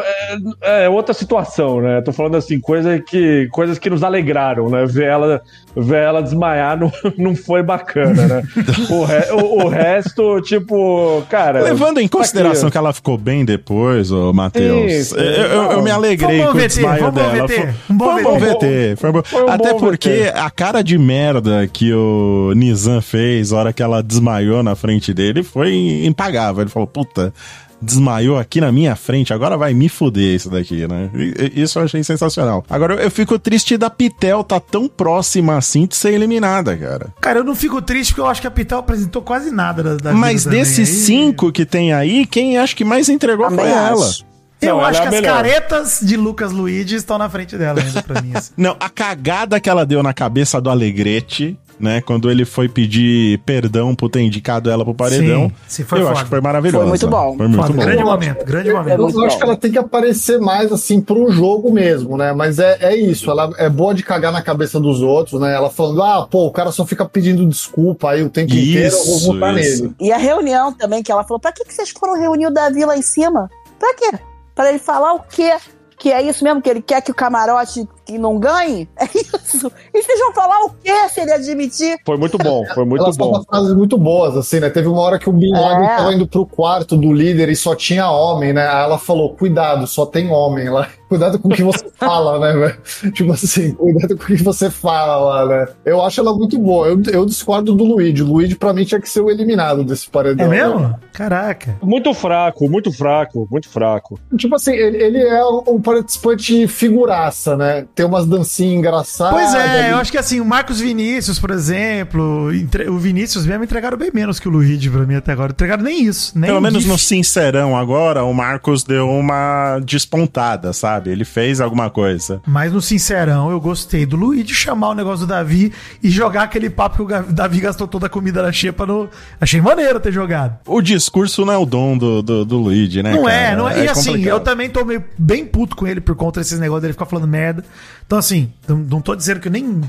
[0.62, 2.00] é, é outra situação, né?
[2.00, 4.86] Tô falando assim, coisa que, coisas que nos alegraram, né?
[4.86, 5.42] Ver ela,
[5.76, 8.42] ver ela desmaiar não, não foi bacana, né?
[8.90, 11.60] O, re- o- o resto, tipo, cara.
[11.62, 12.72] Levando em consideração aqui.
[12.72, 17.10] que ela ficou bem depois, ô Matheus, eu, eu- eu me alegrei com o desmaio
[17.12, 17.46] dela.
[17.46, 18.77] VT, foi um bom VT.
[18.86, 18.96] VT.
[18.96, 20.28] foi bom- Foi um Até bom porque VT.
[20.38, 25.12] a cara de merda que o Nizam fez na hora que ela desmaiou na frente
[25.12, 26.62] dele foi impagável.
[26.62, 27.32] Ele falou, puta,
[27.80, 31.10] desmaiou aqui na minha frente, agora vai me fuder isso daqui, né?
[31.54, 32.64] Isso eu achei sensacional.
[32.68, 37.08] Agora eu fico triste da Pitel tá tão próxima assim de ser eliminada, cara.
[37.20, 39.94] Cara, eu não fico triste porque eu acho que a Pitel apresentou quase nada da,
[39.96, 44.04] da Mas desses cinco que tem aí, quem acho que mais entregou Também foi ela.
[44.04, 44.26] acho.
[44.66, 45.34] Não, ela acho é que as melhor.
[45.36, 48.32] caretas de Lucas Luigi estão na frente dela ainda pra mim.
[48.34, 48.52] assim.
[48.58, 52.00] Não, a cagada que ela deu na cabeça do Alegrete, né?
[52.00, 55.48] Quando ele foi pedir perdão por ter indicado ela pro paredão.
[55.48, 56.14] Sim, sim, foi eu foda.
[56.16, 56.78] acho que foi maravilhoso.
[56.80, 57.36] Foi muito bom.
[57.36, 57.80] Foi muito Foda, bom.
[57.84, 58.94] grande Eu momento, grande Eu, momento.
[58.94, 59.38] eu muito acho bom.
[59.38, 62.32] que ela tem que aparecer mais assim pro jogo mesmo, né?
[62.32, 65.54] Mas é, é isso, ela é boa de cagar na cabeça dos outros, né?
[65.54, 69.04] Ela falando, ah, pô, o cara só fica pedindo desculpa aí o tempo inteiro, eu
[69.04, 69.82] vou Isso, votar isso.
[69.84, 69.94] nele.
[70.00, 72.84] E a reunião também, que ela falou: pra que, que vocês foram reunir o Davi
[72.84, 73.48] lá em cima?
[73.78, 74.18] Pra quê?
[74.58, 75.56] Pra ele falar o quê?
[75.96, 76.60] Que é isso mesmo?
[76.60, 78.88] Que ele quer que o camarote que não ganhe?
[78.98, 79.70] É isso.
[79.94, 81.98] E vocês vão falar o quê se ele admitir?
[82.06, 83.42] Foi muito bom, foi muito Ela bom.
[83.44, 84.70] frases muito boas, assim, né?
[84.70, 85.96] Teve uma hora que o Bin Laden É.
[85.96, 88.66] tava indo pro quarto do líder e só tinha homem, né?
[88.66, 90.88] Aí ela falou, cuidado, só tem homem lá.
[91.08, 93.12] Cuidado com o que você fala, né, velho?
[93.14, 95.68] Tipo assim, cuidado com o que você fala lá, né?
[95.82, 96.86] Eu acho ela muito boa.
[96.86, 98.22] Eu, eu discordo do Luigi.
[98.22, 100.44] O Luigi, pra mim, tinha que ser o eliminado desse paredão.
[100.44, 100.56] É né?
[100.66, 100.94] mesmo?
[101.14, 101.78] Caraca.
[101.82, 104.20] Muito fraco, muito fraco, muito fraco.
[104.36, 107.86] Tipo assim, ele, ele é um participante figuraça, né?
[107.98, 109.34] Tem umas dancinhas engraçadas.
[109.34, 113.44] Pois é, ele- eu acho que assim, o Marcos Vinícius, por exemplo, entre- o Vinícius
[113.44, 115.50] mesmo entregaram bem menos que o Luigi pra mim até agora.
[115.50, 116.32] Entregaram nem isso.
[116.38, 116.92] Nem Pelo menos gif.
[116.92, 121.10] no Sincerão agora, o Marcos deu uma despontada, sabe?
[121.10, 122.40] Ele fez alguma coisa.
[122.46, 125.72] Mas no Sincerão, eu gostei do Luigi chamar o negócio do Davi
[126.02, 129.08] e jogar aquele papo que o Davi gastou toda a comida da xepa no.
[129.40, 130.56] Achei maneiro ter jogado.
[130.66, 133.12] O discurso não é o dom do, do, do Luigi, né?
[133.12, 133.34] Não cara?
[133.34, 133.84] é, não é.
[133.84, 134.34] E assim, complicado.
[134.36, 137.26] eu também tô meio bem puto com ele por conta desses negócios dele ficar falando
[137.26, 137.64] merda.
[138.06, 139.82] Então, assim, não, tô dizendo que eu nem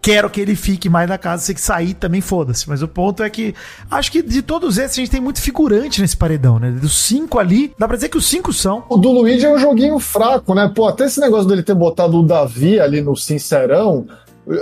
[0.00, 2.68] quero que ele fique mais na casa, se que sair também foda-se.
[2.68, 3.54] Mas o ponto é que
[3.90, 6.70] acho que de todos esses a gente tem muito figurante nesse paredão, né?
[6.70, 8.84] Dos cinco ali, dá pra dizer que os cinco são.
[8.88, 10.70] O do Luigi é um joguinho fraco, né?
[10.74, 14.06] Pô, até esse negócio dele ter botado o Davi ali no Sincerão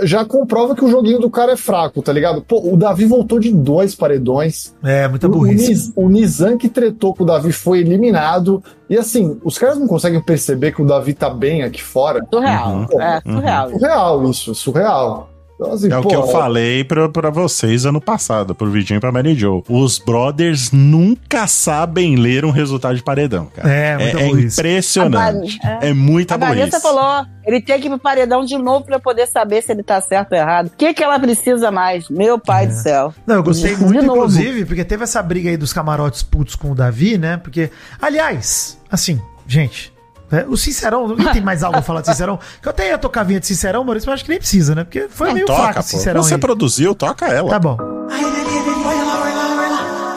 [0.02, 2.42] já comprova que o joguinho do cara é fraco, tá ligado?
[2.42, 4.74] Pô, o Davi voltou de dois paredões.
[4.82, 5.68] É, muita O, o, burrice.
[5.68, 8.62] Niz- o Nizam que tretou com o Davi foi eliminado.
[8.88, 12.20] E assim, os caras não conseguem perceber que o Davi tá bem aqui fora.
[12.32, 12.86] Surreal.
[12.90, 13.00] Uhum.
[13.00, 13.70] É, surreal.
[13.70, 15.29] Surreal isso, surreal.
[15.60, 18.96] Então, assim, É o pô, que eu falei pra, pra vocês ano passado, pro Vidinho
[18.96, 19.62] e pra Mary Jo.
[19.68, 23.68] Os brothers nunca sabem ler um resultado de paredão, cara.
[23.70, 24.58] É, é, burrice.
[24.60, 25.58] impressionante.
[25.62, 26.38] A Van- É, muita A.
[26.38, 29.82] Vanessa falou, ele tem que ir pro paredão de novo pra poder saber se ele
[29.82, 30.68] tá certo ou errado.
[30.68, 32.08] O que que ela precisa mais?
[32.08, 33.12] Meu pai do céu.
[33.26, 34.16] Não, eu gostei De muito, novo.
[34.18, 37.36] inclusive, porque teve essa briga aí dos camarotes putos com o Davi, né?
[37.36, 37.70] Porque,
[38.00, 39.92] aliás, assim, gente,
[40.32, 42.38] é, o Sincerão, não tem mais algo a falar de Sincerão.
[42.62, 44.74] Que eu até ia tocar a vinha de Sincerão, Maurício, mas acho que nem precisa,
[44.74, 44.84] né?
[44.84, 46.40] Porque foi Não, meio toca, fraco Sincerão Você aí.
[46.40, 47.50] produziu, toca ela.
[47.50, 47.76] Tá bom.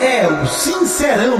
[0.01, 1.37] É o Sincerão.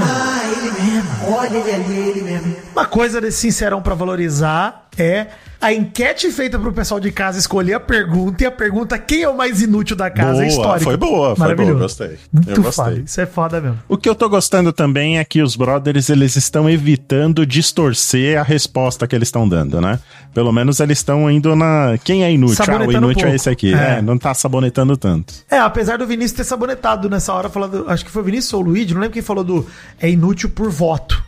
[2.74, 5.28] Uma coisa desse Sincerão pra valorizar é
[5.64, 9.30] a enquete feita pro pessoal de casa escolher a pergunta e a pergunta quem é
[9.30, 10.84] o mais inútil da casa Boa, é histórica.
[10.84, 12.18] foi boa, foi boa, gostei.
[12.34, 12.84] Muito Eu gostei.
[12.86, 13.80] foda, isso é foda mesmo.
[13.88, 18.44] O que eu tô gostando também é que os brothers eles estão evitando distorcer a
[18.44, 20.00] resposta que eles estão dando, né?
[20.34, 21.98] Pelo menos eles estão indo na.
[22.04, 22.66] Quem é inútil?
[22.68, 23.74] Ah, o inútil um é esse aqui.
[23.74, 24.00] É.
[24.00, 24.02] É.
[24.02, 25.34] não tá sabonetando tanto.
[25.50, 27.86] É, apesar do Vinícius ter sabonetado nessa hora, falando.
[27.88, 29.66] Acho que foi o Vinícius ou o Luigi, não lembro quem falou do.
[30.00, 31.24] É inútil por voto.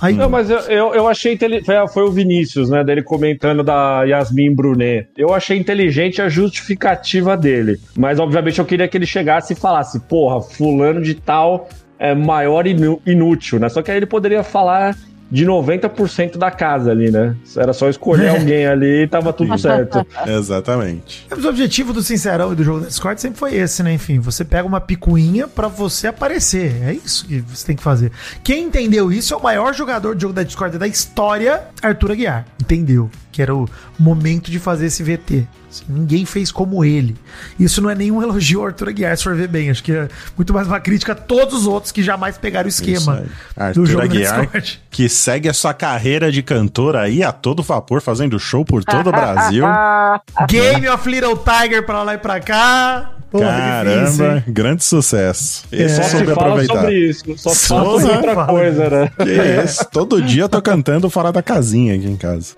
[0.00, 1.66] Aí, Não, mas eu, eu, eu achei inteligente.
[1.66, 2.82] Foi, foi o Vinícius, né?
[2.84, 5.08] Dele comentando da Yasmin Brunet.
[5.16, 7.78] Eu achei inteligente a justificativa dele.
[7.96, 11.68] Mas, obviamente, eu queria que ele chegasse e falasse: porra, fulano de tal
[11.98, 13.68] é maior inú- inútil, né?
[13.68, 14.96] Só que aí ele poderia falar
[15.30, 17.34] de 90% da casa ali, né?
[17.56, 18.28] Era só escolher É.
[18.38, 20.06] alguém ali e tava tudo certo.
[20.26, 21.26] Exatamente.
[21.30, 23.92] O objetivo do Sincerão e do jogo da Discord sempre foi esse, né?
[23.92, 26.82] Enfim, você pega uma picuinha pra você aparecer.
[26.84, 28.12] É isso que você tem que fazer.
[28.44, 32.46] Quem entendeu isso é o maior jogador de jogo da Discord da história, Arthur Aguiar.
[32.60, 33.10] Entendeu?
[33.32, 33.68] Que era o
[33.98, 35.46] momento de fazer esse VT.
[35.68, 37.16] Assim, ninguém fez como ele.
[37.58, 39.70] Isso não é nenhum elogio ao Arthur Aguiar, se for ver bem.
[39.70, 42.68] Acho que é muito mais uma crítica a todos os outros que jamais pegaram o
[42.68, 43.16] esquema
[43.56, 44.82] do Arthur jogo da Aguiar, Discord.
[44.88, 49.08] que segue a sua carreira de cantor aí a todo vapor, fazendo show por todo
[49.08, 49.64] o Brasil.
[50.48, 53.10] Game of Little Tiger pra lá e pra cá.
[53.30, 54.44] Porra, difícil, Caramba, hein?
[54.46, 55.64] grande sucesso.
[55.72, 55.88] É.
[55.88, 56.74] Só soube fala aproveitar.
[56.74, 57.24] sobre isso.
[57.36, 58.46] Só fala sobre outra fala.
[58.46, 59.10] coisa, né?
[59.18, 59.32] Que
[59.64, 62.54] isso, todo dia eu tô cantando fora da casinha aqui em casa.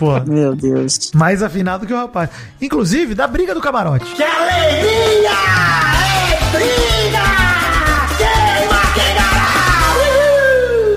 [0.00, 1.12] Pô, Meu Deus.
[1.14, 2.28] mais afinado que o rapaz.
[2.60, 4.04] Inclusive, da briga do camarote.
[4.16, 5.30] Que alegria!
[5.30, 6.85] É briga!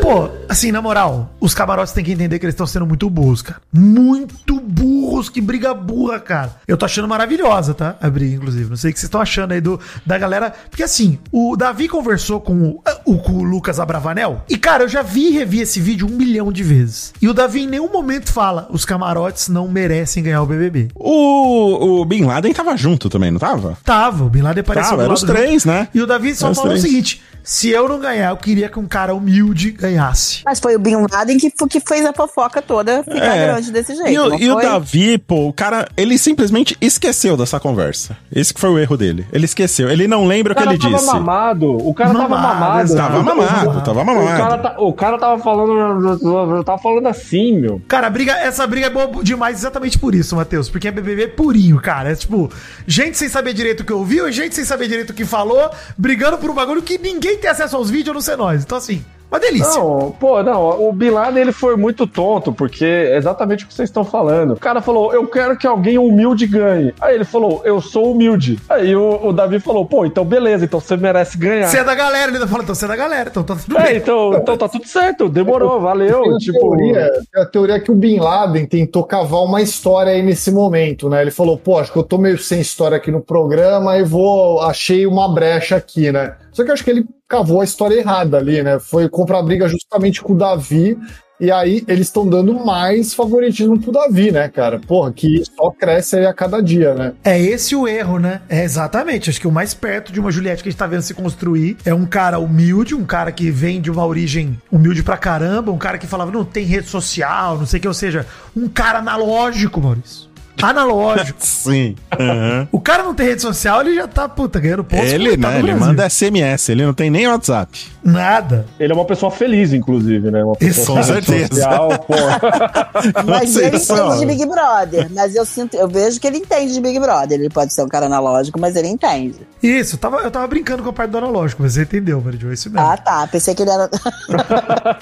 [0.09, 3.43] Pô, assim, na moral, os camarotes têm que entender que eles estão sendo muito burros,
[3.43, 3.61] cara.
[3.71, 6.55] Muito burros, que briga burra, cara.
[6.67, 7.95] Eu tô achando maravilhosa, tá?
[8.01, 8.71] A briga, inclusive.
[8.71, 10.51] Não sei o que vocês estão achando aí do, da galera.
[10.67, 14.43] Porque assim, o Davi conversou com o, o, com o Lucas Abravanel.
[14.49, 17.13] E, cara, eu já vi e revi esse vídeo um milhão de vezes.
[17.21, 20.87] E o Davi em nenhum momento fala: os camarotes não merecem ganhar o BBB.
[20.95, 23.77] O, o Bin Laden tava junto também, não tava?
[23.85, 25.33] Tava, o Bin Laden apareceu Tava, eram os junto.
[25.33, 25.87] três, né?
[25.93, 27.21] E o Davi só falou o seguinte:
[27.51, 30.41] se eu não ganhar, eu queria que um cara humilde ganhasse.
[30.45, 33.47] Mas foi o Bin Laden que, que fez a fofoca toda ficar É.
[33.47, 34.11] grande desse jeito.
[34.11, 34.55] E, o, não e o?
[34.61, 38.15] Davi, pô, o cara, ele simplesmente esqueceu dessa conversa.
[38.31, 39.25] Esse que foi o erro dele.
[39.33, 39.89] Ele esqueceu.
[39.89, 41.05] Ele não lembra O o que ele tava disse.
[41.07, 41.71] mamado.
[41.87, 42.95] O cara Mamado, tava mamado.
[42.95, 44.37] Tava mamado, tava O mamado.
[44.37, 46.63] cara, tá- o cara tava falando.
[46.63, 47.81] Tava falando assim, meu.
[47.87, 50.69] Cara, a briga, essa briga é boa demais exatamente por isso, Matheus.
[50.69, 52.11] Porque é BBB purinho, cara.
[52.11, 52.51] É tipo,
[52.85, 55.69] gente sem saber direito o que ouviu e gente sem saber direito o que falou,
[55.97, 58.63] brigando por um bagulho que ninguém tem acesso aos vídeos, não ser nós.
[58.63, 59.79] Então, assim, uma delícia.
[59.79, 63.73] Não, pô, não, o Bin Laden ele foi muito tonto, porque é exatamente o que
[63.75, 64.53] vocês estão falando.
[64.53, 66.95] O cara falou, eu quero que alguém humilde ganhe.
[66.99, 68.57] Aí ele falou, eu sou humilde.
[68.67, 71.67] Aí o, o Davi falou, pô, então beleza, então você merece ganhar.
[71.67, 73.77] Você é da galera, ele ainda fala, então você é da galera, então tá tudo
[73.77, 73.97] É, bem.
[73.97, 76.23] então, então tá tudo certo, demorou, valeu.
[76.23, 80.23] Tem tipo, teoria, a teoria é que o Bin Laden tentou cavar uma história aí
[80.23, 81.21] nesse momento, né?
[81.21, 84.59] Ele falou, pô, acho que eu tô meio sem história aqui no programa e vou.
[84.61, 86.33] Achei uma brecha aqui, né?
[86.59, 88.79] Só que eu acho que ele cavou a história errada ali, né?
[88.79, 90.97] Foi comprar briga justamente com o Davi
[91.39, 94.77] E aí eles estão dando mais favoritismo pro Davi, né, cara?
[94.77, 97.13] Porra, que só cresce aí a cada dia, né?
[97.23, 98.41] É esse o erro, né?
[98.49, 99.29] É exatamente.
[99.29, 101.77] Acho que o mais perto de uma Juliette que a gente tá vendo se construir
[101.85, 105.77] é um cara humilde, um cara que vem de uma origem humilde pra caramba, um
[105.77, 108.99] cara que falava não tem rede social, não sei o que, ou seja, um cara
[108.99, 110.28] analógico, Maurício.
[110.61, 111.39] Analógico.
[111.43, 111.95] Sim.
[112.11, 112.67] Aham.
[112.71, 115.11] o cara não tem rede social, ele já tá, puta, ganhando pontos.
[115.11, 115.59] Ele, tá né?
[115.59, 117.87] Ele manda SMS, ele não tem nem WhatsApp.
[118.03, 118.65] Nada.
[118.79, 120.43] Ele é uma pessoa feliz, inclusive, né?
[120.43, 121.47] Uma Isso, pessoa com certeza.
[121.47, 122.13] social, pô.
[123.25, 125.07] Mas ele entende de Big Brother.
[125.11, 127.39] Mas eu sinto, eu vejo que ele entende de Big Brother.
[127.39, 129.39] Ele pode ser um cara analógico, mas ele entende.
[129.61, 132.49] Isso, eu tava, eu tava brincando com a parte do analógico, mas você entendeu, Meridio,
[132.49, 132.87] é isso mesmo.
[132.87, 133.27] Ah, tá.
[133.27, 133.89] Pensei que ele era.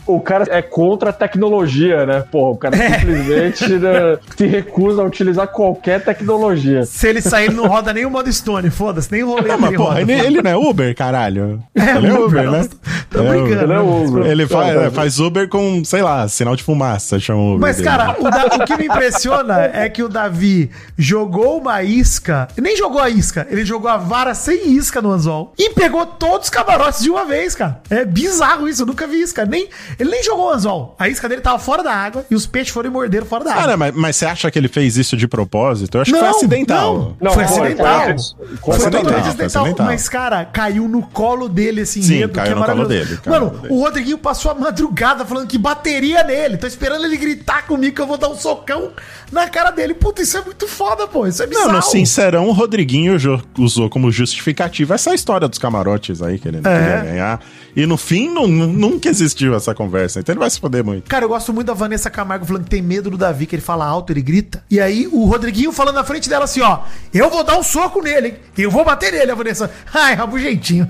[0.05, 2.23] O cara é contra a tecnologia, né?
[2.31, 6.85] Pô, o cara simplesmente né, se recusa a utilizar qualquer tecnologia.
[6.85, 9.57] Se ele sair, ele não roda nem o modo Stone, foda-se, nem o rolê Não,
[9.57, 10.01] mas, dele porra, roda.
[10.13, 11.63] ele, ele não é Uber, caralho.
[11.75, 12.67] É, ele é Uber, Uber, né?
[13.09, 13.51] Tô É, brincando.
[13.53, 13.79] ele é né?
[13.79, 14.25] Uber.
[14.25, 14.91] Ele faz, Não, não.
[14.91, 17.59] faz Uber com, sei lá, sinal de fumaça, chama Uber.
[17.59, 17.87] Mas, dele.
[17.87, 22.75] cara, o, Da- o que me impressiona é que o Davi jogou uma isca, nem
[22.75, 26.49] jogou a isca, ele jogou a vara sem isca no anzol e pegou todos os
[26.49, 27.81] camarotes de uma vez, cara.
[27.89, 29.47] É bizarro isso, eu nunca vi isso, cara.
[29.47, 29.67] Nem,
[29.99, 30.95] ele nem jogou o anzol.
[30.99, 33.51] A isca dele tava fora da água e os peixes foram e morderam fora da
[33.51, 33.61] água.
[33.63, 35.97] Cara, mas, mas você acha que ele fez isso de propósito?
[35.97, 36.93] Eu acho que foi Não, acidental.
[36.95, 37.15] não.
[37.21, 37.99] Não, foi foi, acidental.
[38.01, 39.85] foi- Foi, acidental, totalmente foi acidental, acidental.
[39.85, 43.19] Mas, cara, caiu no colo dele esse Sim, enredo, caiu que é no colo dele,
[43.25, 43.73] Mano, dele.
[43.73, 46.57] o Rodriguinho passou a madrugada falando que bateria nele.
[46.57, 48.89] Tô esperando ele gritar comigo que eu vou dar um socão
[49.31, 49.93] na cara dele.
[49.93, 51.27] Puta, isso é muito foda, pô.
[51.27, 51.67] Isso é bizarro.
[51.67, 53.15] Não, no Sincerão, o Rodriguinho
[53.57, 56.79] usou como justificativa essa história dos camarotes aí, que ele não É.
[56.79, 57.39] queria ganhar.
[57.75, 60.19] E no fim, nu- nunca existiu essa conversa.
[60.19, 61.07] Então ele vai se foder muito.
[61.07, 63.61] Cara, eu gosto muito da Vanessa Camargo falando que tem medo do Davi, que ele
[63.61, 64.63] fala alto, ele grita.
[64.71, 66.79] E aí o Rodriguinho falando na frente dela assim, ó,
[67.13, 68.35] eu vou dar um soco nele, hein?
[68.57, 69.71] Eu vou bater nele, a Vanessa.
[69.93, 70.87] Ai, rabugentinho.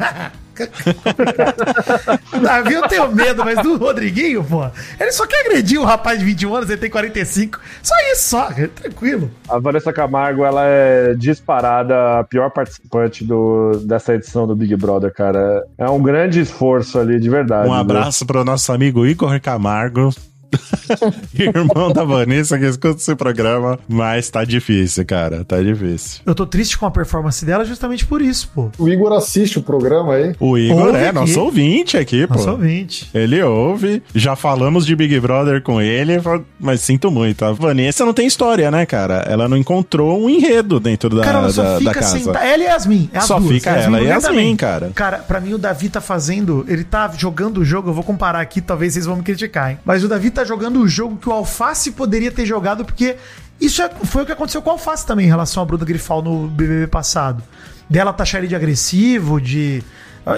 [2.42, 4.68] Davi eu tenho medo, mas do Rodriguinho, pô,
[5.00, 7.60] ele só quer agredir o rapaz de 21 anos, ele tem 45.
[7.84, 9.30] Só isso, só, é tranquilo.
[9.48, 15.14] A Vanessa Camargo, ela é disparada a pior participante do, dessa edição do Big Brother,
[15.14, 15.64] cara.
[15.78, 17.70] É um grande esforço ali, de verdade.
[17.70, 17.80] Um viu?
[17.80, 20.10] abraço pro nosso amigo Igor Camargo.
[21.38, 26.22] Irmão da Vanessa que escuta esse programa, mas tá difícil, cara, tá difícil.
[26.26, 28.70] Eu tô triste com a performance dela justamente por isso, pô.
[28.78, 30.36] O Igor assiste o programa aí.
[30.40, 31.16] O Igor Ouve é aqui.
[31.16, 32.36] nosso ouvinte aqui, pô.
[32.36, 33.10] Nosso ouvinte.
[33.14, 36.14] Ele ouve, já falamos de Big Brother com ele,
[36.60, 37.44] mas sinto muito.
[37.46, 39.26] A Vanessa não tem história, né, cara?
[39.28, 42.18] Ela não encontrou um enredo dentro da, Cara, ela só da, da fica casa.
[42.20, 42.40] sentada.
[42.46, 43.10] Ela e Yasmin.
[43.14, 43.52] É as Só duas.
[43.54, 44.92] fica ela e Yasmin Yasmin, cara.
[44.96, 46.66] Cara, pra mim o Davi tá fazendo.
[46.68, 47.90] Ele tá jogando o jogo.
[47.90, 49.80] Eu vou comparar aqui, talvez vocês vão me criticar, hein?
[49.86, 53.16] Mas o Davi tá jogando o jogo que o Alface poderia ter jogado, porque
[53.60, 56.22] isso é- foi o que aconteceu com o Alface também em relação a Bruna Grifal
[56.22, 57.44] no BBB passado.
[57.90, 59.84] Dela taxar ele de agressivo, de.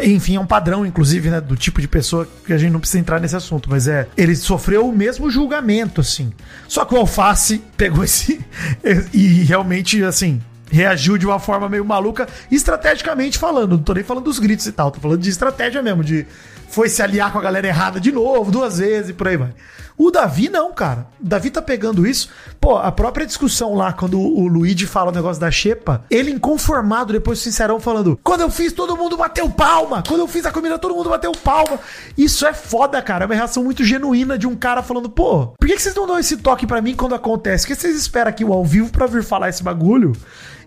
[0.04, 1.42] Enfim, é um padrão, inclusive, né?
[1.42, 4.08] Do tipo de pessoa que a gente não precisa entrar nesse assunto, mas é.
[4.16, 6.32] Ele sofreu o mesmo julgamento, assim.
[6.68, 8.40] Só que o Alface pegou esse.
[9.12, 10.40] E realmente, assim,
[10.72, 13.72] reagiu de uma forma meio maluca, estrategicamente falando.
[13.78, 16.26] Não tô nem falando dos gritos e tal, tô falando de estratégia mesmo, de
[16.70, 19.54] foi se aliar com a galera errada de novo, duas vezes e por aí vai.
[20.00, 21.08] O Davi não, cara.
[21.20, 22.30] O Davi tá pegando isso.
[22.62, 27.12] Pô, a própria discussão lá, quando o Luigi fala o negócio da xepa, ele inconformado,
[27.12, 30.02] depois sincerão, falando: quando eu fiz, todo mundo bateu palma.
[30.08, 31.78] Quando eu fiz a comida, todo mundo bateu palma.
[32.18, 33.26] Isso é foda, cara.
[33.26, 36.18] É uma reação muito genuína de um cara falando: pô, por que, vocês não dão
[36.18, 37.68] esse toque pra mim quando acontece?
[37.68, 40.14] Por que vocês esperam aqui o ao vivo pra vir falar esse bagulho?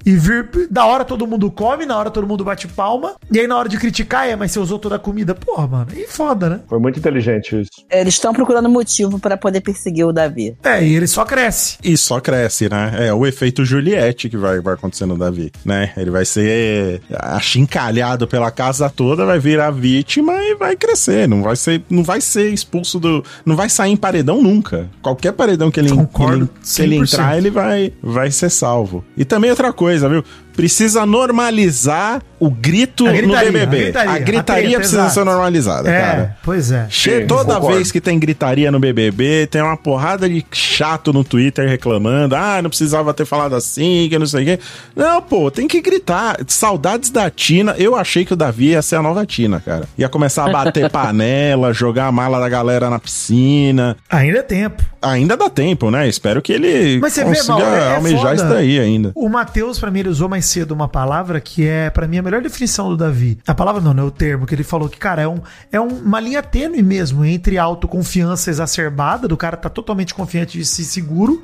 [0.05, 3.15] E vir, da hora todo mundo come, na hora todo mundo bate palma.
[3.31, 5.35] E aí na hora de criticar, é, mas você usou toda a comida.
[5.35, 6.61] Porra, mano, e foda, né?
[6.69, 7.71] Foi muito inteligente isso.
[7.91, 10.57] Eles estão procurando motivo pra poder perseguir o Davi.
[10.63, 11.79] É, e ele só cresce.
[11.83, 13.09] E só cresce, né?
[13.09, 15.93] É o efeito Juliette que vai, vai acontecer no Davi, né?
[15.97, 17.01] Ele vai ser
[17.47, 21.29] achincalhado pela casa toda, vai virar vítima e vai crescer.
[21.29, 23.25] Não vai ser, não vai ser expulso do.
[23.45, 24.89] Não vai sair em paredão nunca.
[25.03, 27.13] Qualquer paredão que ele, Concordo que ele, que ele 100%.
[27.13, 29.05] entrar, ele vai, vai ser salvo.
[29.17, 30.25] E também outra coisa, viu?
[30.57, 33.77] Precisa normalizar o grito A gritaria, no BBB.
[33.77, 35.15] a gritaria, A a gritaria treta, precisa exato.
[35.15, 36.37] ser normalizada, É, cara.
[36.43, 36.87] pois é.
[36.91, 37.77] Che- Sim, toda concordo.
[37.77, 42.35] vez que tem gritaria no BBB, tem uma porrada de chato no Twitter reclamando.
[42.35, 44.59] Ah, não precisava ter falado assim, que não sei o quê.
[44.97, 46.37] Não, pô, tem que gritar.
[46.49, 47.75] Saudades da Tina.
[47.79, 49.85] Eu achei que o Davi ia ser a nova Tina, cara.
[49.97, 53.97] Ia começar a bater panela, jogar a mala da galera na piscina.
[54.11, 54.83] Ainda é tempo.
[55.01, 56.09] Ainda dá tempo, né?
[56.09, 58.35] Espero que ele Mas você vê, consiga Mauro, é almejar foda.
[58.35, 59.13] isso daí ainda.
[59.15, 62.23] O Matheus, pra mim, ele usou mais cedo uma palavra que é, pra mim, a
[62.23, 63.39] melhor definição do Davi.
[63.47, 64.03] A palavra não, né?
[64.03, 65.41] O termo que ele falou que, cara, é, um,
[65.71, 70.65] é um- uma linha tênue mesmo entre autoconfiança exacerbada, do cara tá totalmente confiante de
[70.65, 71.43] si seguro,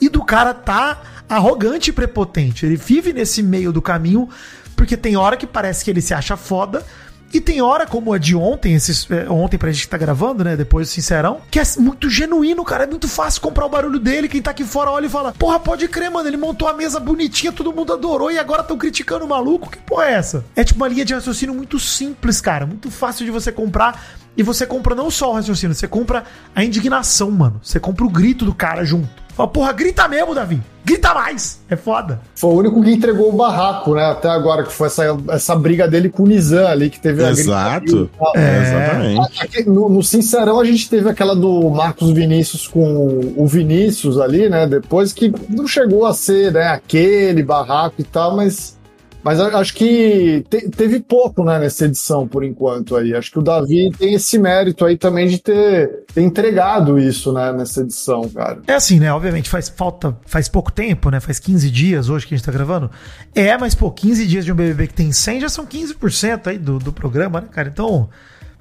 [0.00, 2.64] e do cara tá arrogante e prepotente.
[2.66, 4.28] Ele vive nesse meio do caminho,
[4.76, 6.84] porque tem hora que parece que ele se acha foda,
[7.32, 10.44] E tem hora, como a de ontem, esses, é, ontem pra gente que tá gravando,
[10.44, 10.56] né?
[10.56, 12.84] Depois Sincerão, que é muito genuíno, cara.
[12.84, 14.28] É muito fácil comprar o barulho dele.
[14.28, 16.28] Quem tá aqui fora olha e fala: Porra, pode crer, mano.
[16.28, 19.70] Ele montou a mesa bonitinha, todo mundo adorou e agora tão criticando o maluco.
[19.70, 20.44] Que porra é essa?
[20.54, 22.64] É tipo uma linha de raciocínio muito simples, cara.
[22.64, 24.02] Muito fácil de você comprar.
[24.36, 26.24] E você compra não só o raciocínio, você compra
[26.54, 27.58] a indignação, mano.
[27.62, 29.25] Você compra o grito do cara junto.
[29.36, 30.58] Fala, porra, grita mesmo, Davi.
[30.82, 31.60] Grita mais.
[31.68, 32.20] É foda.
[32.34, 34.04] Foi o único que entregou o barraco, né?
[34.04, 37.30] Até agora, que foi essa, essa briga dele com o Nizam ali, que teve a
[37.30, 38.08] Exato.
[38.18, 38.32] tal.
[38.34, 39.42] É, exatamente.
[39.42, 44.48] Aqui, No, no Sincerão, a gente teve aquela do Marcos Vinícius com o Vinícius ali,
[44.48, 44.66] né?
[44.66, 46.68] Depois que não chegou a ser, né?
[46.68, 48.75] Aquele barraco e tal, mas.
[49.26, 53.12] Mas acho que te- teve pouco, né, nessa edição, por enquanto aí.
[53.12, 57.52] Acho que o Davi tem esse mérito aí também de ter, ter entregado isso, né,
[57.52, 58.60] nessa edição, cara.
[58.68, 59.12] É assim, né?
[59.12, 61.18] Obviamente faz falta, faz pouco tempo, né?
[61.18, 62.88] Faz 15 dias hoje que a gente tá gravando.
[63.34, 66.56] É, mas pô, 15 dias de um BBB que tem 100 já são 15% aí
[66.56, 67.68] do, do programa, né, cara?
[67.68, 68.08] Então,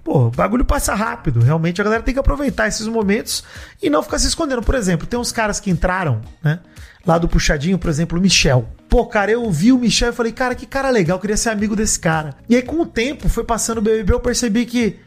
[0.04, 1.42] pô, o bagulho passa rápido.
[1.42, 3.44] Realmente a galera tem que aproveitar esses momentos
[3.84, 4.64] e não ficar se escondendo.
[4.64, 6.60] Por exemplo, tem uns caras que entraram, né?
[7.06, 8.68] Lá do puxadinho, por exemplo, o Michel.
[8.90, 11.49] Pô, cara, eu vi o Michel e falei, cara, que cara legal, eu queria ser
[11.49, 12.36] amigo desse cara.
[12.48, 14.98] E aí, com o tempo, foi passando o BBB, eu percebi que,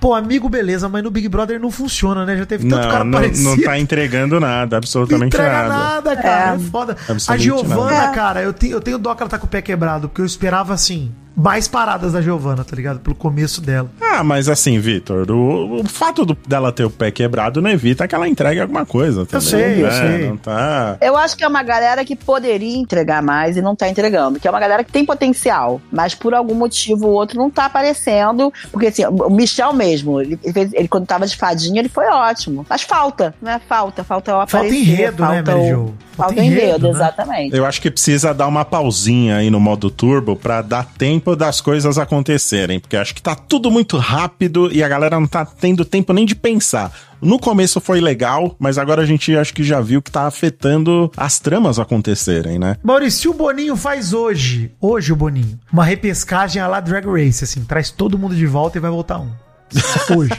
[0.00, 2.36] pô, amigo, beleza, mas no Big Brother não funciona, né?
[2.36, 3.56] Já teve tanto cara Não, não, parecido.
[3.56, 5.68] não tá entregando nada, Não absolutamente entrega nada.
[5.68, 6.54] nada, cara.
[6.56, 6.96] É, foda.
[7.28, 8.12] A Giovana, nada.
[8.12, 10.26] cara, eu tenho, eu tenho dó que ela tá com o pé quebrado, porque eu
[10.26, 13.00] esperava, assim, mais paradas da Giovana, tá ligado?
[13.00, 13.90] Pelo começo dela.
[14.00, 18.06] Ah, mas assim, Vitor, o, o fato do- dela ter o pé quebrado não evita
[18.06, 19.46] que ela entregue alguma coisa também.
[19.48, 19.90] sei, eu né?
[20.18, 20.28] sei.
[20.28, 20.96] Não tá.
[21.00, 24.38] Eu acho que é uma galera que poderia entregar mais e não tá entregando.
[24.38, 27.64] Que é uma galera que tem potencial, mas por algum motivo ou outro não tá
[27.66, 28.52] aparecendo.
[28.70, 32.66] Porque assim, o Michel mesmo, ele, fez- ele quando tava de fadinha, ele foi ótimo.
[32.68, 33.60] Mas falta, né?
[33.68, 34.76] Falta, falta o Falta aparecer.
[34.78, 35.94] enredo, né, falta Mary o-?
[36.14, 36.90] Falta enredo, né?
[36.90, 37.56] exatamente.
[37.56, 41.60] Eu acho que precisa dar uma pausinha aí no modo turbo pra dar tempo das
[41.60, 45.84] coisas acontecerem, porque acho que tá tudo muito rápido e a galera não tá tendo
[45.84, 46.92] tempo nem de pensar.
[47.20, 51.10] No começo foi legal, mas agora a gente acho que já viu que tá afetando
[51.16, 52.76] as tramas acontecerem, né?
[52.82, 57.64] Maurício, o Boninho faz hoje, hoje o Boninho, uma repescagem à la Drag Race, assim,
[57.64, 59.30] traz todo mundo de volta e vai voltar um.
[60.16, 60.32] Hoje.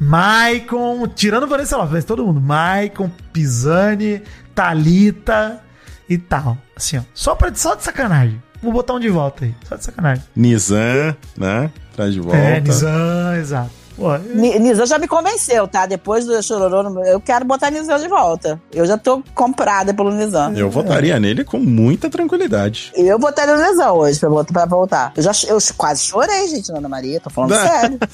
[0.00, 2.40] Maicon, tirando Vanessa Lopes, mas todo mundo.
[2.40, 4.22] Maicon, Pisani,
[4.54, 5.60] Thalita
[6.08, 6.56] e tal.
[6.76, 7.02] Assim, ó.
[7.12, 8.40] Só, pra, só de sacanagem.
[8.62, 9.54] Vou botar um de volta aí.
[9.68, 10.24] Só de sacanagem.
[10.34, 11.70] Nizam, né?
[11.94, 12.36] Traz de volta.
[12.36, 13.70] É, Nizam, exato.
[14.00, 15.86] É- Nizam já me convenceu, tá?
[15.86, 18.60] Depois do Chororô, eu quero botar Nizam de volta.
[18.72, 20.52] Eu já tô comprada pelo Nizam.
[20.56, 22.92] Eu votaria nele com muita tranquilidade.
[22.94, 25.12] Eu botaria no Nizam hoje pra, voltar- pra voltar.
[25.16, 27.20] Eu, já, eu quase chorei, gente, na Ana Maria.
[27.20, 27.58] Tô falando Não.
[27.66, 27.98] sério.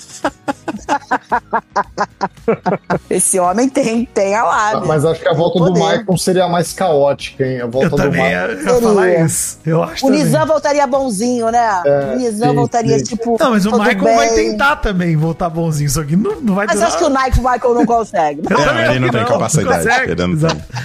[3.09, 4.87] Esse homem tem, tem a lábia.
[4.87, 5.79] Mas acho que a volta do.
[5.79, 7.61] Maicon seria mais caótica, hein?
[7.61, 8.63] A volta eu do também ia, Maicon.
[8.63, 9.25] ia falar Seria.
[9.25, 9.59] isso.
[9.67, 10.11] Eu acho O.
[10.11, 11.83] Nizam voltaria bonzinho, né?
[12.13, 13.05] o Nizam voltaria, sim.
[13.05, 13.37] tipo.
[13.39, 16.81] Não, mas o Michael vai tentar também voltar bonzinho, só que não, não vai Mas
[16.83, 18.43] acho que o Nike, o Michael não consegue.
[18.49, 20.13] Não, ele não tem capacidade, consegue.
[20.13, 20.55] ele não Exato.
[20.57, 20.85] tem.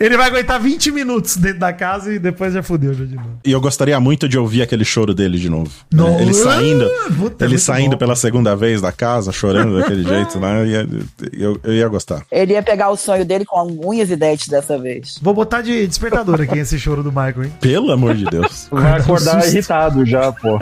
[0.00, 3.30] Ele vai aguentar 20 minutos dentro da casa e depois já fudeu já de novo.
[3.44, 5.70] E eu gostaria muito de ouvir aquele choro dele de novo.
[5.92, 6.20] né?
[6.22, 6.88] Ele saindo,
[7.18, 7.96] puta, é ele saindo bom.
[7.98, 10.66] pela segunda vez da casa, chorando daquele jeito, né?
[10.66, 10.88] Ia-
[11.32, 12.22] Eu, eu ia gostar.
[12.30, 15.18] Ele ia pegar o sonho dele com unhas e dentes dessa vez.
[15.20, 17.52] Vou botar de despertador aqui esse choro do Michael, hein?
[17.60, 18.68] Pelo amor de Deus.
[18.70, 20.58] Vai acordar irritado já, pô.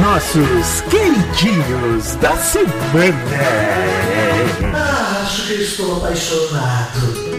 [0.00, 3.16] Nossos queridinhos da semana.
[5.22, 7.30] Acho que estou apaixonado.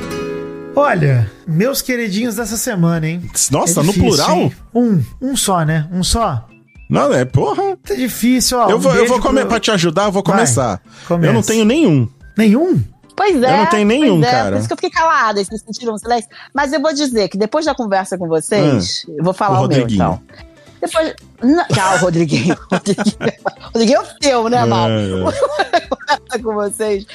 [0.75, 3.29] Olha, meus queridinhos dessa semana, hein?
[3.51, 4.38] Nossa, É no plural?
[4.38, 4.53] hein?
[4.73, 5.88] Um, um só, né?
[5.91, 6.45] Um só.
[6.89, 7.77] Não, é porra.
[7.77, 8.69] Tá difícil, ó.
[8.69, 10.81] eu um vou, eu beijo vou comer pro- pra te ajudar, eu vou Vai, começar.
[11.07, 11.29] começa.
[11.29, 12.07] Eu não tenho nenhum.
[12.38, 12.81] Nenhum?
[13.15, 13.53] Pois é.
[13.53, 14.51] Eu não tenho nenhum, pois é, cara.
[14.51, 16.29] Por isso que eu fiquei calada, vocês sentiram um silêncio.
[16.53, 19.67] Mas eu vou dizer que depois da conversa com vocês, eu vou falar O o,
[19.67, 20.21] meu, então.
[20.81, 21.13] Depois.
[21.41, 22.57] Não, tá, o Rodriguinho.
[22.71, 23.17] Rodriguinho,
[23.73, 24.87] Rodriguinho é o teu, né, Mal?
[24.89, 27.05] É, com vocês.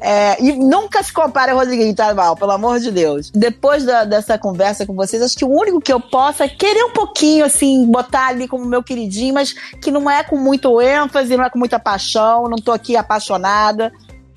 [0.00, 2.36] É, e nunca se compare ao Rodriguinho, tá, Val?
[2.36, 3.30] Pelo amor de Deus.
[3.30, 6.84] Depois da- dessa conversa com vocês, acho que o único que eu posso é querer
[6.84, 11.36] um pouquinho, assim, botar ali como meu queridinho, mas que não é com muito ênfase,
[11.36, 13.90] não é com muita paixão, não tô aqui apaixonada.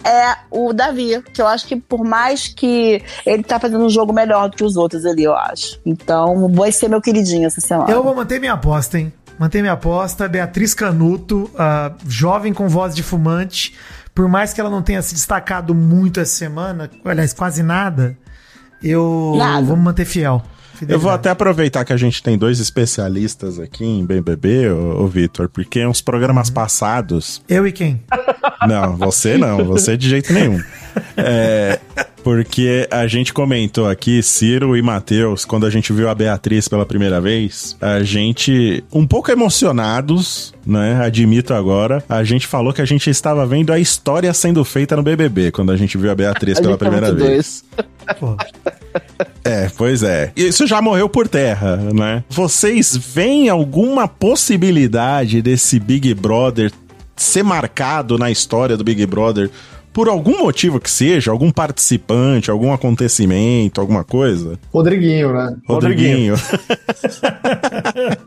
[0.04, 4.14] É o Davi, que eu acho que por mais que ele tá fazendo um jogo
[4.14, 5.80] melhor do que os outros ali, eu acho.
[5.86, 7.90] Então, vai ser meu queridinho essa semana.
[7.92, 9.12] Eu vou manter minha aposta, hein?
[9.38, 10.28] Manter minha aposta.
[10.28, 13.76] Beatriz Canuto, a jovem com voz de fumante.
[14.14, 18.18] Por mais que ela não tenha se destacado muito essa semana, aliás, quase nada,
[18.82, 19.66] eu Nada.
[19.66, 20.42] vou me manter fiel.
[20.88, 25.08] Eu vou até aproveitar que a gente tem dois especialistas aqui em BBB, ô, ô
[25.08, 27.42] Vitor, porque uns programas passados.
[27.48, 28.02] Eu e quem?
[28.68, 30.62] Não, você não, você de jeito nenhum.
[31.16, 31.80] É,
[32.28, 36.86] porque a gente comentou aqui, Ciro e Matheus, quando a gente viu a Beatriz pela
[36.86, 41.02] primeira vez, a gente, um pouco emocionados, né?
[41.02, 45.04] Admito agora, a gente falou que a gente estava vendo a história sendo feita no
[45.04, 47.64] BBB, quando a gente viu a Beatriz A pela tá primeira vez.
[49.46, 50.34] É, pois é.
[50.36, 52.26] Isso já morreu por terra, né?
[52.30, 56.74] Vocês veem alguma possibilidade desse Big Brother
[57.16, 59.50] ser marcado na história do Big Brother
[59.98, 64.60] por algum motivo que seja, algum participante, algum acontecimento, alguma coisa?
[64.72, 65.58] Rodriguinho, né?
[65.68, 66.36] Rodriguinho.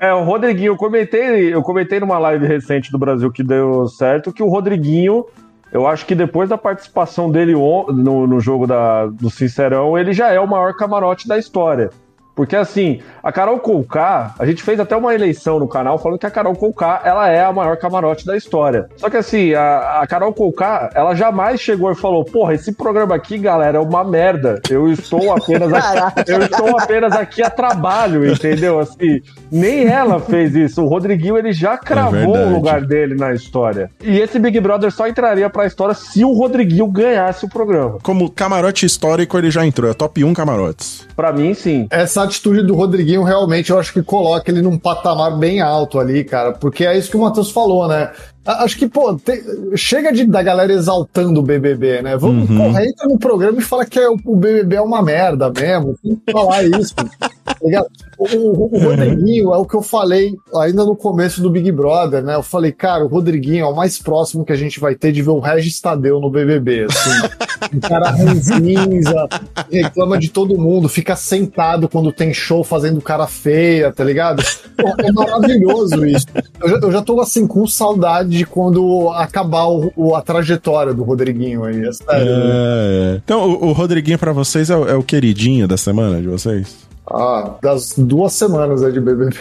[0.00, 4.32] É, o Rodriguinho, eu comentei, eu comentei numa live recente do Brasil que deu certo
[4.32, 5.26] que o Rodriguinho,
[5.72, 10.30] eu acho que depois da participação dele no, no jogo da, do Sincerão, ele já
[10.30, 11.90] é o maior camarote da história.
[12.34, 16.26] Porque assim, a Carol Conká, a gente fez até uma eleição no canal falando que
[16.26, 18.88] a Carol Conká, ela é a maior camarote da história.
[18.96, 23.14] Só que assim, a, a Carol Conká, ela jamais chegou e falou, porra, esse programa
[23.14, 24.60] aqui, galera, é uma merda.
[24.70, 28.78] Eu estou apenas aqui, eu estou apenas aqui a trabalho, entendeu?
[28.78, 29.20] Assim,
[29.50, 30.82] nem ela fez isso.
[30.82, 32.52] O Rodriguinho, ele já cravou verdade.
[32.52, 33.90] o lugar dele na história.
[34.02, 37.98] E esse Big Brother só entraria pra história se o Rodriguinho ganhasse o programa.
[38.02, 39.90] Como camarote histórico, ele já entrou.
[39.90, 41.06] É top 1 camarotes.
[41.14, 41.86] Pra mim, sim.
[41.90, 46.24] Essa atitude do Rodriguinho realmente eu acho que coloca ele num patamar bem alto ali,
[46.24, 48.10] cara, porque é isso que o Matheus falou, né?
[48.44, 49.44] Acho que, pô, te-
[49.76, 52.16] chega de, da galera exaltando o BBB, né?
[52.16, 55.50] Vamos correr, entra no programa e fala que é, o o BBB é uma merda
[55.50, 55.94] mesmo.
[56.02, 56.94] Tem que falar isso.
[57.44, 57.86] tá ligado?
[58.20, 62.22] O, o- o Rodriguinho é o que eu falei ainda no começo do Big Brother,
[62.22, 62.34] né?
[62.34, 65.22] Eu falei, cara, o Rodriguinho é o mais próximo que a gente vai ter de
[65.22, 67.28] ver o Regis Tadeu no BBB, assim.
[67.74, 69.28] Um cara ranzinza,
[69.70, 74.42] reclama de todo mundo, fica sentado quando tem show fazendo cara feia, tá ligado?
[74.76, 76.26] Pô, é maravilhoso isso.
[76.62, 80.92] Eu já, eu já tô assim com saudade de quando acabar o- o- a trajetória
[80.92, 82.26] do Rodriguinho aí, é sério.
[82.28, 83.20] É.
[83.24, 86.89] Então, o, o Rodriguinho pra vocês é, o- é o queridinho da semana de vocês?
[87.12, 89.36] Ah, das duas semanas aí de BBB.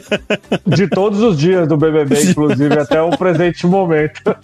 [0.66, 4.20] De todos os dias do BBB, inclusive, até o presente momento.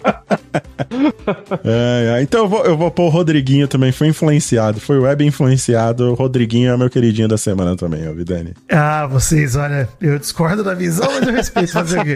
[1.63, 2.21] É, é.
[2.21, 3.91] então eu vou, eu vou pôr o Rodriguinho também.
[3.91, 6.11] Foi influenciado, foi web influenciado.
[6.11, 8.53] O Rodriguinho é meu queridinho da semana também, ó, Vidani.
[8.71, 12.15] Ah, vocês, olha, eu discordo da visão, mas eu respeito fazer o quê?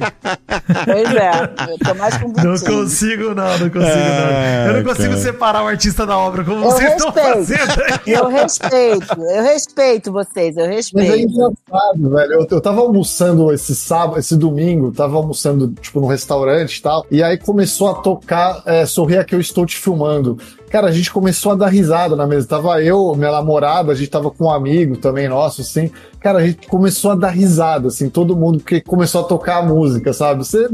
[0.86, 1.32] Pois é,
[1.72, 4.68] eu tô mais com o Não consigo, não, não consigo, Ah, não.
[4.68, 5.22] Eu não consigo cara.
[5.22, 7.34] separar o artista da obra como Eu vocês estão respeito.
[7.36, 7.84] fazendo.
[8.06, 8.14] aí.
[8.14, 11.18] Eu respeito, eu respeito vocês, eu Mas é respeito.
[11.18, 12.34] engraçado, velho.
[12.34, 17.06] Eu, eu tava almoçando esse sábado, esse domingo, tava almoçando, tipo, no restaurante e tal.
[17.12, 20.38] E aí começou a tocar é, Sorria que eu estou te filmando.
[20.70, 22.48] Cara, a gente começou a dar risada na mesa.
[22.48, 25.90] Tava eu, minha namorada, a gente tava com um amigo também nosso, assim.
[26.20, 29.66] Cara, a gente começou a dar risada, assim, todo mundo, porque começou a tocar a
[29.66, 30.46] música, sabe?
[30.46, 30.70] Você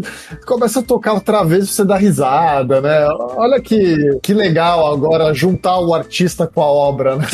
[0.46, 3.08] começa a tocar outra vez, você dá risada, né?
[3.36, 7.28] Olha que, que legal agora juntar o artista com a obra, né?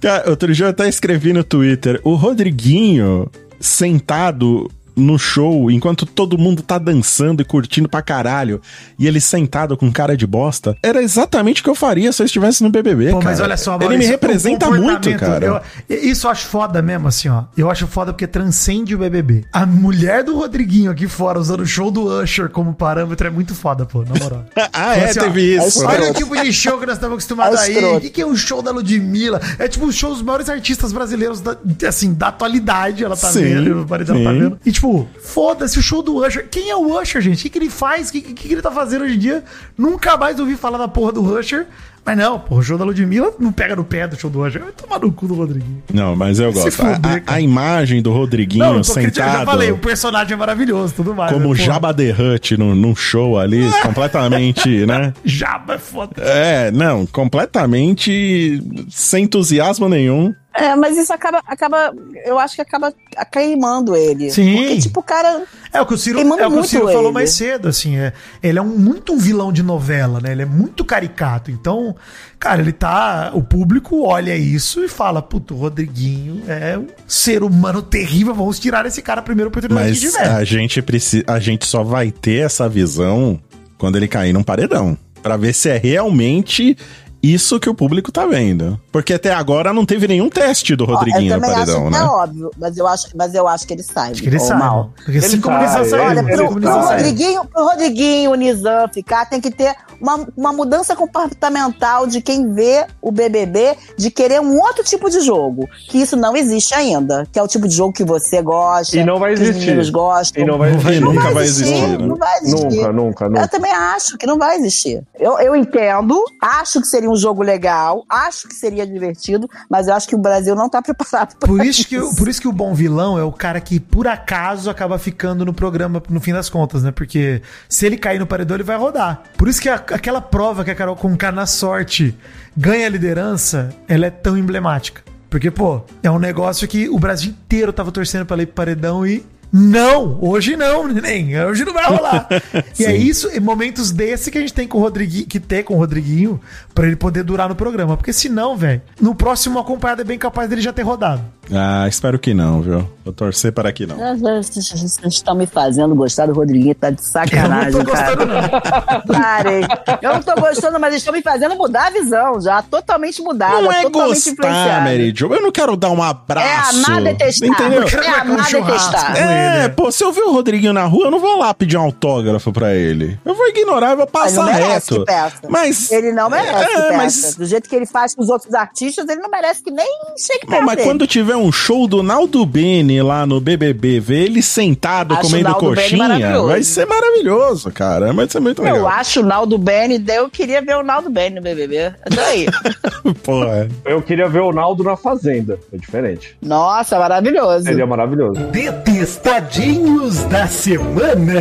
[0.00, 3.30] Cara, outro dia eu até escrevi no Twitter: o Rodriguinho
[3.60, 8.60] sentado no show, enquanto todo mundo tá dançando e curtindo pra caralho,
[8.98, 12.26] e ele sentado com cara de bosta, era exatamente o que eu faria se eu
[12.26, 13.10] estivesse no BBB.
[13.10, 13.24] Pô, cara.
[13.30, 15.62] mas olha só, Ele Maurício, me o representa muito, cara.
[15.88, 17.44] eu- isso eu acho foda mesmo, assim, ó.
[17.56, 19.44] Eu acho foda porque transcende o BBB.
[19.52, 23.54] A mulher do Rodriguinho aqui fora, usando o show do Usher como parâmetro, é muito
[23.54, 24.44] foda, pô, na moral.
[24.72, 25.82] Ah, é, Assim, ó, teve isso.
[25.84, 27.76] é Olha o tipo de show que nós estamos acostumados aí.
[27.96, 29.40] O que, que é um show da Ludmilla?
[29.58, 31.56] É tipo um show dos maiores artistas brasileiros, da,
[31.86, 33.04] assim, da atualidade.
[33.04, 34.24] Ela tá Sim, vendo, o marido tá sim.
[34.24, 34.58] vendo.
[34.64, 34.81] E tipo,
[35.20, 36.48] foda-se o show do Usher.
[36.50, 37.38] Quem é o Usher, gente?
[37.38, 38.08] O que, que ele faz?
[38.08, 39.44] O que, que, que ele tá fazendo hoje em dia?
[39.76, 41.66] Nunca mais ouvi falar da porra do Usher.
[42.04, 44.60] Mas não, porra, o show da Ludmilla não pega no pé do show do Usher.
[44.60, 45.84] Vai tomar no cu do Rodriguinho.
[45.92, 46.82] Não, mas eu gosto.
[46.82, 50.36] A- fuder, a, imagem do Rodriguinho Não, não eu já sentado falei, o personagem é
[50.36, 51.32] maravilhoso, tudo mais.
[51.32, 55.14] como porra, Jabba the Hutt num, num show ali, completamente, né?
[55.24, 56.20] Jabba é foda.
[56.20, 58.60] É, não, completamente
[58.90, 60.34] sem entusiasmo nenhum.
[60.54, 61.94] É, mas isso acaba, acaba,
[62.26, 62.92] eu acho que acaba
[63.30, 64.30] queimando ele.
[64.30, 64.56] Sim.
[64.56, 65.44] Porque, tipo, o cara.
[65.72, 67.12] É o que o Ciro, é o, que o Ciro falou ele.
[67.12, 68.12] mais cedo, assim, é,
[68.42, 70.32] ele é um, muito um vilão de novela, né?
[70.32, 71.50] Ele é muito caricato.
[71.50, 71.96] Então,
[72.38, 73.30] cara, ele tá.
[73.34, 78.58] O público olha isso e fala: puto, o Rodriguinho é um ser humano terrível, vamos
[78.58, 80.28] tirar esse cara a primeira oportunidade Mas que tiver.
[80.28, 83.40] a gente precisa, a gente só vai ter essa visão
[83.78, 86.76] quando ele cair num paredão, Pra ver se é realmente
[87.22, 88.78] isso que o público tá vendo.
[88.90, 91.92] Porque até agora não teve nenhum teste do Rodriguinho eu no também paredão, acho que
[91.92, 91.98] né?
[91.98, 94.10] é óbvio, mas eu acho, mas eu acho que ele sai.
[94.12, 94.58] Acho que ele sai.
[94.58, 94.90] Mal.
[95.04, 96.96] Porque se Ele comunizar sai, Olha, se pro, pro sair.
[96.96, 102.52] Rodriguinho, pro Rodriguinho, o Nizam ficar, tem que ter uma, uma mudança comportamental de quem
[102.52, 105.68] vê o BBB, de querer um outro tipo de jogo.
[105.88, 107.26] Que isso não existe ainda.
[107.32, 108.96] Que é o tipo de jogo que você gosta.
[108.96, 109.66] E não vai que os existir.
[109.66, 110.42] meninos gostam.
[110.42, 111.14] E não vai Não vai- existir.
[111.14, 111.98] nunca vai existir, né?
[111.98, 112.76] Não vai existir.
[112.76, 113.48] Nunca, nunca, Eu nunca.
[113.48, 115.02] também acho que não vai existir.
[115.18, 119.94] Eu, eu entendo, acho que seria um jogo legal, acho que seria divertido, mas eu
[119.94, 122.48] acho que o Brasil não tá preparado pra Por isso, que, o- por isso que
[122.48, 126.32] o bom vilão é o cara que, por acaso, acaba ficando no programa no fim
[126.32, 126.90] das contas, né?
[126.90, 129.22] Porque se ele cair no paredão, ele vai rodar.
[129.36, 132.16] Por isso que a- aquela prova que a Carol Conká na sorte
[132.56, 135.02] ganha a liderança, ela é tão emblemática.
[135.30, 138.54] Porque, pô, é um negócio que o Brasil inteiro tava torcendo pra ela ir pro
[138.56, 139.24] paredão e.
[139.52, 141.38] Não, hoje não, neném.
[141.44, 142.26] Hoje não vai rolar.
[142.80, 145.62] e é isso, em momentos desse que a gente tem com o Rodriguinho, que ter
[145.62, 146.40] com o Rodriguinho,
[146.74, 147.96] pra ele poder durar no programa.
[147.96, 151.22] Porque senão, velho, no próximo acompanhado é bem capaz dele já ter rodado.
[151.50, 152.88] Ah, espero que não, viu?
[153.04, 153.96] Vou torcer para que não.
[154.16, 158.14] Vocês estão me fazendo gostar do Rodriguinho, tá de sacanagem, Eu não tô cara.
[158.14, 159.00] gostando, não.
[159.20, 159.60] Parei.
[160.00, 162.62] Eu não tô gostando, mas estão me fazendo mudar a visão já.
[162.62, 163.60] Totalmente mudada.
[163.60, 164.80] Não é totalmente gostar, influenciada.
[164.82, 165.34] Mary Jo.
[165.34, 166.86] Eu não quero dar um É abraço.
[166.86, 167.48] amar detestar.
[167.48, 167.82] Entendeu?
[167.82, 169.16] É marcar um amar detestar.
[169.16, 169.68] É, ele.
[169.70, 172.52] pô, se eu ver o Rodriguinho na rua, eu não vou lá pedir um autógrafo
[172.52, 173.18] pra ele.
[173.24, 175.00] Eu vou ignorar e vou não passar merece reto.
[175.00, 175.40] que peça.
[175.48, 175.90] Mas.
[175.90, 176.96] Ele não merece É, que peça.
[176.96, 179.88] mas- Do jeito que ele faz com os outros artistas, ele não merece que nem
[180.16, 180.88] chegue perto mas dele.
[180.88, 185.54] quando tiver um show do Naldo Bene lá no BBB, ver ele sentado Acho comendo
[185.54, 186.46] coxinha, maravilhoso.
[186.48, 188.12] vai ser maravilhoso, cara.
[188.12, 188.88] Vai ser muito Eu legal.
[188.88, 191.92] acho o Naldo Bene, eu queria ver o Naldo Bene no BBB.
[192.26, 192.46] Aí.
[193.22, 193.68] Pô, é.
[193.84, 195.58] Eu queria ver o Naldo na Fazenda.
[195.72, 196.36] É diferente.
[196.42, 197.64] Nossa, maravilhoso.
[197.64, 198.40] Seria maravilhoso.
[198.50, 201.40] Detestadinhos da semana.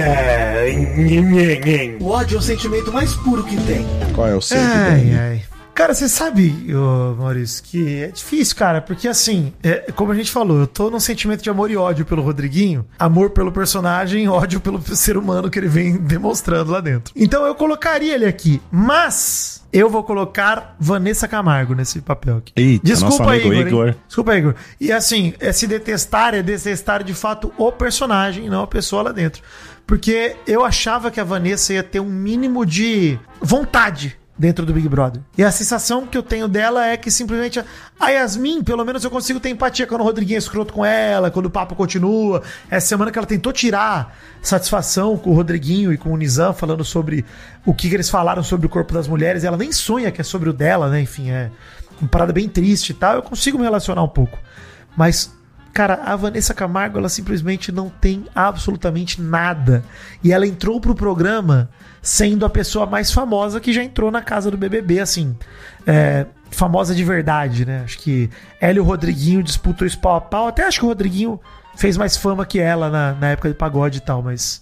[1.99, 3.85] O ódio é o sentimento mais puro que tem.
[4.13, 4.57] Qual é o seu?
[4.59, 5.41] Ai, ai.
[5.73, 6.53] Cara, você sabe,
[7.18, 10.99] Maurício, que é difícil, cara, porque assim, é, como a gente falou, eu tô num
[10.99, 15.57] sentimento de amor e ódio pelo Rodriguinho, amor pelo personagem, ódio pelo ser humano que
[15.57, 17.14] ele vem demonstrando lá dentro.
[17.15, 22.53] Então eu colocaria ele aqui, mas eu vou colocar Vanessa Camargo nesse papel aqui.
[22.56, 22.85] Eita,
[23.48, 23.68] amigo hein?
[23.68, 23.95] Igor.
[24.07, 24.56] Desculpa, Igor.
[24.80, 29.11] E assim, é se detestar, é detestar de fato o personagem, não a pessoa lá
[29.11, 29.41] dentro.
[29.88, 34.87] Porque eu achava que a Vanessa ia ter um mínimo de vontade dentro do Big
[34.89, 35.21] Brother.
[35.37, 37.63] E a sensação que eu tenho dela é que simplesmente
[37.99, 41.29] a- Yasmin, pelo menos eu consigo ter empatia quando o Rodriguinho é escroto com ela,
[41.29, 42.41] quando o papo continua.
[42.69, 46.83] Essa semana que ela tentou tirar satisfação com o Rodriguinho e com o Nizam, falando
[46.83, 47.23] sobre
[47.65, 49.43] o que eles falaram sobre o corpo das mulheres.
[49.43, 51.01] Ela nem sonha que é sobre o dela, né?
[51.01, 51.51] Enfim, é
[52.01, 53.15] uma parada bem triste e tal.
[53.15, 54.39] Eu consigo me relacionar um pouco.
[54.97, 55.31] Mas,
[55.71, 59.83] cara, a Vanessa Camargo, ela simplesmente não tem absolutamente nada.
[60.23, 61.69] E ela entrou pro programa
[62.01, 65.35] sendo a pessoa mais famosa que já entrou na casa do BBB, assim.
[65.85, 67.81] É, famosa de verdade, né?
[67.83, 68.29] Acho que
[68.59, 70.47] ela e o Rodriguinho disputou isso pau a pau.
[70.47, 71.39] Até acho que o Rodriguinho
[71.75, 74.61] fez mais fama que ela na, na época de pagode e tal, mas.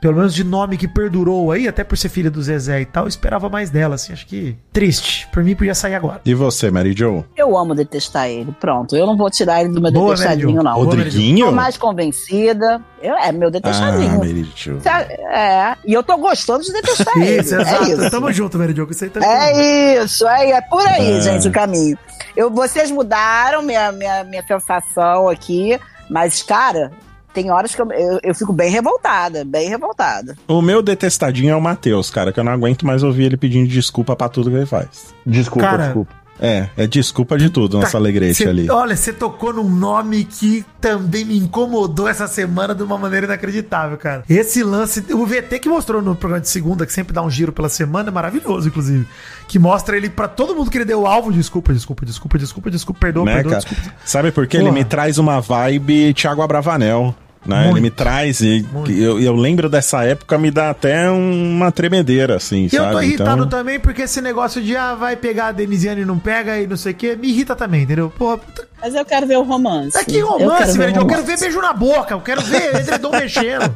[0.00, 3.04] Pelo menos de nome que perdurou aí, até por ser filha do Zezé e tal,
[3.04, 4.12] eu esperava mais dela, assim.
[4.12, 5.26] Acho que triste.
[5.32, 6.20] Por mim, podia sair agora.
[6.24, 7.24] E você, Mary Jo?
[7.36, 8.54] Eu amo detestar ele.
[8.60, 10.74] Pronto, eu não vou tirar ele do meu Boa, detestadinho, não.
[10.74, 11.46] Rodriguinho?
[11.46, 12.80] Tô mais convencida.
[13.02, 14.18] Eu, é meu Ah, detestadinho.
[14.18, 14.78] Mary Jo.
[14.84, 17.40] é, e eu tô gostando de detestar ele.
[17.40, 17.84] Isso, é exato.
[17.84, 18.10] isso.
[18.10, 21.20] Tamo junto, Mary Jo, que isso aí tá É isso, é, é por aí, É.
[21.20, 21.98] gente, o caminho.
[22.36, 25.78] Eu, vocês mudaram minha, minha, minha sensação aqui,
[26.10, 26.92] mas, cara,
[27.36, 30.34] tem horas que eu, eu, eu fico bem revoltada, bem revoltada.
[30.48, 33.68] O meu detestadinho é o Matheus, cara, que eu não aguento mais ouvir ele pedindo
[33.68, 35.14] desculpa pra tudo que ele faz.
[35.26, 36.14] Desculpa, Cara, desculpa.
[36.40, 38.70] É, é desculpa de tudo, nossa alegrete Cê- ali.
[38.70, 43.96] Olha, você tocou num nome que também me incomodou essa semana de uma maneira inacreditável,
[43.96, 44.22] cara.
[44.28, 47.52] Esse lance, o VT que mostrou no programa de segunda, que sempre dá um giro
[47.52, 49.06] pela semana, é maravilhoso, inclusive.
[49.48, 51.32] Que mostra ele pra todo mundo que ele deu alvo.
[51.32, 53.82] Desculpa, desculpa, desculpa, desculpa, desculpa, perdoa, né, perdoa, desculpa.
[54.04, 54.58] Sabe por quê?
[54.58, 57.14] Ele me traz uma vibe Thiago Abravanel.
[57.46, 57.64] Né?
[57.64, 57.74] Muito.
[57.76, 62.64] Ele me traz e eu, eu lembro dessa época, me dá até uma tremedeira, assim,
[62.66, 62.86] E sabe?
[62.88, 66.04] eu tô irritado então, também porque esse negócio de, ah, vai pegar a Denisiane e
[66.04, 68.10] não pega e não sei o que, me irrita também, entendeu?
[68.16, 69.96] Porra, puta, Mas eu quero ver o romance.
[69.96, 70.96] É que romance, velho.
[70.96, 73.72] Eu quero ver beijo na boca, eu quero ver edredom mexendo.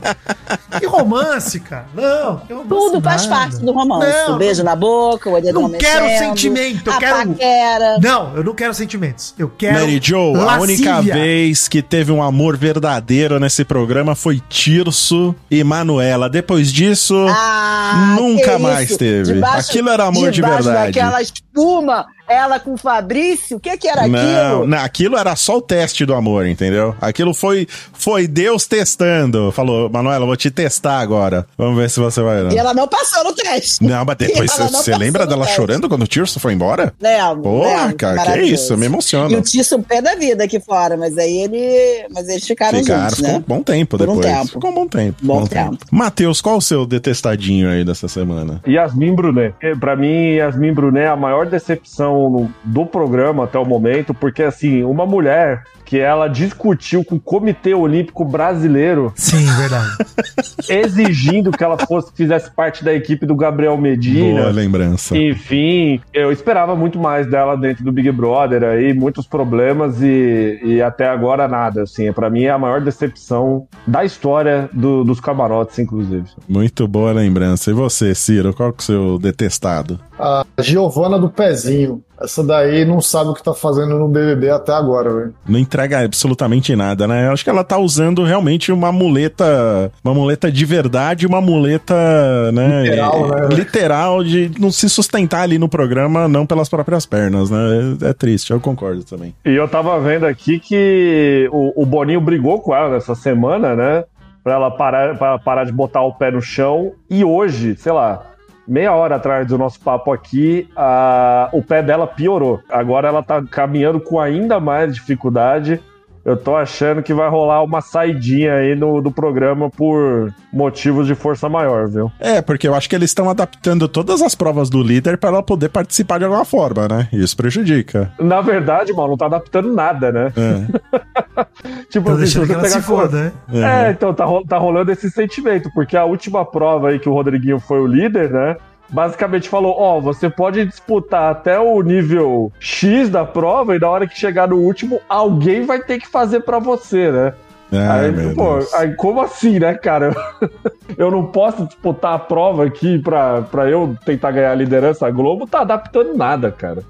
[0.78, 1.86] Que romance, cara.
[1.94, 3.40] Não, romance Tudo faz nada.
[3.50, 4.06] parte do romance.
[4.28, 7.98] Não, o beijo na boca, o edredom Não quero mexendo, sentimento, eu quero- paquera.
[8.00, 9.34] Não, eu não quero sentimentos.
[9.38, 9.78] Eu quero.
[9.80, 15.62] Mary Jo, a única vez que teve um amor verdadeiro nesse programa foi Tirso e
[15.64, 16.28] Manuela.
[16.28, 19.34] Depois disso, Ah, nunca mais teve.
[19.34, 20.92] Debaixo- Aquilo era amor de verdade.
[20.92, 23.56] daquela espuma, ela com o Fabrício?
[23.56, 24.66] O que, que era Não, aquilo?
[24.66, 26.94] não, aquilo era só o teste do amor, entendeu?
[27.00, 29.50] Aquilo foi, foi Deus testando.
[29.52, 31.46] Falou, Manuela, vou te testar agora.
[31.56, 32.42] Vamos ver se você vai.
[32.42, 33.82] Não, E ela não passou no teste.
[33.84, 35.56] não mas depois você lembra dela teste.
[35.56, 36.92] chorando quando o Tirso foi embora?
[37.00, 39.30] Lembro, Porra, lembro, cara, que isso, me emociona.
[39.32, 42.06] E o um pé da vida aqui fora, mas aí ele.
[42.12, 43.38] Mas eles ficaram, Ficaram, juntos, ficou né?
[43.38, 44.34] um bom tempo Por um depois.
[44.36, 44.46] tempo.
[44.52, 45.16] Ficou um bom tempo.
[45.22, 45.78] Bom tempo.
[45.90, 48.60] Matheus, qual o seu detestadinho aí dessa semana?
[48.66, 49.54] Yasmin Brunet.
[49.60, 54.12] Eh, Pra mim, Yasmin Brunet é a maior decepção no- do programa até o momento,
[54.12, 59.88] porque assim, uma mulher que ela discutiu com o Comitê Olímpico Brasileiro, Sim, verdade.
[60.68, 64.40] exigindo que ela fosse fizesse parte da equipe do Gabriel Medina.
[64.42, 65.16] Boa lembrança.
[65.16, 70.82] Enfim, eu esperava muito mais dela dentro do Big Brother aí, muitos problemas e, e
[70.82, 75.78] até agora nada, assim, Pra mim é a maior decepção da história do- dos camarotes,
[75.78, 76.24] inclusive.
[76.48, 77.70] Muito boa lembrança.
[77.70, 79.98] E você, Ciro, qual que é o seu detestado?
[80.18, 82.02] A Giovana do Pezinho.
[82.20, 85.34] Essa daí não sabe o que tá fazendo no BBB até agora, velho.
[85.48, 87.26] Não entrega absolutamente nada, né?
[87.26, 92.52] Eu acho que ela tá usando realmente uma muleta, uma muleta de verdade, uma muleta,
[92.52, 92.82] né?
[92.82, 93.48] Literal, né?
[93.50, 97.58] Literal de não se sustentar ali no programa, não pelas próprias pernas, né?
[98.02, 99.34] É, é triste, eu concordo também.
[99.44, 104.04] E eu tava vendo aqui que o, o Boninho brigou com ela nessa semana, né?
[104.44, 106.92] Pra ela parar, pra parar de botar o pé no chão.
[107.08, 108.22] E hoje, sei lá,
[108.66, 112.60] meia hora atrás do nosso papo aqui, a- o pé dela piorou.
[112.70, 115.80] Agora ela tá caminhando com ainda mais dificuldade.
[116.24, 121.14] Eu tô achando que vai rolar uma saidinha aí no, do programa por motivos de
[121.14, 122.12] força maior, viu?
[122.20, 125.42] É, porque eu acho que eles estão adaptando todas as provas do líder para ela
[125.42, 127.08] poder participar de alguma forma, né?
[127.12, 128.12] Isso prejudica.
[128.18, 130.32] Na verdade, mano, não tá adaptando nada, né?
[130.36, 131.44] É.
[131.88, 133.86] tipo Tô deixando que ela se pegar foda, né?
[133.86, 137.12] É, então tá, ro- tá rolando esse sentimento, porque a última prova aí que o
[137.14, 138.56] Rodriguinho foi o líder, né?
[138.90, 144.06] Basicamente falou: Ó, você pode disputar até o nível X da prova, e na hora
[144.06, 147.34] que chegar no último, alguém vai ter que fazer pra você, né?
[147.72, 150.12] Ai, aí, pô, aí, como assim, né, cara?
[150.98, 155.06] Eu não posso disputar a prova aqui pra, pra eu tentar ganhar a liderança.
[155.06, 156.82] A Globo tá adaptando nada, cara.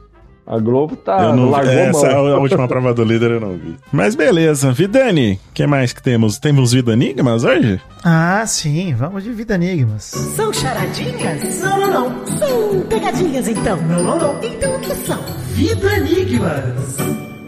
[0.47, 1.23] A Globo tá.
[1.25, 2.27] Eu não, largou essa é mão.
[2.27, 3.77] a última prova do líder eu não vi.
[3.93, 6.39] Mas beleza, Vidani, o que mais que temos?
[6.39, 7.81] Temos Vida Enigmas hoje?
[8.03, 10.05] Ah, sim, vamos de vida enigmas.
[10.05, 11.61] São charadinhas?
[11.61, 12.27] Não, não, não.
[12.39, 13.77] São pegadinhas, então.
[13.83, 14.43] Não, não, não.
[14.43, 15.23] Então o que são?
[15.53, 16.97] Vida Enigmas.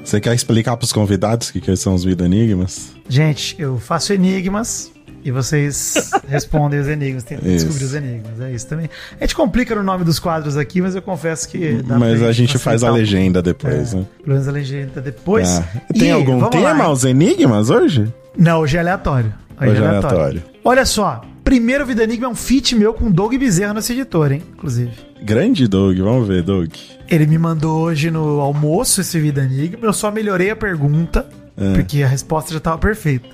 [0.04, 2.92] Você quer explicar pros convidados o que, que são os Vida Enigmas?
[3.08, 4.92] Gente, eu faço enigmas
[5.24, 7.64] e vocês respondem os enigmas, tentam Isso.
[7.66, 8.40] descobrir os enigmas.
[8.40, 8.88] É isso também.
[9.20, 11.82] A gente complica no nome dos quadros aqui, mas eu confesso que.
[11.82, 14.06] dá Mas a gente faz a um legenda depois, É, né?
[14.22, 15.48] Pelo menos a legenda depois.
[15.48, 16.80] Ah, Tem E, algum lá, tema hein?
[16.82, 18.12] aos enigmas hoje?
[18.36, 19.32] Não, hoje é aleatório.
[19.60, 20.42] Hoje é aleatório.
[20.64, 24.42] Olha só, primeiro Vida Enigma é um feat meu com Doug Bezerra nesse editor, hein?
[24.52, 24.90] Inclusive.
[25.22, 26.70] Grande Doug, vamos ver, Doug.
[27.08, 29.78] Ele me mandou hoje no almoço esse Vida Enigma.
[29.86, 31.26] Eu só melhorei a pergunta,
[31.56, 31.74] É.
[31.74, 33.28] porque a resposta já estava perfeita.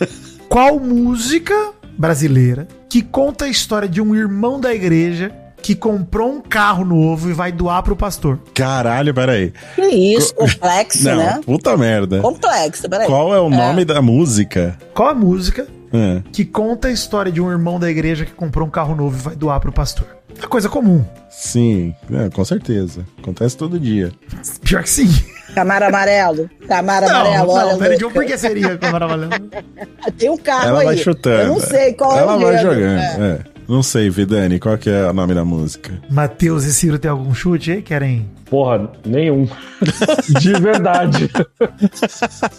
[0.50, 1.54] Qual música
[1.96, 5.30] brasileira que conta a história de um irmão da igreja
[5.62, 8.40] que comprou um carro novo e vai doar pro pastor?
[8.52, 9.52] Caralho, peraí.
[9.76, 11.40] Que isso, complexo, Não, né?
[11.46, 12.18] puta merda.
[12.20, 13.06] Complexo, peraí.
[13.06, 14.76] Qual é o nome da música?
[14.92, 16.20] Qual a música É.
[16.32, 19.20] que conta a história de um irmão da igreja que comprou um carro novo e
[19.22, 20.19] vai doar pro pastor?
[20.42, 21.04] É coisa comum.
[21.30, 23.04] Sim, é, com certeza.
[23.18, 24.12] Acontece todo dia.
[24.62, 25.08] Pior que sim.
[25.54, 26.48] Camaro amarelo.
[26.68, 27.72] Camaro Não, amarelo, olha.
[27.72, 29.30] não, Mary Jo, por que seria Câmara Amarela?
[30.18, 30.86] Tem um carro Ela aí.
[30.86, 31.40] vai chutando.
[31.42, 32.98] Eu não sei qual é Ela o vai enredo, jogando.
[32.98, 33.20] é.
[33.46, 33.60] é.
[33.68, 35.92] Não sei, Vidani, qual que é o nome da música?
[36.10, 37.82] Matheus e Ciro tem algum chute aí?
[37.82, 38.28] Querem?
[38.50, 39.48] Porra, nenhum.
[40.40, 41.30] De verdade.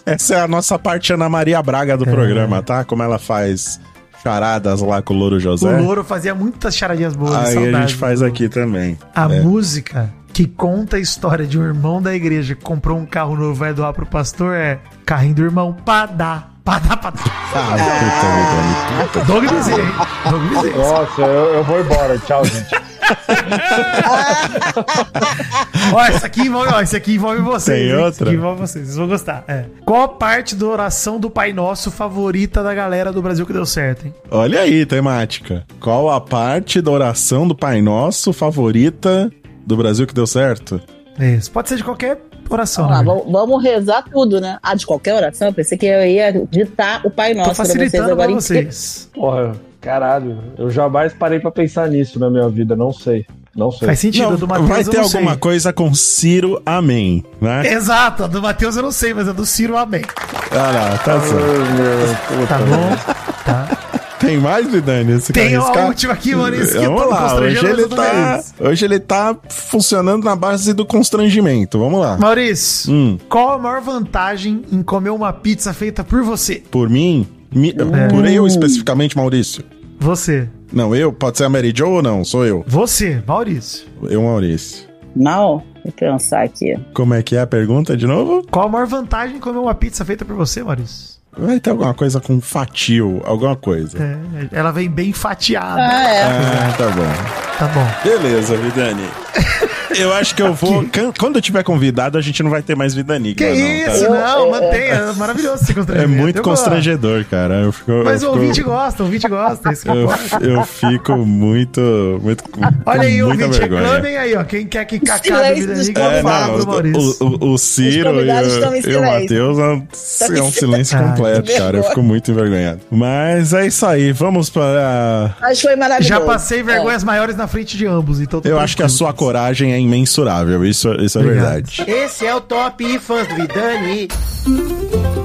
[0.06, 2.85] Essa é a nossa parte Ana Maria Braga do programa, tá?
[2.85, 3.77] Como ela faz
[4.22, 5.68] charadas lá com o Louro José.
[5.68, 7.34] O Louro fazia muitas charadinhas boas.
[7.35, 8.98] Aí a saudades gente faz aqui também.
[9.15, 9.41] A É.
[9.41, 13.53] música que conta a história de um irmão da igreja que comprou um carro novo
[13.53, 16.48] e vai doar pro pastor é Carrinho do Irmão, Padá.
[16.64, 17.19] Padá, padá.
[17.56, 19.26] Ah, puta.
[19.26, 20.30] Doug Bezerra, hein?
[20.30, 20.77] Doug Bezerra.
[20.77, 22.18] Nossa, eu, eu vou embora.
[22.19, 22.91] Tchau, gente.
[25.94, 27.78] Ó, esse aqui envolve, ó, esse aqui envolve vocês.
[27.78, 27.94] Tem hein?
[27.94, 28.26] Esse outra?
[28.28, 29.44] aqui envolve vocês, vocês vão gostar.
[29.48, 29.66] É.
[29.86, 33.66] Qual a parte da oração do Pai Nosso favorita da galera do Brasil que deu
[33.66, 34.14] certo, hein?
[34.30, 35.66] Olha aí, temática.
[35.80, 39.32] Qual a parte da oração do Pai Nosso favorita
[39.66, 40.82] do Brasil que deu certo?
[41.20, 41.52] Isso.
[41.52, 42.20] Pode ser de qualquer
[42.50, 43.22] oração, Vamos lá, né?
[43.32, 44.58] vamos, rezar tudo, né?
[44.62, 47.66] Ah, de qualquer oração, eu pensei que eu ia ditar o Pai Tô Nosso pra
[47.66, 49.10] vocês facilitando agora pra em vocês.
[49.14, 50.38] Porra, caralho.
[50.58, 52.76] Eu jamais parei pra pensar nisso na minha vida.
[52.76, 53.26] Não sei.
[53.56, 53.86] Não sei.
[53.88, 54.24] Faz sentido.
[54.28, 55.40] Não, a do Matheus vai eu ter não alguma sei.
[55.40, 57.68] coisa com Ciro, amém, né?
[57.74, 60.03] Exato, a do Matheus eu não sei, mas a do Ciro, amém.
[60.52, 62.48] Ah lá, tá certo.
[62.48, 63.14] Tá bom?
[63.44, 63.78] Tá.
[64.20, 65.14] Tem mais, Vidani?
[65.20, 68.44] Você Tem a última aqui, Maurício, que eu Vamos tô lá, constrangendo hoje ele, tá,
[68.60, 71.80] hoje ele tá funcionando na base do constrangimento.
[71.80, 72.18] Vamos lá.
[72.20, 73.18] Maurício, Hum.
[73.28, 76.62] qual a maior vantagem em comer uma pizza feita por você?
[76.70, 78.07] Por mim, mi- É.
[78.07, 79.64] por eu especificamente, Maurício.
[79.99, 80.48] Você.
[80.73, 81.11] Não, eu?
[81.14, 82.23] Pode ser a Mary Jo ou não?
[82.23, 82.64] Sou eu.
[82.68, 83.86] Você, Maurício.
[84.10, 84.88] Eu, Maurício.
[85.15, 86.78] Não, vou pensar aqui.
[86.94, 88.45] Como é que é a pergunta de novo?
[88.49, 91.19] Qual a maior vantagem em comer uma pizza feita por você, Maurício?
[91.38, 93.98] Vai ter alguma coisa com fatio, alguma coisa.
[94.02, 95.82] É, ela vem bem fatiada.
[95.82, 96.23] Ah, é.
[96.23, 97.57] Ah, tá bom.
[97.57, 97.88] Tá bom.
[98.03, 99.03] Beleza, Vidani.
[99.98, 100.86] Eu acho que eu vou.
[101.20, 103.34] Quando eu tiver convidado, a gente não vai ter mais Vidani.
[103.36, 104.10] Que isso?
[104.10, 104.94] Não, mantenha.
[104.94, 106.22] É maravilhoso esse É constrangimento.
[106.22, 106.64] muito Eu gosto.
[106.64, 107.56] constrangedor, cara.
[107.62, 109.72] Eu fico, Mas eu o fico- ouvinte gosta, o ouvinte gosta.
[109.72, 110.10] Isso que Eu,
[110.42, 112.20] eu fico muito.
[112.22, 112.44] muito
[112.86, 113.82] Olha aí, o muita ouvinte, vergonha.
[113.84, 114.44] reclamem aí, ó.
[114.44, 117.18] Quem quer que Silêncio vida liga, É, fala não, pro Maurício.
[117.20, 119.02] o, o, o Ciro e, convidados estão em o- e o.
[119.02, 120.98] Matheus é um, é um silêncio silêncio.
[121.00, 121.78] completo, que cara.
[121.78, 122.80] Eu fico muito envergonhado.
[122.92, 124.12] Mas é isso aí.
[124.12, 125.36] Vamos para.
[125.42, 126.08] Mas foi maravilhoso.
[126.10, 129.74] Já passei vergonhas maiores na frente de ambos, então Eu acho que a sua coragem
[129.74, 130.66] é imensurável.
[130.66, 131.44] Isso, isso é Obrigado.
[131.66, 131.84] verdade.
[131.88, 134.08] Esse é o Top Fãs do Vidani.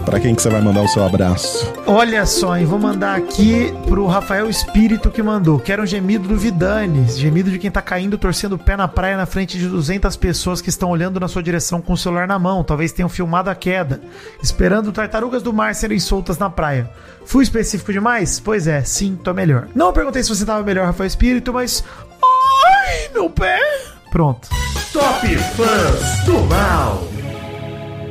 [0.05, 1.73] Pra quem que você vai mandar o seu abraço?
[1.85, 5.59] Olha só, hein, vou mandar aqui pro Rafael Espírito que mandou.
[5.59, 7.09] Quero um gemido do Vidani.
[7.11, 10.61] Gemido de quem tá caindo, torcendo o pé na praia na frente de 200 pessoas
[10.61, 12.62] que estão olhando na sua direção com o celular na mão.
[12.62, 14.01] Talvez tenham filmado a queda.
[14.41, 16.89] Esperando tartarugas do mar serem soltas na praia.
[17.24, 18.39] Fui específico demais?
[18.39, 19.66] Pois é, sim, tô melhor.
[19.74, 21.83] Não perguntei se você tava melhor, Rafael Espírito, mas.
[22.23, 23.59] Ai, meu pé!
[24.17, 24.49] Pronto.
[24.95, 27.07] Top Fãs do Mal.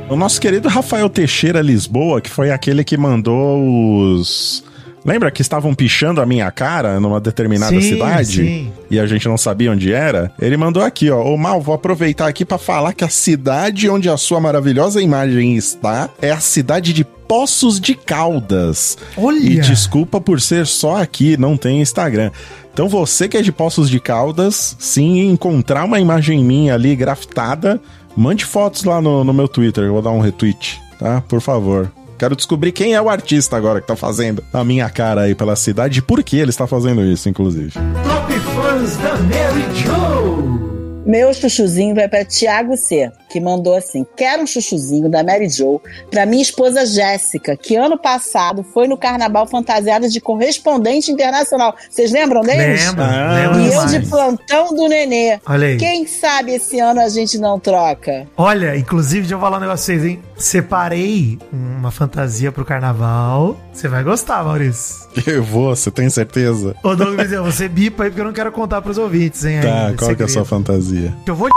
[0.08, 4.62] O nosso querido Rafael Teixeira Lisboa, que foi aquele que mandou os.
[5.04, 8.36] Lembra que estavam pichando a minha cara numa determinada Sim, cidade?
[8.36, 8.72] sim.
[8.88, 10.30] E a gente não sabia onde era?
[10.40, 11.24] Ele mandou aqui, ó.
[11.24, 15.56] Ô Mal, vou aproveitar aqui pra falar que a cidade onde a sua maravilhosa imagem
[15.56, 18.96] está é a cidade de Poços de Caldas.
[19.16, 19.38] Olha!
[19.38, 22.30] E desculpa por ser só aqui, não tem Instagram.
[22.72, 27.80] Então você que é de Poços de Caldas, sim, encontrar uma imagem minha ali grafitada,
[28.16, 31.20] mande fotos lá no, no meu Twitter, eu vou dar um retweet, tá?
[31.22, 31.90] Por favor.
[32.18, 35.54] Quero descobrir quem é o artista agora que tá fazendo a minha cara aí pela
[35.54, 37.72] cidade e por que ele está fazendo isso, inclusive.
[37.72, 41.02] Top Fãs da Mary Jo.
[41.04, 45.80] Meu chuchuzinho vai para Tiago C, que mandou assim: Quero um chuchuzinho da Mary Jo
[46.10, 51.74] para minha esposa Jéssica, que ano passado foi no carnaval fantasiada de correspondente internacional.
[51.90, 52.86] Vocês lembram deles?
[52.86, 53.04] Lembra?
[53.04, 53.90] Ah, lembra E eu demais.
[53.90, 55.38] de plantão do nenê.
[55.46, 55.76] Olha aí.
[55.76, 58.26] Quem sabe esse ano a gente não troca?
[58.36, 60.22] Olha, inclusive, deixa eu falar um negócio pra vocês, hein?
[60.36, 63.56] Separei uma fantasia pro carnaval.
[63.72, 65.06] Você vai gostar, Maurício.
[65.26, 66.74] Eu vou, você tem certeza?
[66.82, 69.60] Ô, Douglas, você bipa aí porque eu não quero contar pros ouvintes, hein?
[69.62, 71.14] Tá, ainda, qual que é a sua fantasia?
[71.26, 71.48] Eu vou.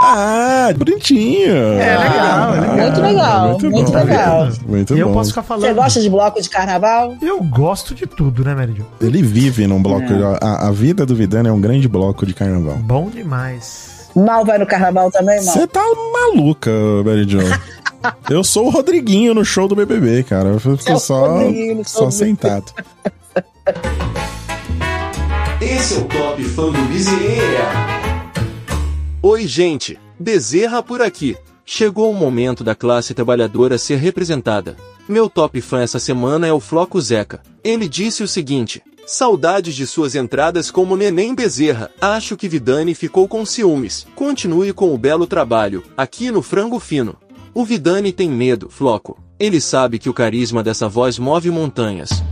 [0.00, 1.50] Ah, bonitinho.
[1.54, 2.76] É, legal, é legal.
[2.76, 3.96] Muito legal, muito bom.
[3.98, 4.48] legal.
[4.66, 5.14] Muito E eu bom.
[5.14, 5.64] posso ficar falando.
[5.66, 7.16] Você gosta de bloco de carnaval?
[7.20, 8.84] Eu gosto de tudo, né, Mary Jo?
[9.00, 10.04] Ele vive num bloco.
[10.12, 10.38] É.
[10.40, 12.76] A, a vida do Vidano é um grande bloco de carnaval.
[12.76, 14.08] Bom demais.
[14.14, 15.54] Mal vai no carnaval também, Mal?
[15.54, 16.70] Você tá maluca,
[17.04, 17.38] Mary Jo.
[18.30, 20.50] Eu sou o Rodriguinho no show do BBB, cara.
[20.50, 21.40] Eu fico é o só,
[21.84, 22.72] só do sentado.
[25.60, 28.07] Esse é o Top Fã do Bezerra.
[29.30, 30.00] Oi, gente.
[30.18, 31.36] Bezerra por aqui.
[31.62, 34.74] Chegou o momento da classe trabalhadora ser representada.
[35.06, 37.42] Meu top fã essa semana é o Floco Zeca.
[37.62, 41.90] Ele disse o seguinte: Saudades de suas entradas como Neném Bezerra.
[42.00, 44.06] Acho que Vidani ficou com ciúmes.
[44.14, 47.14] Continue com o belo trabalho, aqui no Frango Fino.
[47.52, 49.22] O Vidani tem medo, Floco.
[49.38, 52.24] Ele sabe que o carisma dessa voz move montanhas.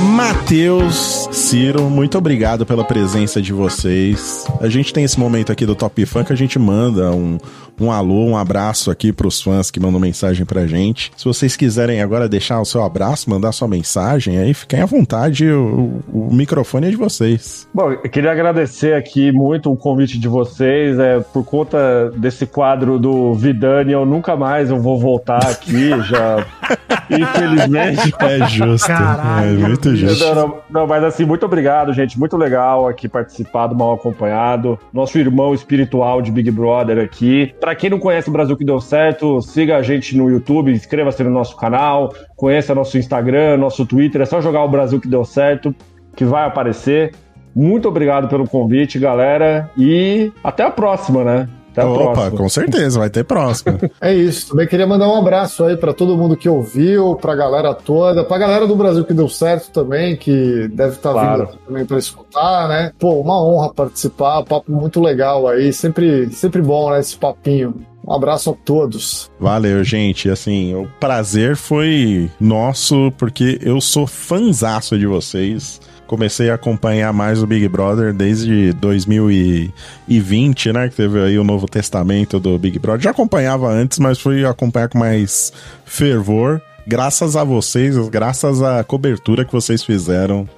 [0.00, 4.46] Matheus, Ciro, muito obrigado pela presença de vocês.
[4.60, 7.38] A gente tem esse momento aqui do Top que a gente manda um,
[7.80, 11.10] um alô, um abraço aqui pros fãs que mandam mensagem pra gente.
[11.16, 15.48] Se vocês quiserem agora deixar o seu abraço, mandar sua mensagem, aí fiquem à vontade,
[15.50, 17.66] o, o- microfone é de vocês.
[17.74, 20.98] Bom, eu queria agradecer aqui muito o convite de vocês.
[20.98, 26.46] É, por conta desse quadro do Vidani, eu nunca mais eu vou voltar aqui, já.
[27.10, 28.14] Infelizmente.
[28.20, 28.86] É justo.
[28.86, 29.64] Caralho.
[29.64, 30.24] é muito justo.
[30.24, 32.18] Não, não, não, mas assim, muito obrigado, gente.
[32.18, 34.78] Muito legal aqui participar do Mal Acompanhado.
[34.92, 37.52] Nosso irmão espiritual de Big Brother aqui.
[37.60, 41.22] Pra quem não conhece o Brasil que deu certo, siga a gente no YouTube, inscreva-se
[41.22, 44.20] no nosso canal, conheça nosso Instagram, nosso Twitter.
[44.20, 45.74] É só jogar o Brasil que deu certo,
[46.16, 47.12] que vai aparecer.
[47.54, 49.70] Muito obrigado pelo convite, galera.
[49.76, 51.48] E até a próxima, né?
[51.72, 52.36] Até a Opa, próxima.
[52.38, 53.78] com certeza, vai ter próximo.
[54.00, 54.48] É isso.
[54.50, 58.38] Também queria mandar um abraço aí pra todo mundo que ouviu, pra galera toda, pra
[58.38, 61.46] galera do Brasil que deu certo também, que deve estar Claro.
[61.46, 62.92] vindo também pra escutar, né?
[62.98, 67.00] Pô, uma honra participar, papo muito legal aí, sempre, sempre bom, né?
[67.00, 67.74] Esse papinho.
[68.06, 69.30] Um abraço a todos.
[69.38, 70.28] Valeu, gente.
[70.30, 75.80] Assim, o prazer foi nosso, porque eu sou fanzaço de vocês.
[76.10, 80.88] Comecei a acompanhar mais o Big Brother desde 2020, né?
[80.88, 83.00] Que teve aí o Novo Testamento do Big Brother.
[83.00, 85.52] Já acompanhava antes, mas fui acompanhar com mais
[85.84, 86.60] fervor.
[86.84, 90.48] Graças a vocês, graças à cobertura que vocês fizeram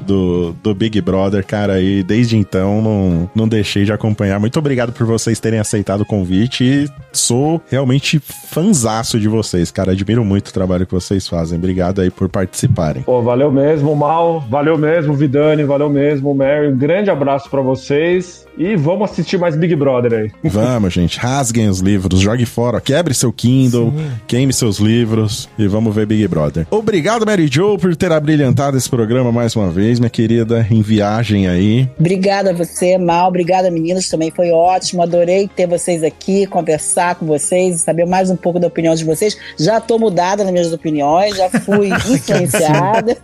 [0.00, 4.38] do, do Big Brother, cara, e desde então não, não deixei de acompanhar.
[4.38, 9.92] Muito obrigado por vocês terem aceitado o convite e sou realmente fanzaço de vocês, cara.
[9.92, 11.58] Admiro muito o trabalho que vocês fazem.
[11.58, 13.02] Obrigado aí por participarem.
[13.02, 14.40] Pô, valeu mesmo, Mal.
[14.48, 15.64] Valeu mesmo, Vidani.
[15.64, 16.68] Valeu mesmo, Mary.
[16.68, 18.47] Um grande abraço para vocês.
[18.58, 20.30] E vamos assistir mais Big Brother aí.
[20.50, 21.18] Vamos, gente.
[21.18, 24.10] Rasguem os livros, jogue fora, quebre seu Kindle, Sim.
[24.26, 26.66] queime seus livros e vamos ver Big Brother.
[26.70, 31.46] Obrigado, Mary Jo, por ter abrilhantado esse programa mais uma vez, minha querida, em viagem
[31.46, 31.88] aí.
[31.98, 33.28] Obrigada a você, Mal.
[33.28, 34.08] Obrigada, meninos.
[34.08, 35.02] Também foi ótimo.
[35.02, 39.36] Adorei ter vocês aqui, conversar com vocês, saber mais um pouco da opinião de vocês.
[39.58, 43.16] Já tô mudada nas minhas opiniões, já fui influenciada.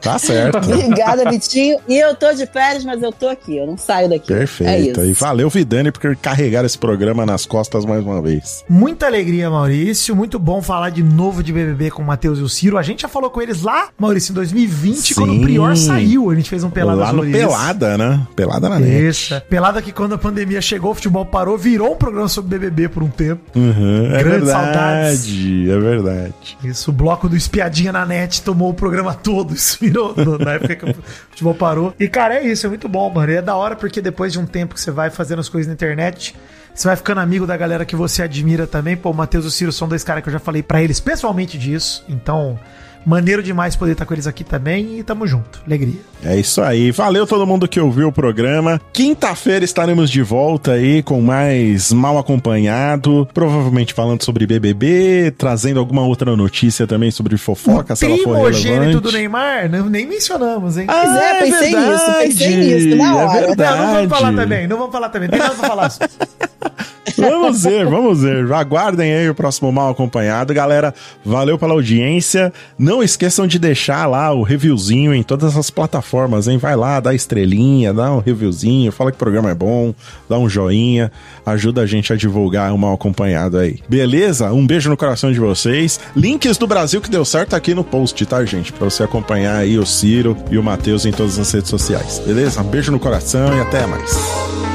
[0.00, 0.58] tá certo.
[0.58, 1.78] Obrigada, Vitinho.
[1.88, 3.56] E eu tô de férias, mas eu tô aqui.
[3.56, 4.26] Eu não saio daqui.
[4.28, 4.70] Perfeito.
[4.70, 5.04] É isso.
[5.04, 8.64] E valeu, Vidani, por carregar esse programa nas costas mais uma vez.
[8.68, 10.14] Muita alegria, Maurício.
[10.14, 12.78] Muito bom falar de novo de BBB com o Matheus e o Ciro.
[12.78, 15.14] A gente já falou com eles lá, Maurício, em 2020, Sim.
[15.14, 16.30] quando o Prior saiu.
[16.30, 18.26] A gente fez um Pelada Lá no Pelada, né?
[18.34, 19.34] Pelada na Isso.
[19.34, 19.46] net.
[19.48, 23.02] Pelada que quando a pandemia chegou, o futebol parou, virou um programa sobre BBB por
[23.02, 23.42] um tempo.
[23.54, 25.68] Uhum, é verdade, saudades.
[25.68, 26.58] é verdade.
[26.64, 29.54] Isso, o bloco do Espiadinha na net tomou o programa todo.
[29.62, 30.94] Isso virou na época que o
[31.30, 31.94] futebol parou.
[31.98, 33.32] E, cara, é isso, é muito bom, mano.
[33.32, 35.66] E é da hora porque depois de um tempo que você vai fazendo as coisas
[35.66, 36.34] na internet,
[36.74, 38.96] você vai ficando amigo da galera que você admira também.
[38.96, 41.00] Pô, o Matheus e o Ciro são dois caras que eu já falei para eles
[41.00, 42.04] pessoalmente disso.
[42.08, 42.58] Então,
[43.04, 45.60] Maneiro demais poder estar com eles aqui também e tamo junto.
[45.66, 46.00] Alegria.
[46.24, 46.92] É isso aí.
[46.92, 48.80] Valeu todo mundo que ouviu o programa.
[48.92, 56.02] Quinta-feira estaremos de volta aí com mais Mal Acompanhado, provavelmente falando sobre BBB, trazendo alguma
[56.02, 59.00] outra notícia também sobre fofoca, o se ela for relevante.
[59.00, 60.86] do Neymar, não, nem mencionamos, hein?
[60.88, 61.90] Ah, é, pensei verdade.
[61.90, 63.38] nisso, pensei nisso, na hora.
[63.38, 63.78] É verdade.
[63.78, 65.92] Não, não vamos falar também, não vamos falar também, tem nada pra falar.
[67.16, 68.52] vamos ver, vamos ver.
[68.52, 70.54] Aguardem aí o próximo Mal Acompanhado.
[70.54, 72.52] Galera, valeu pela audiência.
[72.78, 76.58] Não esqueçam de deixar lá o reviewzinho em todas as plataformas, hein?
[76.58, 79.94] Vai lá, dá estrelinha, dá um reviewzinho, fala que o programa é bom,
[80.28, 81.12] dá um joinha,
[81.46, 83.78] ajuda a gente a divulgar o Mal Acompanhado aí.
[83.88, 84.52] Beleza?
[84.52, 86.00] Um beijo no coração de vocês.
[86.16, 88.72] Links do Brasil que deu certo aqui no post, tá, gente?
[88.72, 92.20] Pra você acompanhar aí o Ciro e o Matheus em todas as redes sociais.
[92.26, 92.60] Beleza?
[92.60, 94.71] Um beijo no coração e até mais.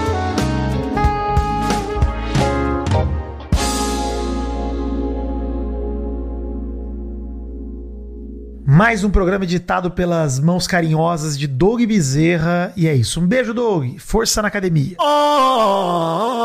[8.77, 12.71] Mais um programa editado pelas mãos carinhosas de Doug Bezerra.
[12.77, 13.19] E é isso.
[13.19, 13.97] Um beijo, Doug.
[13.97, 14.95] Força na academia.
[14.99, 16.37] Oh,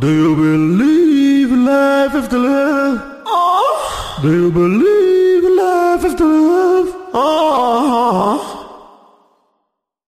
[0.00, 3.00] do you believe life after love?
[3.24, 6.92] Oh, do you believe life after love?
[7.12, 8.63] Oh.